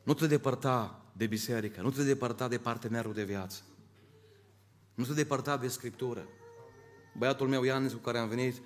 Nu 0.03 0.15
te 0.15 0.27
depărta 0.27 1.05
de 1.13 1.27
biserică, 1.27 1.81
nu 1.81 1.91
te 1.91 2.03
depărta 2.03 2.49
de 2.49 2.59
partenerul 2.59 3.13
de 3.13 3.25
viață. 3.25 3.63
Nu 4.95 5.05
te 5.05 5.13
depărta 5.13 5.57
de 5.57 5.69
Scriptură. 5.69 6.29
Băiatul 7.19 7.49
meu, 7.49 7.63
Ianis, 7.63 7.93
cu 7.93 7.99
care 7.99 8.19
am 8.19 8.29
venit, 8.29 8.63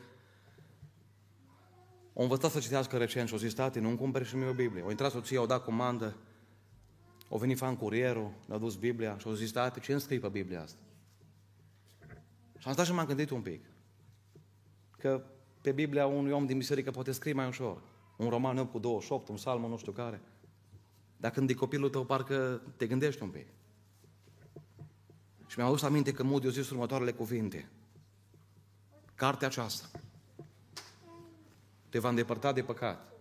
a 2.20 2.22
învățat 2.22 2.50
să 2.50 2.58
citească 2.58 2.96
recent 2.96 3.28
și 3.28 3.34
a 3.34 3.36
zis, 3.36 3.54
tati, 3.54 3.78
nu-mi 3.78 3.96
cumperi 3.96 4.24
și 4.24 4.36
mie 4.36 4.48
o 4.48 4.52
Biblie. 4.52 4.82
O 4.82 4.90
intrat 4.90 5.10
soția, 5.10 5.38
au 5.38 5.46
dat 5.46 5.64
comandă, 5.64 6.16
au 7.30 7.38
venit 7.38 7.58
fan 7.58 7.76
curierul, 7.76 8.32
l-a 8.46 8.58
dus 8.58 8.76
Biblia 8.76 9.18
și 9.18 9.26
au 9.26 9.32
zis, 9.32 9.50
tati, 9.52 9.80
ce 9.80 9.92
înscrii 9.92 10.18
pe 10.18 10.28
Biblia 10.28 10.62
asta? 10.62 10.80
Și 12.58 12.66
am 12.66 12.72
stat 12.72 12.86
și 12.86 12.92
m-am 12.92 13.06
gândit 13.06 13.30
un 13.30 13.40
pic. 13.40 13.64
Că 14.98 15.24
pe 15.60 15.72
Biblia 15.72 16.06
unui 16.06 16.32
om 16.32 16.46
din 16.46 16.58
biserică 16.58 16.90
poate 16.90 17.12
scrie 17.12 17.32
mai 17.32 17.46
ușor. 17.46 17.82
Un 18.16 18.28
roman 18.28 18.58
8 18.58 18.70
cu 18.70 18.78
28, 18.78 19.28
un 19.28 19.36
salmă 19.36 19.66
nu 19.66 19.76
știu 19.76 19.92
care. 19.92 20.20
Dar 21.16 21.30
când 21.30 21.50
e 21.50 21.54
copilul 21.54 21.90
tău, 21.90 22.04
parcă 22.04 22.62
te 22.76 22.86
gândești 22.86 23.22
un 23.22 23.28
pic. 23.28 23.46
Și 25.46 25.54
mi-am 25.56 25.68
adus 25.68 25.82
aminte 25.82 26.12
că 26.12 26.22
Moody 26.22 26.46
a 26.46 26.50
zis 26.50 26.70
următoarele 26.70 27.12
cuvinte. 27.12 27.68
Cartea 29.14 29.46
aceasta 29.46 29.90
te 31.90 31.98
va 31.98 32.08
îndepărta 32.08 32.52
de 32.52 32.62
păcat. 32.62 33.12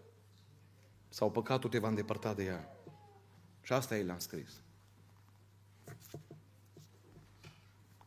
Sau 1.09 1.32
păcatul 1.32 1.70
te 1.70 1.80
va 1.80 1.88
îndepărta 1.88 2.34
de 2.34 2.43
ea. 2.43 2.70
Și 3.61 3.74
asta 3.74 3.97
el 3.97 4.11
a 4.11 4.17
scris. 4.17 4.61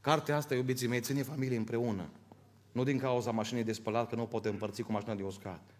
Cartea 0.00 0.36
asta, 0.36 0.54
iubiții 0.54 0.86
mei, 0.88 1.00
ține 1.00 1.22
familie 1.22 1.56
împreună. 1.56 2.08
Nu 2.72 2.84
din 2.84 2.98
cauza 2.98 3.30
mașinii 3.30 3.64
de 3.64 3.72
spălat, 3.72 4.08
că 4.08 4.14
nu 4.14 4.22
o 4.22 4.26
poate 4.26 4.48
împărți 4.48 4.82
cu 4.82 4.92
mașina 4.92 5.14
de 5.14 5.22
uscat. 5.22 5.74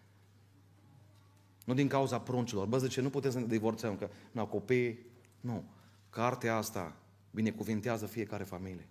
Nu 1.65 1.73
din 1.73 1.87
cauza 1.87 2.19
pruncilor. 2.19 2.67
Bă, 2.67 2.77
zice, 2.77 3.01
nu 3.01 3.09
putem 3.09 3.31
să 3.31 3.39
ne 3.39 3.45
divorțăm, 3.45 3.97
că 3.97 4.09
nu, 4.31 4.47
copii, 4.47 4.99
nu. 5.39 5.63
Cartea 6.09 6.55
asta 6.55 6.95
binecuvintează 7.31 8.05
fiecare 8.05 8.43
familie. 8.43 8.87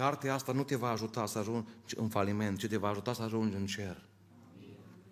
Cartea 0.00 0.34
asta 0.34 0.52
nu 0.52 0.62
te 0.62 0.76
va 0.76 0.88
ajuta 0.88 1.26
să 1.26 1.38
ajungi 1.38 1.68
în 1.96 2.08
faliment, 2.08 2.58
ci 2.58 2.66
te 2.66 2.76
va 2.76 2.88
ajuta 2.88 3.12
să 3.12 3.22
ajungi 3.22 3.56
în 3.56 3.66
cer. 3.66 4.08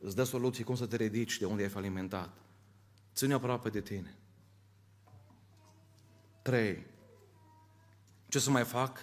Îți 0.00 0.14
dă 0.14 0.22
soluții 0.22 0.64
cum 0.64 0.74
să 0.76 0.86
te 0.86 0.96
ridici 0.96 1.38
de 1.38 1.44
unde 1.44 1.62
ai 1.62 1.68
falimentat. 1.68 2.36
Ține 3.14 3.34
aproape 3.34 3.68
de 3.68 3.80
tine. 3.80 4.18
Trei. 6.42 6.86
Ce 8.28 8.38
să 8.38 8.50
mai 8.50 8.64
fac? 8.64 8.98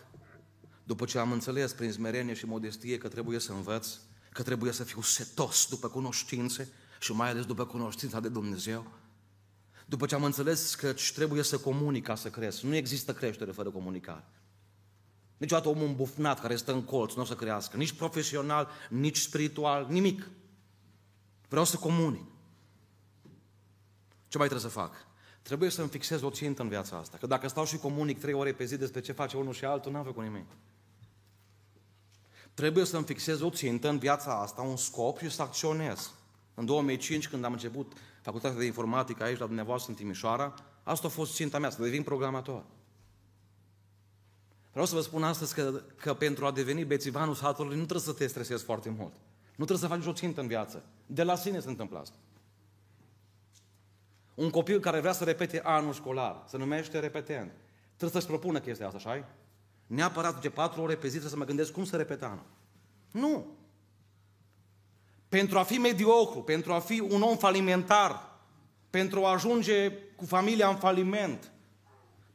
După 0.83 1.05
ce 1.05 1.19
am 1.19 1.31
înțeles 1.31 1.73
prin 1.73 1.91
smerenie 1.91 2.33
și 2.33 2.45
modestie 2.45 2.97
că 2.97 3.07
trebuie 3.07 3.39
să 3.39 3.51
învăț, 3.51 3.97
că 4.31 4.43
trebuie 4.43 4.71
să 4.71 4.83
fiu 4.83 5.01
setos 5.01 5.67
după 5.69 5.87
cunoștințe 5.87 6.69
și 6.99 7.11
mai 7.11 7.29
ales 7.29 7.45
după 7.45 7.65
cunoștința 7.65 8.19
de 8.19 8.29
Dumnezeu, 8.29 8.91
după 9.85 10.05
ce 10.05 10.15
am 10.15 10.23
înțeles 10.23 10.75
că 10.75 10.93
trebuie 11.13 11.43
să 11.43 11.57
comunic 11.57 12.03
ca 12.03 12.15
să 12.15 12.29
cresc. 12.29 12.61
Nu 12.61 12.75
există 12.75 13.13
creștere 13.13 13.51
fără 13.51 13.69
comunicare. 13.69 14.25
Niciodată 15.37 15.69
omul 15.69 15.87
îmbufnat 15.87 16.41
care 16.41 16.55
stă 16.55 16.73
în 16.73 16.83
colț 16.83 17.13
nu 17.13 17.21
o 17.21 17.25
să 17.25 17.35
crească. 17.35 17.77
Nici 17.77 17.91
profesional, 17.91 18.69
nici 18.89 19.17
spiritual, 19.17 19.87
nimic. 19.89 20.29
Vreau 21.49 21.65
să 21.65 21.77
comunic. 21.77 22.25
Ce 24.27 24.37
mai 24.37 24.47
trebuie 24.47 24.71
să 24.71 24.77
fac? 24.77 25.07
Trebuie 25.41 25.69
să-mi 25.69 25.89
fixez 25.89 26.21
o 26.21 26.29
țintă 26.29 26.61
în 26.61 26.69
viața 26.69 26.97
asta. 26.97 27.17
Că 27.17 27.27
dacă 27.27 27.47
stau 27.47 27.65
și 27.65 27.77
comunic 27.77 28.19
trei 28.19 28.33
ore 28.33 28.53
pe 28.53 28.65
zi 28.65 28.77
despre 28.77 29.01
ce 29.01 29.11
face 29.11 29.37
unul 29.37 29.53
și 29.53 29.65
altul, 29.65 29.91
n-am 29.91 30.03
făcut 30.03 30.23
nimic. 30.23 30.45
Trebuie 32.53 32.85
să-mi 32.85 33.05
fixez 33.05 33.41
o 33.41 33.49
țintă 33.49 33.89
în 33.89 33.97
viața 33.97 34.41
asta, 34.41 34.61
un 34.61 34.77
scop 34.77 35.19
și 35.19 35.29
să 35.29 35.41
acționez. 35.41 36.11
În 36.53 36.65
2005, 36.65 37.27
când 37.27 37.43
am 37.43 37.51
început 37.51 37.93
facultatea 38.21 38.57
de 38.57 38.65
informatică 38.65 39.23
aici 39.23 39.37
la 39.37 39.45
dumneavoastră 39.45 39.91
în 39.91 39.97
Timișoara, 39.97 40.53
asta 40.83 41.07
a 41.07 41.09
fost 41.09 41.33
ținta 41.33 41.59
mea, 41.59 41.69
să 41.69 41.81
devin 41.81 42.03
programator. 42.03 42.65
Vreau 44.75 44.89
să 44.89 44.95
vă 44.95 45.01
spun 45.01 45.23
astăzi 45.23 45.53
că, 45.53 45.81
că 45.95 46.13
pentru 46.13 46.45
a 46.45 46.51
deveni 46.51 46.85
bețivanul 46.85 47.35
satului 47.35 47.77
nu 47.77 47.83
trebuie 47.83 47.99
să 47.99 48.13
te 48.13 48.27
stresezi 48.27 48.63
foarte 48.63 48.89
mult. 48.89 49.13
Nu 49.55 49.65
trebuie 49.65 49.77
să 49.77 49.95
faci 49.95 50.05
o 50.05 50.13
țintă 50.13 50.41
în 50.41 50.47
viață. 50.47 50.83
De 51.05 51.23
la 51.23 51.35
sine 51.35 51.59
se 51.59 51.69
întâmplă 51.69 51.99
asta. 51.99 52.15
Un 54.33 54.49
copil 54.49 54.79
care 54.79 54.99
vrea 54.99 55.11
să 55.11 55.23
repete 55.23 55.61
anul 55.63 55.93
școlar, 55.93 56.43
se 56.47 56.57
numește 56.57 56.99
repetent, 56.99 57.51
trebuie 57.95 58.21
să-și 58.21 58.31
propună 58.31 58.59
chestia 58.59 58.85
asta, 58.85 58.97
așa 58.97 59.27
Neapărat 59.87 60.41
de 60.41 60.49
patru 60.49 60.81
ore 60.81 60.95
pe 60.95 61.07
zi 61.07 61.09
trebuie 61.09 61.31
să 61.31 61.37
mă 61.37 61.45
gândesc 61.45 61.71
cum 61.71 61.85
să 61.85 61.95
repet 61.95 62.23
anul. 62.23 62.45
Nu. 63.11 63.57
Pentru 65.29 65.57
a 65.57 65.63
fi 65.63 65.77
mediocru, 65.77 66.41
pentru 66.41 66.73
a 66.73 66.79
fi 66.79 66.99
un 66.99 67.21
om 67.21 67.37
falimentar, 67.37 68.39
pentru 68.89 69.25
a 69.25 69.31
ajunge 69.31 69.91
cu 70.15 70.25
familia 70.25 70.69
în 70.69 70.75
faliment, 70.75 71.51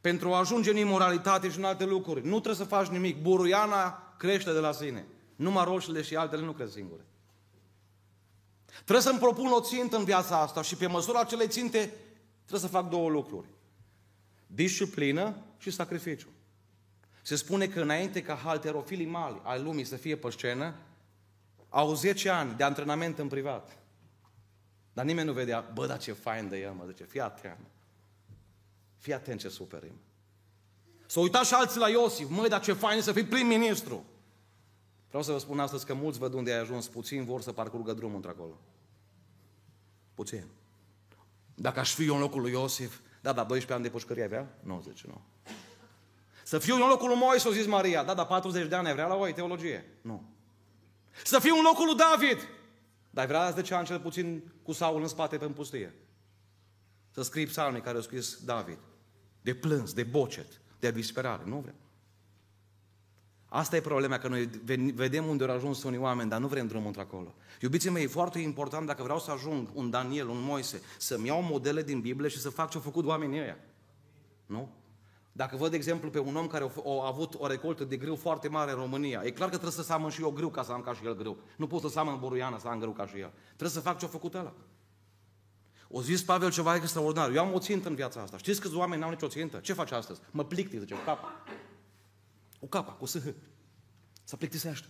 pentru 0.01 0.33
a 0.33 0.37
ajunge 0.37 0.69
în 0.69 0.77
imoralitate 0.77 1.49
și 1.49 1.57
în 1.57 1.63
alte 1.63 1.85
lucruri, 1.85 2.25
nu 2.25 2.39
trebuie 2.39 2.55
să 2.55 2.63
faci 2.63 2.87
nimic. 2.87 3.21
Buruiana 3.21 4.13
crește 4.17 4.53
de 4.53 4.59
la 4.59 4.71
sine. 4.71 5.05
Numai 5.35 5.63
roșiile 5.63 6.01
și 6.01 6.15
altele 6.15 6.45
nu 6.45 6.51
cresc 6.51 6.73
singure. 6.73 7.05
Trebuie 8.73 9.01
să-mi 9.01 9.19
propun 9.19 9.51
o 9.51 9.61
țintă 9.61 9.97
în 9.97 10.03
viața 10.03 10.39
asta 10.39 10.61
și 10.61 10.75
pe 10.75 10.87
măsura 10.87 11.19
acelei 11.19 11.47
ținte 11.47 11.93
trebuie 12.45 12.69
să 12.69 12.75
fac 12.75 12.89
două 12.89 13.09
lucruri. 13.09 13.47
Disciplină 14.47 15.35
și 15.57 15.71
sacrificiu. 15.71 16.27
Se 17.21 17.35
spune 17.35 17.67
că 17.67 17.81
înainte 17.81 18.21
ca 18.21 18.35
halterofilii 18.35 19.05
mali 19.05 19.41
ai 19.43 19.61
lumii 19.61 19.83
să 19.83 19.95
fie 19.95 20.15
pe 20.15 20.29
scenă, 20.29 20.75
au 21.69 21.93
10 21.93 22.29
ani 22.29 22.55
de 22.55 22.63
antrenament 22.63 23.17
în 23.17 23.27
privat. 23.27 23.77
Dar 24.93 25.05
nimeni 25.05 25.27
nu 25.27 25.33
vedea, 25.33 25.71
bă, 25.73 25.87
dar 25.87 25.97
ce 25.97 26.13
fain 26.13 26.49
de 26.49 26.59
el, 26.59 26.71
mă, 26.71 26.83
zice, 26.87 27.03
fii 27.03 27.21
atent. 27.21 27.67
Fii 29.01 29.13
atent 29.13 29.39
ce 29.39 29.49
suferim. 29.49 29.93
Să 31.05 31.19
uitați 31.19 31.47
și 31.47 31.53
alții 31.53 31.79
la 31.79 31.89
Iosif, 31.89 32.29
măi, 32.29 32.49
dar 32.49 32.61
ce 32.61 32.73
fain 32.73 33.01
să 33.01 33.11
fii 33.11 33.23
prim-ministru. 33.23 34.05
Vreau 35.07 35.23
să 35.23 35.31
vă 35.31 35.37
spun 35.37 35.59
astăzi 35.59 35.85
că 35.85 35.93
mulți 35.93 36.19
văd 36.19 36.33
unde 36.33 36.51
ai 36.51 36.59
ajuns, 36.59 36.87
puțin 36.87 37.25
vor 37.25 37.41
să 37.41 37.51
parcurgă 37.51 37.93
drumul 37.93 38.15
într-acolo. 38.15 38.59
Puțin. 40.13 40.45
Dacă 41.55 41.79
aș 41.79 41.93
fi 41.93 42.05
eu 42.05 42.13
în 42.13 42.19
locul 42.19 42.41
lui 42.41 42.51
Iosif, 42.51 42.99
da, 43.21 43.33
da, 43.33 43.43
12 43.43 43.73
ani 43.73 43.83
de 43.83 43.89
pușcărie 43.89 44.23
avea? 44.23 44.57
Nu, 44.63 44.81
zice, 44.87 45.05
nu. 45.07 45.21
Să 46.43 46.59
fiu 46.59 46.75
în 46.75 46.87
locul 46.87 47.07
lui 47.07 47.17
Moise, 47.17 47.47
o 47.47 47.51
zis 47.51 47.65
Maria. 47.65 48.03
Da, 48.03 48.13
dar 48.13 48.25
40 48.25 48.67
de 48.67 48.75
ani 48.75 48.87
ai 48.87 48.93
vrea 48.93 49.07
la 49.07 49.15
voi 49.15 49.33
teologie? 49.33 49.97
Nu. 50.01 50.23
Să 51.23 51.39
fiu 51.39 51.55
în 51.55 51.63
locul 51.63 51.85
lui 51.85 51.95
David. 51.95 52.47
Dar 53.09 53.23
ai 53.23 53.27
vrea 53.27 53.49
10 53.49 53.73
ani 53.73 53.85
cel 53.85 53.99
puțin 53.99 54.53
cu 54.63 54.71
Saul 54.71 55.01
în 55.01 55.07
spate 55.07 55.37
pe 55.37 55.45
în 55.45 55.53
pustie. 55.53 55.95
Să 57.09 57.21
scrii 57.21 57.45
psalmii 57.45 57.81
care 57.81 57.95
au 57.95 58.01
scris 58.01 58.43
David. 58.43 58.77
De 59.41 59.53
plâns, 59.53 59.93
de 59.93 60.03
bocet, 60.03 60.61
de 60.79 60.91
disperare. 60.91 61.43
Nu 61.45 61.59
vrem. 61.59 61.75
Asta 63.45 63.75
e 63.75 63.81
problema, 63.81 64.17
că 64.17 64.27
noi 64.27 64.49
vedem 64.93 65.25
unde 65.25 65.43
au 65.43 65.55
ajuns 65.55 65.83
unii 65.83 65.97
oameni, 65.97 66.29
dar 66.29 66.39
nu 66.39 66.47
vrem 66.47 66.67
drumul 66.67 66.87
într-acolo. 66.87 67.33
Iubiții 67.61 67.89
mei, 67.89 68.03
e 68.03 68.07
foarte 68.07 68.39
important 68.39 68.87
dacă 68.87 69.03
vreau 69.03 69.19
să 69.19 69.31
ajung 69.31 69.67
un 69.73 69.89
Daniel, 69.89 70.27
un 70.27 70.43
Moise, 70.43 70.81
să-mi 70.97 71.27
iau 71.27 71.41
modele 71.41 71.83
din 71.83 72.01
Biblie 72.01 72.29
și 72.29 72.39
să 72.39 72.49
fac 72.49 72.69
ce 72.69 72.77
au 72.77 72.83
făcut 72.83 73.05
oamenii 73.05 73.39
ăia. 73.39 73.57
Nu? 74.45 74.69
Dacă 75.31 75.55
văd, 75.55 75.69
de 75.69 75.75
exemplu, 75.75 76.09
pe 76.09 76.19
un 76.19 76.35
om 76.35 76.47
care 76.47 76.63
a 76.63 77.07
avut 77.07 77.33
o 77.37 77.47
recoltă 77.47 77.83
de 77.83 77.97
grâu 77.97 78.15
foarte 78.15 78.47
mare 78.47 78.71
în 78.71 78.77
România, 78.77 79.21
e 79.23 79.31
clar 79.31 79.49
că 79.49 79.55
trebuie 79.57 79.71
să 79.71 79.83
seamăn 79.83 80.09
și 80.09 80.21
eu 80.21 80.31
grâu 80.31 80.49
ca 80.49 80.63
să 80.63 80.71
am 80.71 80.81
ca 80.81 80.93
și 80.93 81.05
el 81.05 81.15
grâu. 81.15 81.37
Nu 81.57 81.67
pot 81.67 81.81
să 81.81 81.87
seamăn 81.87 82.19
buruiană 82.19 82.57
să 82.59 82.67
am 82.67 82.79
grâu 82.79 82.91
ca 82.91 83.07
și 83.07 83.19
el. 83.19 83.31
Trebuie 83.45 83.69
să 83.69 83.79
fac 83.79 83.97
ce 83.99 84.05
a 84.05 84.07
făcut 84.07 84.33
ăla. 84.33 84.53
O 85.91 86.01
zis 86.01 86.23
Pavel 86.23 86.51
ceva 86.51 86.75
extraordinar. 86.75 87.31
Eu 87.31 87.43
am 87.43 87.53
o 87.53 87.59
țintă 87.59 87.87
în 87.87 87.95
viața 87.95 88.21
asta. 88.21 88.37
Știți 88.37 88.61
câți 88.61 88.75
oameni 88.75 89.01
n-au 89.01 89.09
nicio 89.09 89.27
țintă? 89.27 89.57
Ce 89.57 89.73
faci 89.73 89.91
astăzi? 89.91 90.19
Mă 90.31 90.45
plicti, 90.45 90.79
zice, 90.79 90.93
cu 90.93 90.99
capa. 91.05 91.43
Cu 92.59 92.67
capa, 92.67 92.91
cu 92.91 93.05
sâh. 93.05 93.33
Să 94.23 94.35
plictisește. 94.35 94.87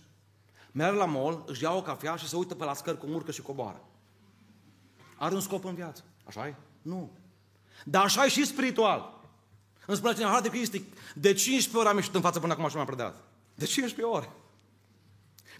Merge 0.72 0.96
la 0.96 1.04
mall, 1.04 1.44
își 1.46 1.62
ia 1.62 1.72
o 1.72 1.82
cafea 1.82 2.16
și 2.16 2.28
se 2.28 2.36
uită 2.36 2.54
pe 2.54 2.64
la 2.64 2.74
scări 2.74 2.98
cu 2.98 3.06
urcă 3.06 3.30
și 3.30 3.42
coboară. 3.42 3.84
Are 5.16 5.34
un 5.34 5.40
scop 5.40 5.64
în 5.64 5.74
viață. 5.74 6.04
Așa 6.24 6.46
e? 6.46 6.54
Nu. 6.82 7.10
Dar 7.84 8.04
așa 8.04 8.24
e 8.24 8.28
și 8.28 8.46
spiritual. 8.46 9.20
Îmi 9.86 9.96
spune 9.96 10.14
cineva, 10.14 10.40
de 10.40 10.48
Cristi, 10.48 10.82
de 11.14 11.32
15 11.32 11.76
ore 11.76 11.88
am 11.88 11.96
ieșit 11.96 12.14
în 12.14 12.20
față 12.20 12.40
până 12.40 12.52
acum 12.52 12.68
și 12.68 12.76
m-am 12.76 12.86
predat. 12.86 13.24
De 13.54 13.64
15 13.64 14.14
ore. 14.14 14.30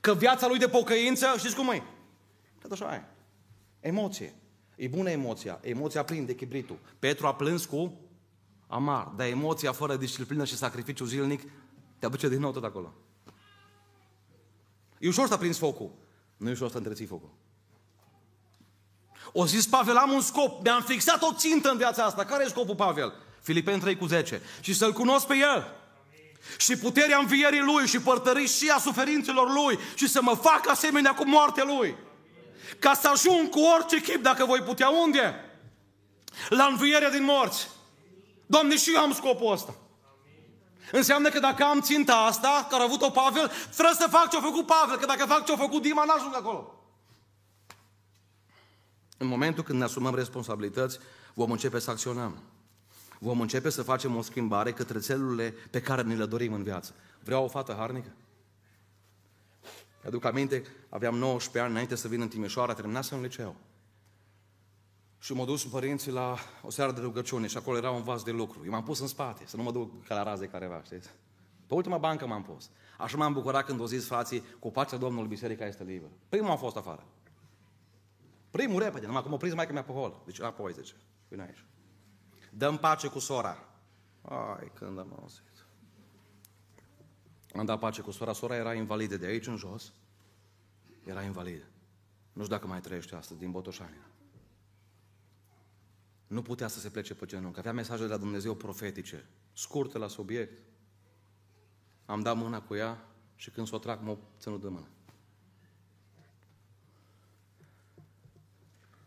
Că 0.01 0.14
viața 0.14 0.47
lui 0.47 0.59
de 0.59 0.68
pocăință, 0.68 1.26
știți 1.38 1.57
cum 1.57 1.68
e? 1.68 1.82
Tot 2.61 2.72
așa 2.72 2.95
e. 2.95 3.05
Emoție. 3.80 4.34
E 4.77 4.89
bună 4.89 5.11
emoția. 5.11 5.59
Emoția 5.62 6.03
prinde 6.05 6.35
chibritul. 6.35 6.79
Petru 6.99 7.27
a 7.27 7.35
plâns 7.35 7.64
cu 7.64 8.01
amar. 8.66 9.12
Dar 9.16 9.27
emoția 9.27 9.73
fără 9.73 9.97
disciplină 9.97 10.45
și 10.45 10.57
sacrificiu 10.57 11.05
zilnic 11.05 11.43
te 11.99 12.07
aduce 12.07 12.29
din 12.29 12.41
nou 12.41 12.51
tot 12.51 12.64
acolo. 12.64 12.95
E 14.99 15.09
ușor 15.09 15.29
să 15.29 15.37
prins 15.37 15.59
focul. 15.59 15.91
Nu 16.37 16.49
e 16.49 16.53
ușor 16.53 16.70
să 16.70 16.77
întreții 16.77 17.07
focul. 17.07 17.31
O 19.33 19.47
zis 19.47 19.66
Pavel, 19.66 19.97
am 19.97 20.11
un 20.11 20.20
scop, 20.20 20.62
mi-am 20.62 20.83
fixat 20.83 21.23
o 21.23 21.33
țintă 21.35 21.70
în 21.70 21.77
viața 21.77 22.05
asta. 22.05 22.25
Care 22.25 22.45
e 22.45 22.49
scopul, 22.49 22.75
Pavel? 22.75 23.12
Filipeni 23.41 23.81
3 23.81 23.97
cu 23.97 24.07
10. 24.07 24.43
Și 24.61 24.75
să-L 24.75 24.93
cunosc 24.93 25.27
pe 25.27 25.35
El. 25.37 25.66
și 26.59 26.77
puterea 26.77 27.18
învierii 27.18 27.61
Lui 27.61 27.87
și 27.87 28.01
părtărișia 28.01 28.79
suferințelor 28.79 29.53
Lui 29.53 29.79
și 29.95 30.09
să 30.09 30.23
mă 30.23 30.35
fac 30.35 30.68
asemenea 30.68 31.14
cu 31.14 31.29
moartea 31.29 31.64
Lui. 31.64 31.97
Ca 32.79 32.95
să 32.95 33.09
ajung 33.09 33.49
cu 33.49 33.61
orice 33.61 34.01
chip, 34.01 34.23
dacă 34.23 34.45
voi 34.45 34.61
putea, 34.61 34.89
unde? 34.89 35.35
La 36.49 36.64
învierea 36.64 37.11
din 37.11 37.25
morți. 37.25 37.68
Doamne, 38.47 38.77
și 38.77 38.93
eu 38.95 39.01
am 39.01 39.12
scopul 39.12 39.53
ăsta. 39.53 39.75
Înseamnă 40.93 41.29
că 41.29 41.39
dacă 41.39 41.64
am 41.64 41.81
ținta 41.81 42.16
asta, 42.16 42.66
care 42.70 42.83
a 42.83 42.85
avut-o 42.85 43.11
Pavel, 43.11 43.51
trebuie 43.70 43.95
să 43.99 44.07
fac 44.11 44.31
ce 44.31 44.37
a 44.37 44.41
făcut 44.41 44.66
Pavel, 44.66 44.97
că 44.97 45.07
dacă 45.07 45.25
fac 45.25 45.45
ce 45.45 45.53
a 45.53 45.57
făcut 45.57 45.83
Dima, 45.83 46.05
n-ajung 46.05 46.35
acolo. 46.35 46.75
În 49.18 49.27
momentul 49.27 49.62
când 49.62 49.79
ne 49.79 49.85
asumăm 49.85 50.14
responsabilități, 50.14 50.99
vom 51.35 51.51
începe 51.51 51.79
să 51.79 51.91
acționăm. 51.91 52.43
Vom 53.18 53.41
începe 53.41 53.70
să 53.70 53.83
facem 53.83 54.16
o 54.16 54.23
schimbare 54.23 54.73
către 54.73 54.99
țelurile 54.99 55.55
pe 55.70 55.81
care 55.81 56.03
ne 56.03 56.14
le 56.14 56.25
dorim 56.25 56.53
în 56.53 56.62
viață. 56.62 56.95
Vreau 57.25 57.45
o 57.45 57.49
fată 57.49 57.75
harnică? 57.79 58.09
Aduc 60.05 60.24
aminte, 60.24 60.62
aveam 60.88 61.14
19 61.14 61.59
ani 61.59 61.70
înainte 61.70 61.94
să 61.94 62.09
vin 62.09 62.20
în 62.20 62.28
Timișoara, 62.28 62.74
terminasem 62.74 63.16
în 63.16 63.22
liceu. 63.22 63.57
Și 65.18 65.32
m-au 65.32 65.44
dus 65.44 65.64
părinții 65.64 66.12
la 66.12 66.36
o 66.62 66.70
seară 66.70 66.92
de 66.92 67.00
rugăciune 67.00 67.46
și 67.46 67.57
acolo 67.57 67.76
era 67.76 67.90
un 67.90 68.03
vas 68.03 68.22
de 68.22 68.30
lucru. 68.30 68.61
Eu 68.64 68.70
m-am 68.70 68.82
pus 68.82 69.00
în 69.00 69.07
spate, 69.07 69.42
să 69.46 69.57
nu 69.57 69.62
mă 69.62 69.72
duc 69.72 70.05
ca 70.07 70.14
la 70.14 70.22
raze 70.22 70.46
careva, 70.46 70.82
știți? 70.84 71.11
Pe 71.66 71.74
ultima 71.74 71.98
bancă 71.98 72.26
m-am 72.26 72.42
pus. 72.42 72.70
Așa 72.98 73.16
m-am 73.16 73.32
bucurat 73.32 73.64
când 73.64 73.80
au 73.80 73.86
zis 73.86 74.07
frații, 74.07 74.42
cu 74.59 74.70
pacea 74.70 74.96
Domnului, 74.96 75.28
biserica 75.28 75.66
este 75.66 75.84
liberă. 75.84 76.12
Primul 76.28 76.50
am 76.50 76.59
fost 76.59 76.76
afară. 76.76 77.07
Primul 78.50 78.82
repede, 78.82 79.07
numai 79.07 79.22
cum 79.22 79.32
o 79.32 79.36
prins 79.36 79.55
mai 79.55 79.66
că 79.66 79.72
mi-a 79.72 79.82
pe 79.82 79.92
hol. 79.92 80.22
Deci, 80.24 80.40
apoi, 80.40 80.72
zice, 80.72 80.94
vine 81.28 81.42
aici. 81.42 81.64
Dăm 82.50 82.76
pace 82.76 83.09
cu 83.09 83.18
sora. 83.18 83.59
Ai, 84.22 84.72
când 84.74 84.98
am 84.98 85.16
auzit. 85.20 85.51
Am 87.57 87.64
dat 87.64 87.78
pace 87.78 88.00
cu 88.00 88.11
sora. 88.11 88.32
Sora 88.32 88.57
era 88.57 88.74
invalidă 88.74 89.16
de 89.16 89.26
aici 89.26 89.46
în 89.46 89.57
jos. 89.57 89.92
Era 91.05 91.22
invalidă. 91.22 91.64
Nu 92.32 92.42
știu 92.42 92.55
dacă 92.55 92.66
mai 92.66 92.80
trăiește 92.80 93.14
astăzi, 93.14 93.40
din 93.40 93.50
Botoșania. 93.50 94.07
Nu 96.26 96.42
putea 96.42 96.68
să 96.68 96.78
se 96.78 96.90
plece 96.90 97.14
pe 97.14 97.26
genunchi. 97.26 97.59
Avea 97.59 97.72
mesaje 97.72 98.03
de 98.03 98.09
la 98.09 98.16
Dumnezeu 98.16 98.55
profetice, 98.55 99.26
scurte 99.53 99.98
la 99.98 100.09
subiect. 100.09 100.62
Am 102.07 102.20
dat 102.20 102.36
mâna 102.36 102.62
cu 102.62 102.74
ea 102.74 103.09
și 103.34 103.50
când 103.50 103.66
s-o 103.66 103.78
trag, 103.78 104.00
m-o 104.03 104.16
ținut 104.38 104.61
de 104.61 104.68
mână. 104.68 104.86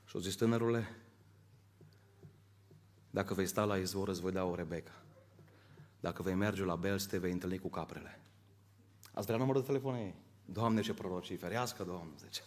Și-o 0.05 0.19
zis, 0.19 0.35
tânărule, 0.35 0.95
dacă 3.09 3.33
vei 3.33 3.45
sta 3.45 3.63
la 3.65 3.77
izvor, 3.77 4.07
îți 4.07 4.21
voi 4.21 4.31
da 4.31 4.43
o 4.43 4.55
Rebecca. 4.55 5.03
Dacă 5.99 6.21
vei 6.21 6.33
merge 6.33 6.63
la 6.63 6.75
Bels, 6.75 7.05
te 7.05 7.17
vei 7.17 7.31
întâlni 7.31 7.59
cu 7.59 7.69
caprele. 7.69 8.19
Ați 9.15 9.25
vrea 9.25 9.37
numărul 9.37 9.61
de 9.61 9.67
telefon 9.67 9.95
ei? 9.95 10.15
Doamne, 10.45 10.81
ce 10.81 10.93
prorocii, 10.93 11.35
ferească, 11.35 11.83
Doamne, 11.83 12.13
zice. 12.19 12.41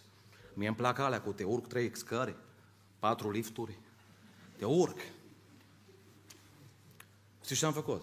Mie 0.53 0.67
îmi 0.67 0.77
plac 0.77 0.99
alea 0.99 1.21
cu 1.21 1.31
te 1.31 1.43
urc 1.43 1.67
trei 1.67 1.97
scări, 1.97 2.35
patru 2.99 3.31
lifturi, 3.31 3.79
te 4.57 4.65
urc. 4.65 4.97
Știți 7.43 7.59
ce 7.59 7.65
am 7.65 7.73
făcut? 7.73 8.01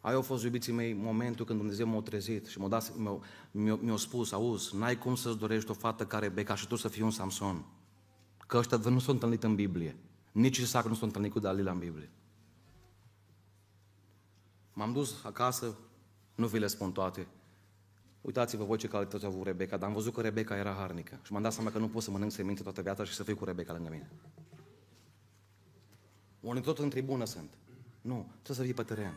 Aia 0.00 0.14
au 0.14 0.22
fost, 0.22 0.44
iubiții 0.44 0.72
mei, 0.72 0.92
momentul 0.92 1.44
când 1.44 1.58
Dumnezeu 1.58 1.86
m-a 1.86 2.00
trezit 2.00 2.46
și 2.46 2.58
m-a, 2.58 2.82
mi-a, 3.50 3.74
mi-a 3.74 3.96
spus, 3.96 4.32
auzi, 4.32 4.76
n-ai 4.76 4.98
cum 4.98 5.14
să-ți 5.14 5.38
dorești 5.38 5.70
o 5.70 5.74
fată 5.74 6.06
care 6.06 6.28
beca 6.28 6.54
și 6.54 6.66
tu 6.66 6.76
să 6.76 6.88
fii 6.88 7.02
un 7.02 7.10
Samson. 7.10 7.64
Că 8.46 8.56
ăștia 8.56 8.76
nu 8.76 8.98
s-au 8.98 9.14
întâlnit 9.14 9.42
în 9.42 9.54
Biblie. 9.54 9.96
Nici 10.32 10.56
Isaac 10.56 10.84
nu 10.84 10.94
s-a 10.94 11.06
întâlnit 11.06 11.32
cu 11.32 11.38
Dalila 11.38 11.70
în 11.70 11.78
Biblie. 11.78 12.10
M-am 14.72 14.92
dus 14.92 15.24
acasă, 15.24 15.76
nu 16.34 16.46
vi 16.46 16.58
le 16.58 16.66
spun 16.66 16.92
toate. 16.92 17.26
Uitați-vă 18.20 18.64
voi 18.64 18.78
ce 18.78 18.88
calități 18.88 19.24
a 19.24 19.28
avut 19.28 19.46
Rebecca, 19.46 19.76
dar 19.76 19.88
am 19.88 19.94
văzut 19.94 20.14
că 20.14 20.20
Rebecca 20.20 20.56
era 20.56 20.72
harnică. 20.72 21.18
Și 21.22 21.32
m-am 21.32 21.42
dat 21.42 21.52
seama 21.52 21.70
că 21.70 21.78
nu 21.78 21.88
pot 21.88 22.02
să 22.02 22.10
mănânc 22.10 22.32
semințe 22.32 22.62
toată 22.62 22.82
viața 22.82 23.04
și 23.04 23.12
să 23.12 23.22
fiu 23.22 23.36
cu 23.36 23.44
Rebecca 23.44 23.72
lângă 23.72 23.88
mine. 23.90 24.10
Unii 26.40 26.62
tot 26.62 26.78
în 26.78 26.88
tribună 26.88 27.24
sunt. 27.24 27.50
Nu, 28.00 28.26
trebuie 28.42 28.56
să 28.56 28.62
fii 28.62 28.74
pe 28.74 28.82
teren. 28.82 29.14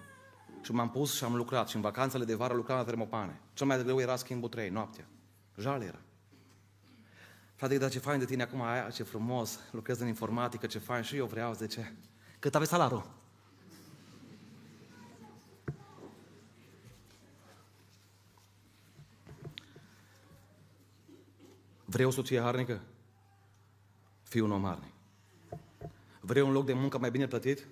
Și 0.61 0.71
m-am 0.71 0.89
pus 0.89 1.15
și 1.15 1.23
am 1.23 1.35
lucrat. 1.35 1.67
Și 1.67 1.75
în 1.75 1.81
vacanțele 1.81 2.25
de 2.25 2.35
vară 2.35 2.53
lucram 2.53 2.77
la 2.77 2.83
termopane. 2.83 3.41
Cel 3.53 3.67
mai 3.67 3.83
greu 3.83 3.99
era 3.99 4.15
schimbul 4.15 4.49
3, 4.49 4.69
noaptea. 4.69 5.07
Jale 5.57 5.85
era. 5.85 5.99
Frate, 7.55 7.77
dar 7.77 7.89
ce 7.89 7.99
fain 7.99 8.19
de 8.19 8.25
tine 8.25 8.43
acum, 8.43 8.61
aia, 8.61 8.89
ce 8.89 9.03
frumos, 9.03 9.59
lucrezi 9.71 10.01
în 10.01 10.07
informatică, 10.07 10.65
ce 10.65 10.79
fain, 10.79 11.03
și 11.03 11.15
eu 11.15 11.25
vreau, 11.25 11.53
de 11.53 11.67
ce? 11.67 11.93
Cât 12.39 12.55
aveți 12.55 12.71
salarul? 12.71 13.09
Vrei 21.89 22.05
o 22.05 22.09
soție 22.09 22.41
harnică? 22.41 22.81
Fii 24.23 24.41
un 24.41 24.51
om 24.51 24.63
harnic. 24.63 24.93
Vrei 26.19 26.41
un 26.41 26.51
loc 26.51 26.65
de 26.65 26.73
muncă 26.73 26.97
mai 26.97 27.11
bine 27.11 27.27
plătit? 27.27 27.67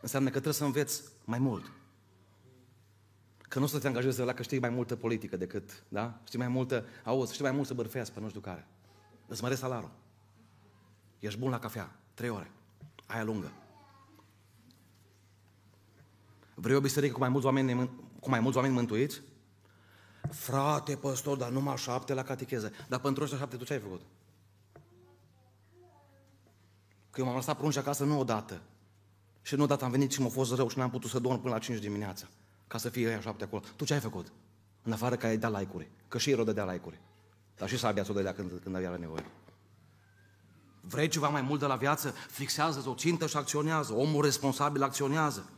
Înseamnă 0.00 0.28
că 0.28 0.34
trebuie 0.34 0.54
să 0.54 0.64
înveți 0.64 1.02
mai 1.24 1.38
mult. 1.38 1.72
Că 3.38 3.58
nu 3.58 3.66
să 3.66 3.78
te 3.78 3.86
angajezi 3.86 4.20
la 4.20 4.32
că 4.32 4.42
știi 4.42 4.58
mai 4.58 4.70
multă 4.70 4.96
politică 4.96 5.36
decât, 5.36 5.84
da? 5.88 6.20
Știi 6.24 6.38
mai 6.38 6.48
multă, 6.48 6.86
auzi, 7.04 7.32
știi 7.32 7.44
mai 7.44 7.52
mult 7.52 7.66
să 7.66 7.74
bărfească 7.74 8.14
pe 8.14 8.20
nu 8.20 8.28
știu 8.28 8.40
care. 8.40 8.66
Îți 9.26 9.42
mărești 9.42 9.62
salarul. 9.62 9.90
Ești 11.18 11.38
bun 11.38 11.50
la 11.50 11.58
cafea, 11.58 11.96
trei 12.14 12.28
ore. 12.28 12.50
Aia 13.06 13.24
lungă. 13.24 13.52
Vrei 16.54 16.76
o 16.76 16.80
biserică 16.80 17.12
cu 17.12 17.18
mai 17.18 17.28
mulți 17.28 17.46
oameni, 17.46 17.90
cu 18.20 18.28
mai 18.28 18.40
mulți 18.40 18.56
oameni 18.56 18.74
mântuiți? 18.74 19.22
Frate, 20.30 20.96
păstor, 20.96 21.36
dar 21.36 21.50
numai 21.50 21.76
șapte 21.76 22.14
la 22.14 22.22
catecheză. 22.22 22.72
Dar 22.88 23.00
pentru 23.00 23.22
ăștia 23.22 23.38
șapte 23.38 23.56
tu 23.56 23.64
ce 23.64 23.72
ai 23.72 23.78
făcut? 23.78 24.00
Că 27.10 27.20
eu 27.20 27.26
m-am 27.26 27.34
lăsat 27.34 27.56
prunci 27.56 27.76
acasă 27.76 28.04
nu 28.04 28.18
odată. 28.18 28.60
Și 29.42 29.54
nu 29.54 29.62
odată 29.62 29.84
am 29.84 29.90
venit 29.90 30.12
și 30.12 30.20
m-a 30.20 30.28
fost 30.28 30.54
rău 30.54 30.68
și 30.68 30.78
n-am 30.78 30.90
putut 30.90 31.10
să 31.10 31.18
dorm 31.18 31.40
până 31.40 31.54
la 31.54 31.60
5 31.60 31.78
dimineața. 31.78 32.26
Ca 32.66 32.78
să 32.78 32.88
fie 32.88 33.06
ăia 33.06 33.20
șapte 33.20 33.44
acolo. 33.44 33.62
Tu 33.76 33.84
ce 33.84 33.94
ai 33.94 34.00
făcut? 34.00 34.32
În 34.82 34.92
afară 34.92 35.16
că 35.16 35.26
ai 35.26 35.36
dat 35.36 35.58
like-uri. 35.58 35.90
Că 36.08 36.18
și 36.18 36.30
Irod 36.30 36.46
dădea 36.46 36.64
like-uri. 36.64 37.00
Dar 37.56 37.68
și 37.68 37.78
Sabia 37.78 38.02
ți-o 38.02 38.14
dădea 38.14 38.34
când, 38.34 38.60
când 38.62 38.76
avea 38.76 38.90
la 38.90 38.96
nevoie. 38.96 39.24
Vrei 40.80 41.08
ceva 41.08 41.28
mai 41.28 41.42
mult 41.42 41.60
de 41.60 41.66
la 41.66 41.76
viață? 41.76 42.10
Fixează-ți 42.10 42.88
o 42.88 42.94
țintă 42.94 43.26
și 43.26 43.36
acționează. 43.36 43.92
Omul 43.94 44.24
responsabil 44.24 44.82
acționează. 44.82 45.50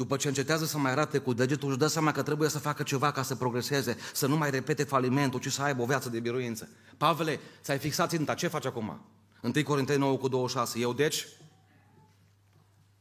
După 0.00 0.16
ce 0.16 0.28
încetează 0.28 0.64
să 0.64 0.78
mai 0.78 0.90
arate 0.90 1.18
cu 1.18 1.32
degetul, 1.32 1.68
își 1.68 1.78
dă 1.78 1.86
seama 1.86 2.12
că 2.12 2.22
trebuie 2.22 2.48
să 2.48 2.58
facă 2.58 2.82
ceva 2.82 3.10
ca 3.10 3.22
să 3.22 3.34
progreseze, 3.34 3.96
să 4.12 4.26
nu 4.26 4.36
mai 4.36 4.50
repete 4.50 4.84
falimentul, 4.84 5.40
ci 5.40 5.52
să 5.52 5.62
aibă 5.62 5.82
o 5.82 5.84
viață 5.84 6.08
de 6.08 6.20
biruință. 6.20 6.68
Pavele, 6.96 7.40
ți-ai 7.62 7.78
fixat 7.78 8.08
ținta, 8.08 8.34
ce 8.34 8.48
faci 8.48 8.64
acum? 8.64 9.00
1 9.42 9.52
Corinteni 9.64 9.98
9 9.98 10.16
cu 10.16 10.28
26. 10.28 10.78
Eu 10.78 10.92
deci 10.92 11.26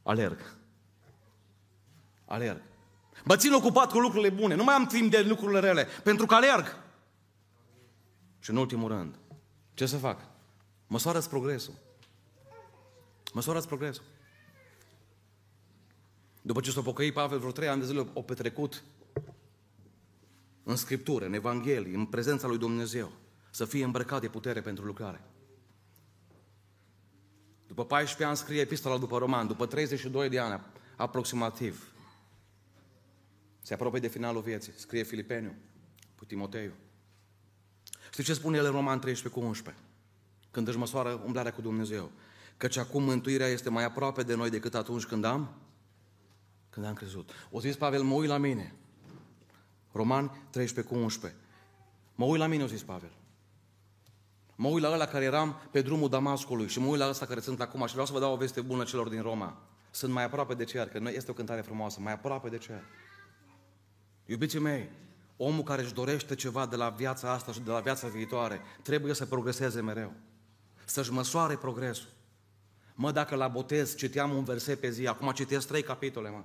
alerg. 0.03 0.57
Alerg. 2.25 2.61
Mă 3.23 3.35
țin 3.35 3.53
ocupat 3.53 3.91
cu 3.91 3.99
lucrurile 3.99 4.29
bune. 4.29 4.55
Nu 4.55 4.63
mai 4.63 4.75
am 4.75 4.85
timp 4.85 5.11
de 5.11 5.21
lucrurile 5.21 5.59
rele, 5.59 5.87
pentru 6.03 6.25
că 6.25 6.35
alerg. 6.35 6.77
Și 8.39 8.49
în 8.49 8.55
ultimul 8.55 8.87
rând, 8.89 9.15
ce 9.73 9.85
să 9.85 9.97
fac? 9.97 10.19
Măsoară-ți 10.87 11.29
progresul. 11.29 11.73
Măsoară-ți 13.33 13.67
progresul. 13.67 14.03
După 16.49 16.61
ce 16.61 16.71
s-a 16.71 16.81
pocăit 16.81 17.13
Pavel, 17.13 17.37
vreo 17.37 17.51
trei 17.51 17.67
ani 17.67 17.79
de 17.79 17.85
zile 17.85 18.07
o 18.13 18.21
petrecut 18.21 18.83
în 20.63 20.75
Scriptură, 20.75 21.25
în 21.25 21.33
Evanghelie, 21.33 21.95
în 21.95 22.05
prezența 22.05 22.47
lui 22.47 22.57
Dumnezeu, 22.57 23.11
să 23.49 23.65
fie 23.65 23.83
îmbrăcat 23.83 24.21
de 24.21 24.27
putere 24.27 24.61
pentru 24.61 24.85
lucrare. 24.85 25.21
După 27.67 27.85
14 27.85 28.27
ani 28.27 28.37
scrie 28.37 28.61
epistola 28.61 28.97
după 28.97 29.17
roman, 29.17 29.47
după 29.47 29.65
32 29.65 30.29
de 30.29 30.39
ani 30.39 30.61
aproximativ. 30.95 31.93
Se 33.61 33.73
apropie 33.73 33.99
de 33.99 34.07
finalul 34.07 34.41
vieții. 34.41 34.73
Scrie 34.75 35.03
Filipeniu 35.03 35.55
cu 36.17 36.25
Timoteiu. 36.25 36.73
Știi 38.11 38.23
ce 38.23 38.33
spune 38.33 38.57
el 38.57 38.65
în 38.65 38.71
Roman 38.71 38.99
13 38.99 39.39
cu 39.39 39.47
11? 39.47 39.83
Când 40.51 40.67
își 40.67 40.77
măsoară 40.77 41.21
umblarea 41.25 41.53
cu 41.53 41.61
Dumnezeu. 41.61 42.11
Căci 42.57 42.77
acum 42.77 43.03
mântuirea 43.03 43.47
este 43.47 43.69
mai 43.69 43.83
aproape 43.83 44.23
de 44.23 44.35
noi 44.35 44.49
decât 44.49 44.75
atunci 44.75 45.05
când 45.05 45.23
am 45.23 45.67
când 46.70 46.86
am 46.86 46.93
crezut. 46.93 47.32
O 47.51 47.59
zis 47.59 47.76
Pavel, 47.76 48.01
mă 48.01 48.13
uit 48.13 48.30
la 48.30 48.38
mine. 48.38 48.74
Roman 49.91 50.47
13 50.49 50.93
cu 50.93 50.99
11. 50.99 51.39
Mă 52.15 52.26
uit 52.26 52.39
la 52.39 52.47
mine, 52.47 52.63
o 52.63 52.67
zis 52.67 52.84
Pavel. 52.84 53.11
Mă 54.55 54.67
uit 54.67 54.84
la 54.84 54.91
ăla 54.91 55.05
care 55.05 55.26
eram 55.26 55.61
pe 55.72 55.82
drumul 55.82 56.09
Damascului 56.09 56.67
și 56.67 56.80
mă 56.80 56.88
uit 56.88 56.99
la 56.99 57.09
ăsta 57.09 57.26
care 57.26 57.39
sunt 57.39 57.61
acum 57.61 57.86
și 57.86 57.91
vreau 57.91 58.05
să 58.05 58.13
vă 58.13 58.20
dau 58.20 58.34
o 58.34 58.36
veste 58.36 58.61
bună 58.61 58.84
celor 58.84 59.07
din 59.07 59.22
Roma. 59.22 59.57
Sunt 59.91 60.13
mai 60.13 60.24
aproape 60.24 60.53
de 60.53 60.63
cer, 60.63 60.89
că 60.89 61.01
este 61.11 61.32
o 61.32 61.34
cântare 61.34 61.61
frumoasă, 61.61 61.99
mai 61.99 62.13
aproape 62.13 62.49
de 62.49 62.57
cer. 62.57 62.84
Iubiții 64.26 64.59
mei, 64.59 64.89
omul 65.38 65.63
care 65.63 65.82
își 65.82 65.93
dorește 65.93 66.36
ceva 66.36 66.65
de 66.65 66.76
la 66.76 66.89
viața 66.89 67.32
asta 67.32 67.51
și 67.51 67.59
de 67.59 67.72
la 67.72 67.80
viața 67.80 68.07
viitoare, 68.07 68.61
trebuie 68.82 69.13
să 69.13 69.26
progreseze 69.26 69.82
mereu. 69.82 70.13
Să-și 70.86 71.11
măsoare 71.11 71.55
progresul. 71.55 72.09
Mă, 72.95 73.11
dacă 73.11 73.36
la 73.36 73.47
botez 73.47 73.95
citeam 73.95 74.32
un 74.32 74.43
verset 74.43 74.80
pe 74.80 74.89
zi, 74.89 75.07
acum 75.07 75.32
citesc 75.32 75.67
trei 75.67 75.84
capitole, 75.84 76.30
mă. 76.30 76.43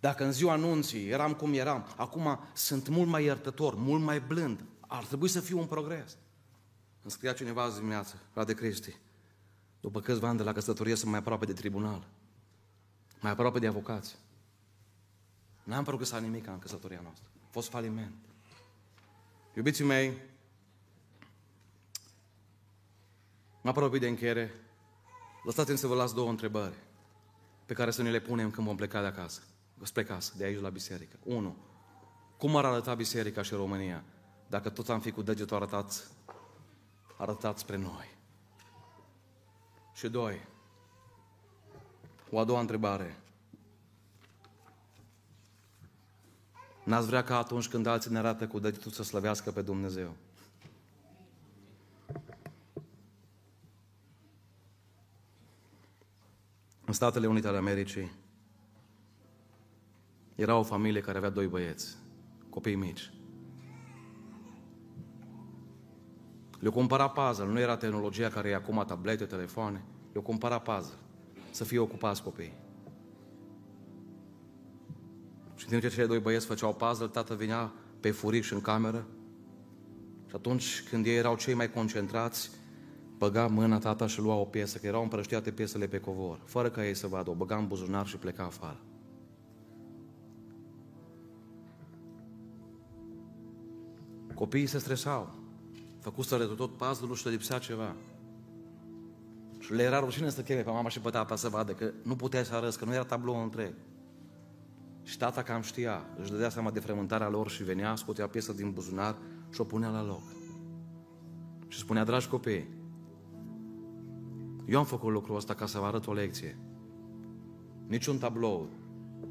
Dacă 0.00 0.24
în 0.24 0.32
ziua 0.32 0.52
anunții 0.52 1.08
eram 1.08 1.34
cum 1.34 1.52
eram, 1.52 1.86
acum 1.96 2.38
sunt 2.52 2.88
mult 2.88 3.08
mai 3.08 3.24
iertător, 3.24 3.74
mult 3.74 4.02
mai 4.02 4.20
blând. 4.20 4.64
Ar 4.80 5.04
trebui 5.04 5.28
să 5.28 5.40
fiu 5.40 5.58
un 5.58 5.66
progres. 5.66 6.16
Îmi 7.02 7.12
scria 7.12 7.32
cineva 7.32 7.62
azi 7.62 7.76
dimineață, 7.78 8.16
frate 8.32 8.54
Cristi, 8.54 8.96
după 9.80 10.00
câțiva 10.00 10.28
ani 10.28 10.36
de 10.36 10.42
la 10.42 10.52
căsătorie 10.52 10.94
sunt 10.94 11.10
mai 11.10 11.18
aproape 11.18 11.44
de 11.44 11.52
tribunal, 11.52 12.06
mai 13.20 13.30
aproape 13.30 13.58
de 13.58 13.66
avocați. 13.66 14.16
N-am 15.64 15.84
progresat 15.84 16.20
nimic 16.22 16.46
în 16.46 16.58
căsătoria 16.58 17.00
noastră. 17.02 17.28
A 17.42 17.48
fost 17.50 17.68
faliment. 17.68 18.14
Iubiții 19.54 19.84
mei, 19.84 20.12
mă 23.62 23.70
apropii 23.70 24.00
de 24.00 24.08
încheiere. 24.08 24.54
Lăsați-mi 25.44 25.78
să 25.78 25.86
vă 25.86 25.94
las 25.94 26.12
două 26.12 26.28
întrebări 26.28 26.74
pe 27.66 27.74
care 27.74 27.90
să 27.90 28.02
ne 28.02 28.10
le 28.10 28.20
punem 28.20 28.50
când 28.50 28.66
vom 28.66 28.76
pleca 28.76 29.00
de 29.00 29.06
acasă, 29.06 29.42
spre 29.86 30.04
casă, 30.04 30.32
de 30.36 30.44
aici 30.44 30.60
la 30.60 30.68
biserică. 30.68 31.16
Unu, 31.24 31.56
cum 32.38 32.56
ar 32.56 32.64
arăta 32.64 32.94
biserica 32.94 33.42
și 33.42 33.54
România 33.54 34.04
dacă 34.50 34.68
tot 34.68 34.88
am 34.88 35.00
fi 35.00 35.10
cu 35.10 35.22
degetul 35.22 35.56
arătat, 35.56 36.10
arătat 37.16 37.58
spre 37.58 37.76
noi? 37.76 38.18
Și 39.92 40.08
doi, 40.08 40.46
o 42.30 42.38
a 42.38 42.44
doua 42.44 42.60
întrebare. 42.60 43.20
N-ați 46.84 47.06
vrea 47.06 47.24
ca 47.24 47.36
atunci 47.36 47.68
când 47.68 47.86
alții 47.86 48.10
ne 48.10 48.18
arată 48.18 48.46
cu 48.46 48.58
degetul 48.58 48.90
să 48.90 49.02
slăvească 49.02 49.50
pe 49.50 49.62
Dumnezeu? 49.62 50.16
În 56.84 56.92
Statele 56.92 57.26
Unite 57.26 57.48
ale 57.48 57.56
Americii 57.56 58.10
era 60.40 60.56
o 60.56 60.62
familie 60.62 61.00
care 61.00 61.16
avea 61.16 61.30
doi 61.30 61.46
băieți, 61.46 61.96
copii 62.48 62.74
mici. 62.74 63.12
Le-o 66.58 66.70
cumpăra 66.70 67.08
puzzle, 67.08 67.46
nu 67.46 67.60
era 67.60 67.76
tehnologia 67.76 68.28
care 68.28 68.48
e 68.48 68.54
acum 68.54 68.84
tablete, 68.86 69.24
telefoane, 69.24 69.84
le-o 70.12 70.22
cumpăra 70.22 70.58
puzzle, 70.58 70.94
să 71.50 71.64
fie 71.64 71.78
ocupați 71.78 72.22
copiii. 72.22 72.54
Și 75.54 75.64
în 75.64 75.70
timp 75.70 75.82
ce 75.82 75.88
cei 75.88 76.06
doi 76.06 76.18
băieți 76.18 76.46
făceau 76.46 76.74
puzzle, 76.74 77.06
tata 77.06 77.34
venea 77.34 77.72
pe 78.00 78.10
furiș 78.10 78.50
în 78.50 78.60
cameră 78.60 79.06
și 80.28 80.34
atunci 80.34 80.82
când 80.90 81.06
ei 81.06 81.16
erau 81.16 81.36
cei 81.36 81.54
mai 81.54 81.70
concentrați, 81.70 82.50
băga 83.18 83.46
mâna 83.46 83.78
tata 83.78 84.06
și 84.06 84.20
lua 84.20 84.34
o 84.34 84.44
piesă, 84.44 84.78
că 84.78 84.86
erau 84.86 85.02
împrăștiate 85.02 85.50
piesele 85.50 85.86
pe 85.86 86.00
covor, 86.00 86.40
fără 86.44 86.70
ca 86.70 86.86
ei 86.86 86.94
să 86.94 87.06
vadă, 87.06 87.30
o 87.30 87.34
băga 87.34 87.56
în 87.56 87.66
buzunar 87.66 88.06
și 88.06 88.16
pleca 88.16 88.44
afară. 88.44 88.80
Copiii 94.40 94.66
se 94.66 94.78
stresau. 94.78 95.34
Făcuseră 95.98 96.44
de 96.44 96.54
tot 96.54 96.76
puzzle-ul 96.76 97.14
și 97.14 97.24
le 97.24 97.30
lipsea 97.30 97.58
ceva. 97.58 97.96
Și 99.58 99.72
le 99.72 99.82
era 99.82 99.98
rușine 99.98 100.30
să 100.30 100.42
cheme 100.42 100.60
pe 100.60 100.70
mama 100.70 100.88
și 100.88 101.00
pe 101.00 101.10
tata 101.10 101.36
să 101.36 101.48
vadă 101.48 101.72
că 101.72 101.92
nu 102.02 102.16
putea 102.16 102.44
să 102.44 102.54
arăți, 102.54 102.78
că 102.78 102.84
nu 102.84 102.92
era 102.92 103.04
tablou 103.04 103.42
întreg. 103.42 103.74
Și 105.02 105.18
tata 105.18 105.42
cam 105.42 105.60
știa, 105.60 106.04
își 106.20 106.30
dădea 106.30 106.48
seama 106.48 106.70
de 106.70 106.80
frământarea 106.80 107.28
lor 107.28 107.50
și 107.50 107.62
venea, 107.62 107.96
scotea 107.96 108.26
piesă 108.26 108.52
din 108.52 108.72
buzunar 108.72 109.16
și 109.52 109.60
o 109.60 109.64
punea 109.64 109.88
la 109.88 110.04
loc. 110.04 110.22
Și 111.68 111.78
spunea, 111.78 112.04
dragi 112.04 112.28
copii, 112.28 112.68
eu 114.66 114.78
am 114.78 114.84
făcut 114.84 115.12
lucrul 115.12 115.36
ăsta 115.36 115.54
ca 115.54 115.66
să 115.66 115.78
vă 115.78 115.84
arăt 115.84 116.06
o 116.06 116.12
lecție. 116.12 116.58
Niciun 117.86 118.18
tablou 118.18 118.68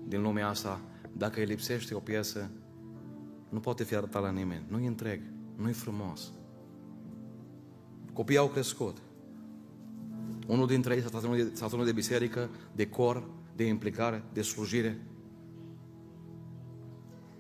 din 0.08 0.22
lumea 0.22 0.48
asta, 0.48 0.82
dacă 1.12 1.40
îi 1.40 1.46
lipsește 1.46 1.94
o 1.94 2.00
piesă, 2.00 2.50
nu 3.50 3.60
poate 3.60 3.84
fi 3.84 3.96
arătat 3.96 4.22
la 4.22 4.32
nimeni. 4.32 4.66
Nu 4.68 4.80
e 4.80 4.88
întreg, 4.88 5.22
nu 5.56 5.70
e 5.70 5.72
frumos. 5.72 6.32
Copiii 8.14 8.38
au 8.38 8.48
crescut. 8.48 8.98
Unul 10.48 10.68
dintre 10.68 10.96
ei 10.96 11.02
s-a 11.54 11.68
ținut 11.68 11.86
de 11.86 11.92
biserică, 11.92 12.50
de 12.76 12.90
cor, 12.90 13.30
de 13.56 13.64
implicare, 13.64 14.24
de 14.34 14.42
slujire. 14.42 15.02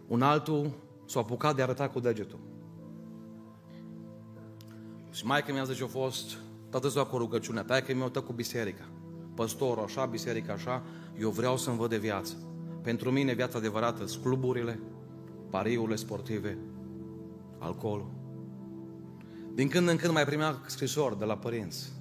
Un 0.07 0.21
altul 0.21 0.71
s-a 1.05 1.19
apucat 1.19 1.55
de 1.55 1.61
a 1.61 1.63
arăta 1.63 1.89
cu 1.89 1.99
degetul. 1.99 2.39
Și 5.11 5.25
mai 5.25 5.43
că 5.43 5.51
mi-a 5.51 5.63
zis, 5.63 5.79
eu 5.79 5.87
fost 5.87 6.37
toată 6.69 6.87
ziua 6.87 7.05
cu 7.05 7.17
rugăciunea, 7.17 7.63
tai 7.63 7.83
că 7.83 7.93
mi-o 7.93 8.21
cu 8.21 8.33
biserica. 8.33 8.89
Păstorul 9.33 9.83
așa, 9.83 10.05
biserica 10.05 10.53
așa, 10.53 10.83
eu 11.19 11.29
vreau 11.29 11.57
să-mi 11.57 11.77
văd 11.77 11.89
de 11.89 11.97
viață. 11.97 12.35
Pentru 12.81 13.11
mine 13.11 13.33
viața 13.33 13.57
adevărată 13.57 14.05
sunt 14.05 14.23
cluburile, 14.23 14.79
pariurile 15.49 15.95
sportive, 15.95 16.57
alcoolul. 17.57 18.11
Din 19.53 19.67
când 19.67 19.87
în 19.87 19.95
când 19.95 20.13
mai 20.13 20.25
primea 20.25 20.61
scrisori 20.65 21.19
de 21.19 21.25
la 21.25 21.37
părinți. 21.37 21.91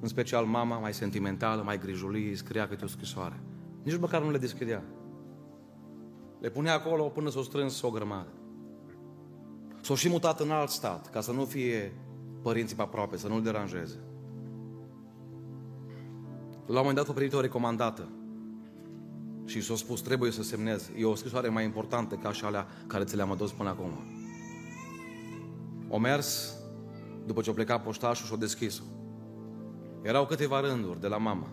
În 0.00 0.08
special 0.08 0.44
mama, 0.44 0.78
mai 0.78 0.94
sentimentală, 0.94 1.62
mai 1.62 1.78
grijulie, 1.78 2.36
scria 2.36 2.68
câte 2.68 2.84
o 2.84 2.88
scrisoare. 2.88 3.40
Nici 3.82 3.98
măcar 3.98 4.22
nu 4.22 4.30
le 4.30 4.38
deschidea. 4.38 4.84
Le 6.40 6.50
punea 6.50 6.74
acolo 6.74 7.02
până 7.02 7.30
s-o 7.30 7.42
strâns 7.42 7.82
o 7.82 7.90
grămadă. 7.90 8.32
S-o 9.80 9.94
și 9.94 10.08
mutat 10.08 10.40
în 10.40 10.50
alt 10.50 10.68
stat, 10.68 11.10
ca 11.10 11.20
să 11.20 11.32
nu 11.32 11.44
fie 11.44 11.92
părinții 12.42 12.76
pe 12.76 12.82
aproape, 12.82 13.16
să 13.16 13.28
nu-l 13.28 13.42
deranjeze. 13.42 13.98
La 16.66 16.80
un 16.80 16.86
moment 16.86 16.96
dat 16.96 17.08
a 17.08 17.12
primit 17.12 17.32
o 17.32 17.40
recomandată 17.40 18.08
și 19.44 19.60
s-a 19.60 19.76
spus, 19.76 20.00
trebuie 20.00 20.30
să 20.30 20.42
semnez. 20.42 20.90
E 20.96 21.04
o 21.04 21.14
scrisoare 21.14 21.48
mai 21.48 21.64
importantă 21.64 22.14
ca 22.14 22.32
și 22.32 22.44
alea 22.44 22.66
care 22.86 23.04
ți 23.04 23.16
le-am 23.16 23.30
adus 23.30 23.52
până 23.52 23.68
acum. 23.68 23.90
O 25.88 25.98
mers, 25.98 26.54
după 27.26 27.40
ce 27.40 27.50
a 27.50 27.52
plecat 27.52 27.82
poștașul 27.82 28.26
și 28.26 28.32
a 28.32 28.36
deschis-o. 28.36 28.82
Erau 30.02 30.26
câteva 30.26 30.60
rânduri 30.60 31.00
de 31.00 31.06
la 31.06 31.16
mama. 31.16 31.48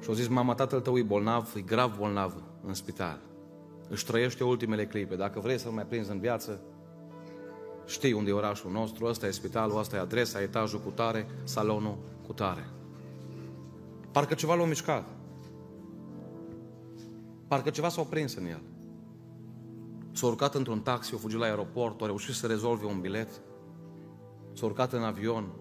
Și 0.00 0.08
au 0.08 0.14
zis, 0.14 0.28
mama, 0.28 0.54
tatăl 0.54 0.80
tău 0.80 0.98
e 0.98 1.02
bolnav, 1.02 1.52
e 1.56 1.60
grav 1.60 1.96
bolnav 1.96 2.42
în 2.66 2.74
spital. 2.74 3.20
Își 3.88 4.04
trăiește 4.04 4.44
ultimele 4.44 4.86
clipe. 4.86 5.16
Dacă 5.16 5.40
vrei 5.40 5.58
să-l 5.58 5.70
mai 5.70 5.86
prinzi 5.86 6.10
în 6.10 6.20
viață, 6.20 6.60
știi 7.86 8.12
unde 8.12 8.30
e 8.30 8.32
orașul 8.32 8.70
nostru, 8.70 9.04
ăsta 9.04 9.26
e 9.26 9.30
spitalul, 9.30 9.78
ăsta 9.78 9.96
e 9.96 9.98
adresa, 9.98 10.40
etajul 10.40 10.80
cu 10.80 10.90
tare, 10.90 11.26
salonul 11.44 11.98
cu 12.26 12.32
tare. 12.32 12.68
Parcă 14.12 14.34
ceva 14.34 14.54
l-a 14.54 14.64
mișcat. 14.64 15.08
Parcă 17.54 17.70
ceva 17.70 17.88
s-a 17.88 18.02
prins 18.02 18.34
în 18.34 18.46
el. 18.46 18.60
S-a 20.12 20.26
urcat 20.26 20.54
într-un 20.54 20.80
taxi, 20.80 21.14
a 21.14 21.18
fugit 21.18 21.38
la 21.38 21.44
aeroport, 21.44 22.02
a 22.02 22.06
reușit 22.06 22.34
să 22.34 22.46
rezolve 22.46 22.86
un 22.86 23.00
bilet, 23.00 23.28
s-a 24.52 24.66
urcat 24.66 24.92
în 24.92 25.02
avion, 25.02 25.52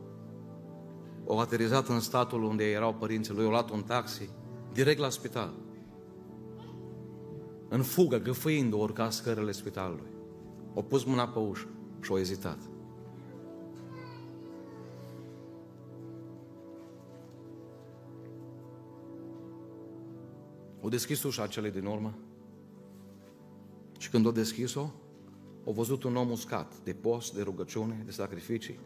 a 1.30 1.40
aterizat 1.40 1.88
în 1.88 2.00
statul 2.00 2.44
unde 2.44 2.72
erau 2.72 2.94
părinții 2.94 3.34
lui, 3.34 3.46
a 3.46 3.50
luat 3.50 3.70
un 3.70 3.84
taxi, 3.84 4.30
direct 4.72 5.00
la 5.00 5.10
spital. 5.10 5.54
În 7.70 7.82
fugă, 7.82 8.18
găfâind, 8.18 8.74
o 8.74 8.78
urca 8.78 9.10
scările 9.10 9.52
spitalului. 9.52 10.12
O 10.74 10.82
pus 10.82 11.04
mâna 11.04 11.28
pe 11.28 11.40
ușă 11.40 11.68
și 12.02 12.12
o 12.12 12.20
ezitat. 12.20 12.58
O 20.86 20.90
deschis 20.90 21.24
ușa 21.24 21.48
celei 21.48 21.72
din 21.72 21.86
urmă 21.86 22.14
și 23.98 24.10
când 24.10 24.26
o 24.26 24.32
deschis-o, 24.32 24.90
o 25.64 25.72
văzut 25.72 26.04
un 26.04 26.16
om 26.16 26.32
uscat 26.32 26.80
de 26.80 26.94
post, 26.94 27.34
de 27.34 27.42
rugăciune, 27.42 28.02
de 28.06 28.12
sacrificii, 28.12 28.80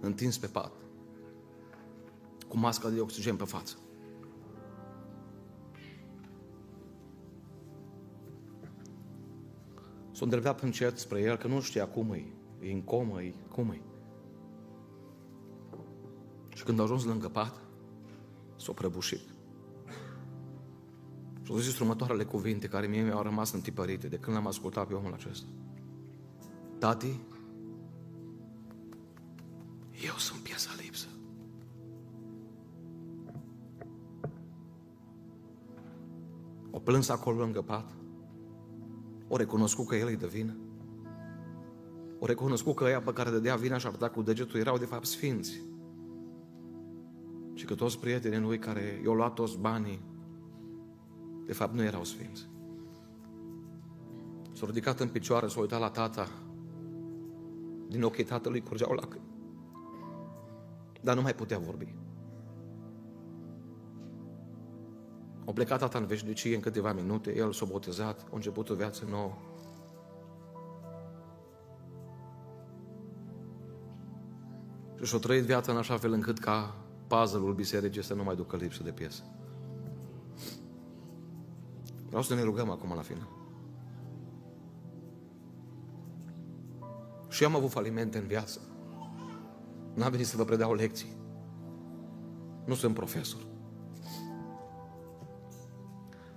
întins 0.00 0.38
pe 0.38 0.46
pat, 0.46 0.72
cu 2.48 2.56
masca 2.56 2.88
de 2.88 3.00
oxigen 3.00 3.36
pe 3.36 3.44
față. 3.44 3.76
S-a 10.12 10.24
îndreptat 10.24 10.62
încet 10.62 10.98
spre 10.98 11.20
el, 11.20 11.36
că 11.36 11.46
nu 11.46 11.60
știa 11.60 11.88
cum 11.88 12.12
e. 12.12 12.32
E 12.60 12.72
în 12.72 12.82
comă, 12.82 13.22
e 13.22 13.34
cum 13.50 13.70
e. 13.70 13.80
Și 16.54 16.64
când 16.64 16.78
a 16.78 16.82
ajuns 16.82 17.04
lângă 17.04 17.28
pat, 17.28 17.60
s-a 18.56 18.72
prăbușit. 18.72 19.35
Și 21.46 21.52
au 21.52 21.58
zis 21.58 21.78
următoarele 21.78 22.24
cuvinte 22.24 22.68
care 22.68 22.86
mie 22.86 23.02
mi-au 23.02 23.22
rămas 23.22 23.52
întipărite 23.52 24.08
de 24.08 24.16
când 24.16 24.36
l-am 24.36 24.46
ascultat 24.46 24.86
pe 24.86 24.94
omul 24.94 25.12
acesta. 25.12 25.46
Tati, 26.78 27.20
eu 30.04 30.14
sunt 30.16 30.40
piesa 30.40 30.70
lipsă. 30.82 31.06
O 36.70 36.78
plâns 36.78 37.08
acolo 37.08 37.38
lângă 37.38 37.62
pat. 37.62 37.90
O 39.28 39.36
recunoscut 39.36 39.86
că 39.86 39.96
el 39.96 40.06
îi 40.06 40.16
dă 40.16 40.26
vină. 40.26 40.56
O 42.18 42.26
recunoscut 42.26 42.74
că 42.74 42.84
ăia 42.84 43.00
pe 43.00 43.12
care 43.12 43.30
dădea 43.30 43.56
vina 43.56 43.78
și 43.78 43.86
arăta 43.86 44.08
cu 44.08 44.22
degetul 44.22 44.60
erau 44.60 44.78
de 44.78 44.84
fapt 44.84 45.06
sfinți. 45.06 45.62
Și 47.54 47.64
că 47.64 47.74
toți 47.74 47.98
prietenii 47.98 48.38
lui 48.38 48.58
care 48.58 49.00
i-au 49.04 49.14
luat 49.14 49.34
toți 49.34 49.58
banii 49.58 50.14
De 51.46 51.52
fapt, 51.52 51.74
nu 51.74 51.82
erau 51.82 52.04
sfinți. 52.04 52.48
S-a 54.52 54.66
ridicat 54.66 55.00
în 55.00 55.08
picioare, 55.08 55.46
s-a 55.46 55.60
uitat 55.60 55.80
la 55.80 55.90
tata. 55.90 56.28
Din 57.88 58.02
ochii 58.02 58.24
tatălui 58.24 58.62
curgeau 58.62 58.92
lacrimi. 58.92 59.24
Dar 61.00 61.14
nu 61.14 61.22
mai 61.22 61.34
putea 61.34 61.58
vorbi. 61.58 61.94
A 65.46 65.52
plecat 65.52 65.78
tata 65.78 65.98
în 65.98 66.06
veșnicie 66.06 66.54
în 66.54 66.60
câteva 66.60 66.92
minute, 66.92 67.36
el 67.36 67.52
s-a 67.52 67.64
botezat, 67.64 68.20
a 68.20 68.34
început 68.34 68.70
o 68.70 68.74
viață 68.74 69.04
nouă. 69.10 69.32
Și 74.96 75.04
și-a 75.04 75.18
trăit 75.18 75.44
viața 75.44 75.72
în 75.72 75.78
așa 75.78 75.96
fel 75.96 76.12
încât 76.12 76.38
ca 76.38 76.74
puzzle-ul 77.06 77.54
bisericii 77.54 78.02
să 78.02 78.14
nu 78.14 78.22
mai 78.22 78.36
ducă 78.36 78.56
lipsă 78.56 78.82
de 78.82 78.90
piesă. 78.90 79.22
Vreau 82.06 82.22
să 82.22 82.34
ne 82.34 82.42
rugăm 82.42 82.70
acum 82.70 82.92
la 82.94 83.02
final. 83.02 83.28
Și 87.28 87.42
eu 87.42 87.48
am 87.48 87.56
avut 87.56 87.70
falimente 87.70 88.18
în 88.18 88.26
viață. 88.26 88.60
N-am 89.94 90.10
venit 90.10 90.26
să 90.26 90.36
vă 90.36 90.44
predau 90.44 90.74
lecții. 90.74 91.16
Nu 92.64 92.74
sunt 92.74 92.94
profesor. 92.94 93.40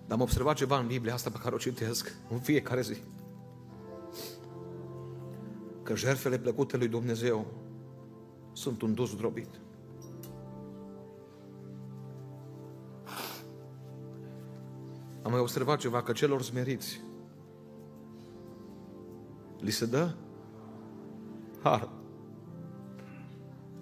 Dar 0.05 0.17
am 0.17 0.21
observat 0.21 0.55
ceva 0.55 0.79
în 0.79 0.87
Biblie 0.87 1.11
asta 1.11 1.29
pe 1.29 1.39
care 1.43 1.55
o 1.55 1.57
citesc 1.57 2.15
în 2.29 2.39
fiecare 2.39 2.81
zi. 2.81 2.97
Că 5.83 5.95
jertfele 5.95 6.39
plăcute 6.39 6.77
lui 6.77 6.87
Dumnezeu 6.87 7.45
sunt 8.51 8.81
un 8.81 8.93
dus 8.93 9.15
drobit. 9.15 9.49
Am 15.29 15.35
mai 15.35 15.43
observat 15.43 15.79
ceva, 15.79 16.01
că 16.01 16.11
celor 16.11 16.41
smeriți 16.41 17.01
li 19.59 19.71
se 19.71 19.85
dă 19.85 20.15
har. 21.61 21.89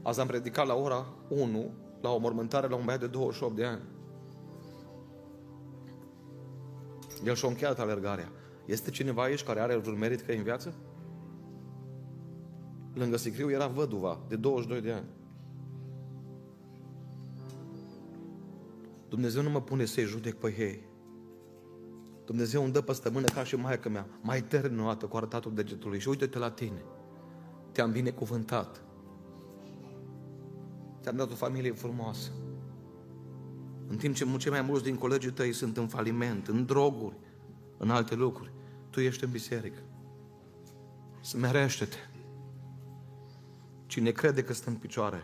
Azi 0.01 0.19
am 0.19 0.27
predicat 0.27 0.67
la 0.67 0.75
ora 0.75 1.05
1, 1.29 1.71
la 2.01 2.09
o 2.09 2.17
mormântare 2.17 2.67
la 2.67 2.75
un 2.75 2.85
băiat 2.85 2.99
de 2.99 3.07
28 3.07 3.55
de 3.55 3.65
ani. 3.65 3.81
El 7.25 7.35
și-a 7.35 7.47
încheiat 7.47 7.79
alergarea. 7.79 8.31
Este 8.65 8.89
cineva 8.89 9.23
aici 9.23 9.43
care 9.43 9.59
are 9.59 9.75
vreun 9.75 9.97
merit 9.97 10.21
că 10.21 10.31
e 10.31 10.37
în 10.37 10.43
viață? 10.43 10.73
Lângă 12.93 13.17
Sicriu 13.17 13.51
era 13.51 13.67
văduva 13.67 14.19
de 14.27 14.35
22 14.35 14.81
de 14.81 14.91
ani. 14.91 15.07
Dumnezeu 19.09 19.41
nu 19.41 19.49
mă 19.49 19.61
pune 19.61 19.85
să-i 19.85 20.03
judec 20.03 20.33
pe 20.33 20.55
ei. 20.57 20.86
Dumnezeu 22.27 22.63
îmi 22.63 22.71
dă 22.71 22.81
pe 22.81 22.93
stămână 22.93 23.25
ca 23.25 23.43
și 23.43 23.55
maică 23.55 23.89
mea, 23.89 24.07
mai 24.21 24.43
terminată 24.43 25.05
cu 25.05 25.17
arătatul 25.17 25.53
degetului 25.53 25.99
și 25.99 26.09
uite-te 26.09 26.37
la 26.37 26.51
tine. 26.51 26.83
Te-am 27.71 27.91
binecuvântat. 27.91 28.81
Ți-am 31.01 31.15
dat 31.15 31.31
o 31.31 31.35
familie 31.35 31.71
frumoasă. 31.71 32.31
În 33.87 33.97
timp 33.97 34.15
ce 34.15 34.37
cei 34.37 34.51
mai 34.51 34.61
mulți 34.61 34.83
din 34.83 34.95
colegii 34.95 35.31
tăi 35.31 35.53
sunt 35.53 35.77
în 35.77 35.87
faliment, 35.87 36.47
în 36.47 36.65
droguri, 36.65 37.15
în 37.77 37.89
alte 37.89 38.15
lucruri, 38.15 38.51
tu 38.89 38.99
ești 38.99 39.23
în 39.23 39.31
biserică. 39.31 39.79
Smerește-te. 41.21 41.97
Cine 43.85 44.11
crede 44.11 44.43
că 44.43 44.53
stă 44.53 44.69
în 44.69 44.75
picioare, 44.75 45.23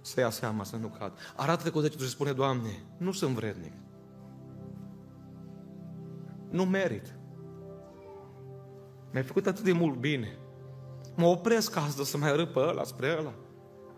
să 0.00 0.20
ia 0.20 0.30
seama, 0.30 0.64
să 0.64 0.76
nu 0.76 0.88
cad. 0.98 1.12
Arată-te 1.36 1.70
cu 1.70 1.80
degetul 1.80 2.04
și 2.04 2.10
spune, 2.10 2.32
Doamne, 2.32 2.84
nu 2.98 3.12
sunt 3.12 3.34
vrednic. 3.34 3.72
Nu 6.56 6.64
merit. 6.64 7.14
Mi-ai 9.10 9.24
făcut 9.24 9.46
atât 9.46 9.64
de 9.64 9.72
mult 9.72 9.98
bine. 9.98 10.38
Mă 11.16 11.26
opresc 11.26 11.76
astăzi 11.76 12.10
să 12.10 12.18
mai 12.18 12.30
arăt 12.30 12.52
pe 12.52 12.58
ăla, 12.58 12.84
spre 12.84 13.16
ăla. 13.18 13.34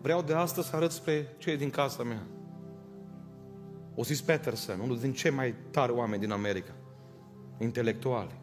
Vreau 0.01 0.21
de 0.21 0.33
astăzi 0.33 0.67
să 0.67 0.75
arăt 0.75 0.91
spre 0.91 1.35
cei 1.37 1.57
din 1.57 1.69
casa 1.69 2.03
mea. 2.03 2.27
O 3.95 4.03
zis 4.03 4.21
Peterson, 4.21 4.79
unul 4.79 4.99
din 4.99 5.13
cei 5.13 5.31
mai 5.31 5.55
tari 5.71 5.91
oameni 5.91 6.21
din 6.21 6.31
America, 6.31 6.75
intelectuali. 7.57 8.39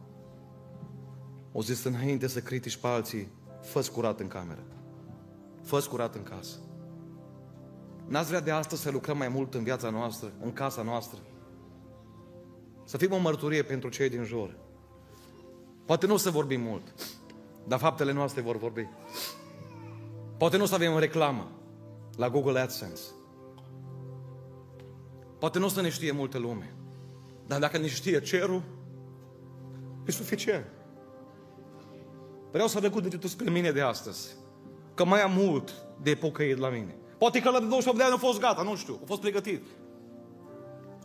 O 1.52 1.62
zis 1.62 1.84
înainte 1.84 2.26
să 2.26 2.40
critici 2.40 2.76
pe 2.76 2.86
alții, 2.86 3.32
fă 3.62 3.88
curat 3.92 4.20
în 4.20 4.28
cameră. 4.28 4.62
fă 5.62 5.86
curat 5.90 6.14
în 6.14 6.22
casă. 6.22 6.58
N-ați 8.06 8.28
vrea 8.28 8.40
de 8.40 8.50
astăzi 8.50 8.82
să 8.82 8.90
lucrăm 8.90 9.16
mai 9.16 9.28
mult 9.28 9.54
în 9.54 9.62
viața 9.62 9.90
noastră, 9.90 10.32
în 10.40 10.52
casa 10.52 10.82
noastră? 10.82 11.18
Să 12.86 12.96
fim 12.96 13.12
o 13.12 13.16
mărturie 13.16 13.62
pentru 13.62 13.88
cei 13.88 14.08
din 14.08 14.24
jur. 14.24 14.56
Poate 15.84 16.06
nu 16.06 16.14
o 16.14 16.16
să 16.16 16.30
vorbim 16.30 16.60
mult, 16.60 16.94
dar 17.64 17.78
faptele 17.78 18.12
noastre 18.12 18.40
vor 18.40 18.56
vorbi. 18.56 18.88
Poate 20.38 20.56
nu 20.56 20.62
o 20.62 20.66
să 20.66 20.74
avem 20.74 20.92
o 20.92 20.98
reclamă 20.98 21.50
la 22.16 22.30
Google 22.30 22.58
AdSense. 22.58 23.02
Poate 25.38 25.58
nu 25.58 25.64
o 25.64 25.68
să 25.68 25.80
ne 25.80 25.88
știe 25.88 26.12
multe 26.12 26.38
lume. 26.38 26.74
Dar 27.46 27.60
dacă 27.60 27.78
ne 27.78 27.88
știe 27.88 28.20
cerul, 28.20 28.62
e 30.06 30.10
suficient. 30.10 30.66
Vreau 32.50 32.68
să 32.68 32.78
arăt 32.78 32.92
cu 32.92 33.00
degetul 33.00 33.28
spre 33.28 33.50
mine 33.50 33.70
de 33.70 33.80
astăzi. 33.80 34.36
Că 34.94 35.04
mai 35.04 35.22
am 35.22 35.32
mult 35.32 35.74
de 36.02 36.14
pocăit 36.14 36.58
la 36.58 36.68
mine. 36.68 36.96
Poate 37.18 37.40
că 37.40 37.50
la 37.50 37.58
de 37.58 37.66
28 37.66 37.98
de 37.98 38.04
ani 38.04 38.14
a 38.14 38.16
fost 38.16 38.40
gata, 38.40 38.62
nu 38.62 38.76
știu, 38.76 38.98
a 39.02 39.06
fost 39.06 39.20
pregătit. 39.20 39.62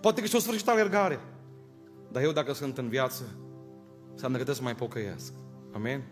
Poate 0.02 0.22
că 0.22 0.28
și-o 0.28 0.40
sfârșit 0.40 0.68
alergare. 0.68 1.20
Dar 2.12 2.24
eu 2.24 2.32
dacă 2.32 2.54
sunt 2.54 2.78
în 2.78 2.90
viață, 2.90 3.24
înseamnă 4.12 4.38
că 4.38 4.44
trebuie 4.44 4.56
să 4.56 4.62
mai 4.62 4.76
pocăiesc. 4.76 5.34
Amin? 5.74 6.04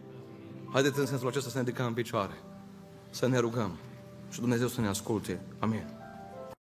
Haideți 0.72 1.00
în 1.00 1.06
sensul 1.06 1.28
acesta 1.28 1.50
să 1.50 1.58
ne 1.58 1.64
ridicăm 1.64 1.86
în 1.86 1.94
picioare. 1.94 2.34
Să 3.10 3.28
ne 3.28 3.38
rugăm. 3.38 3.78
Și 4.30 4.40
Dumnezeu 4.40 4.68
să 4.68 4.82
ne 4.82 4.88
asculte. 4.88 5.42
Amin. 5.60 5.99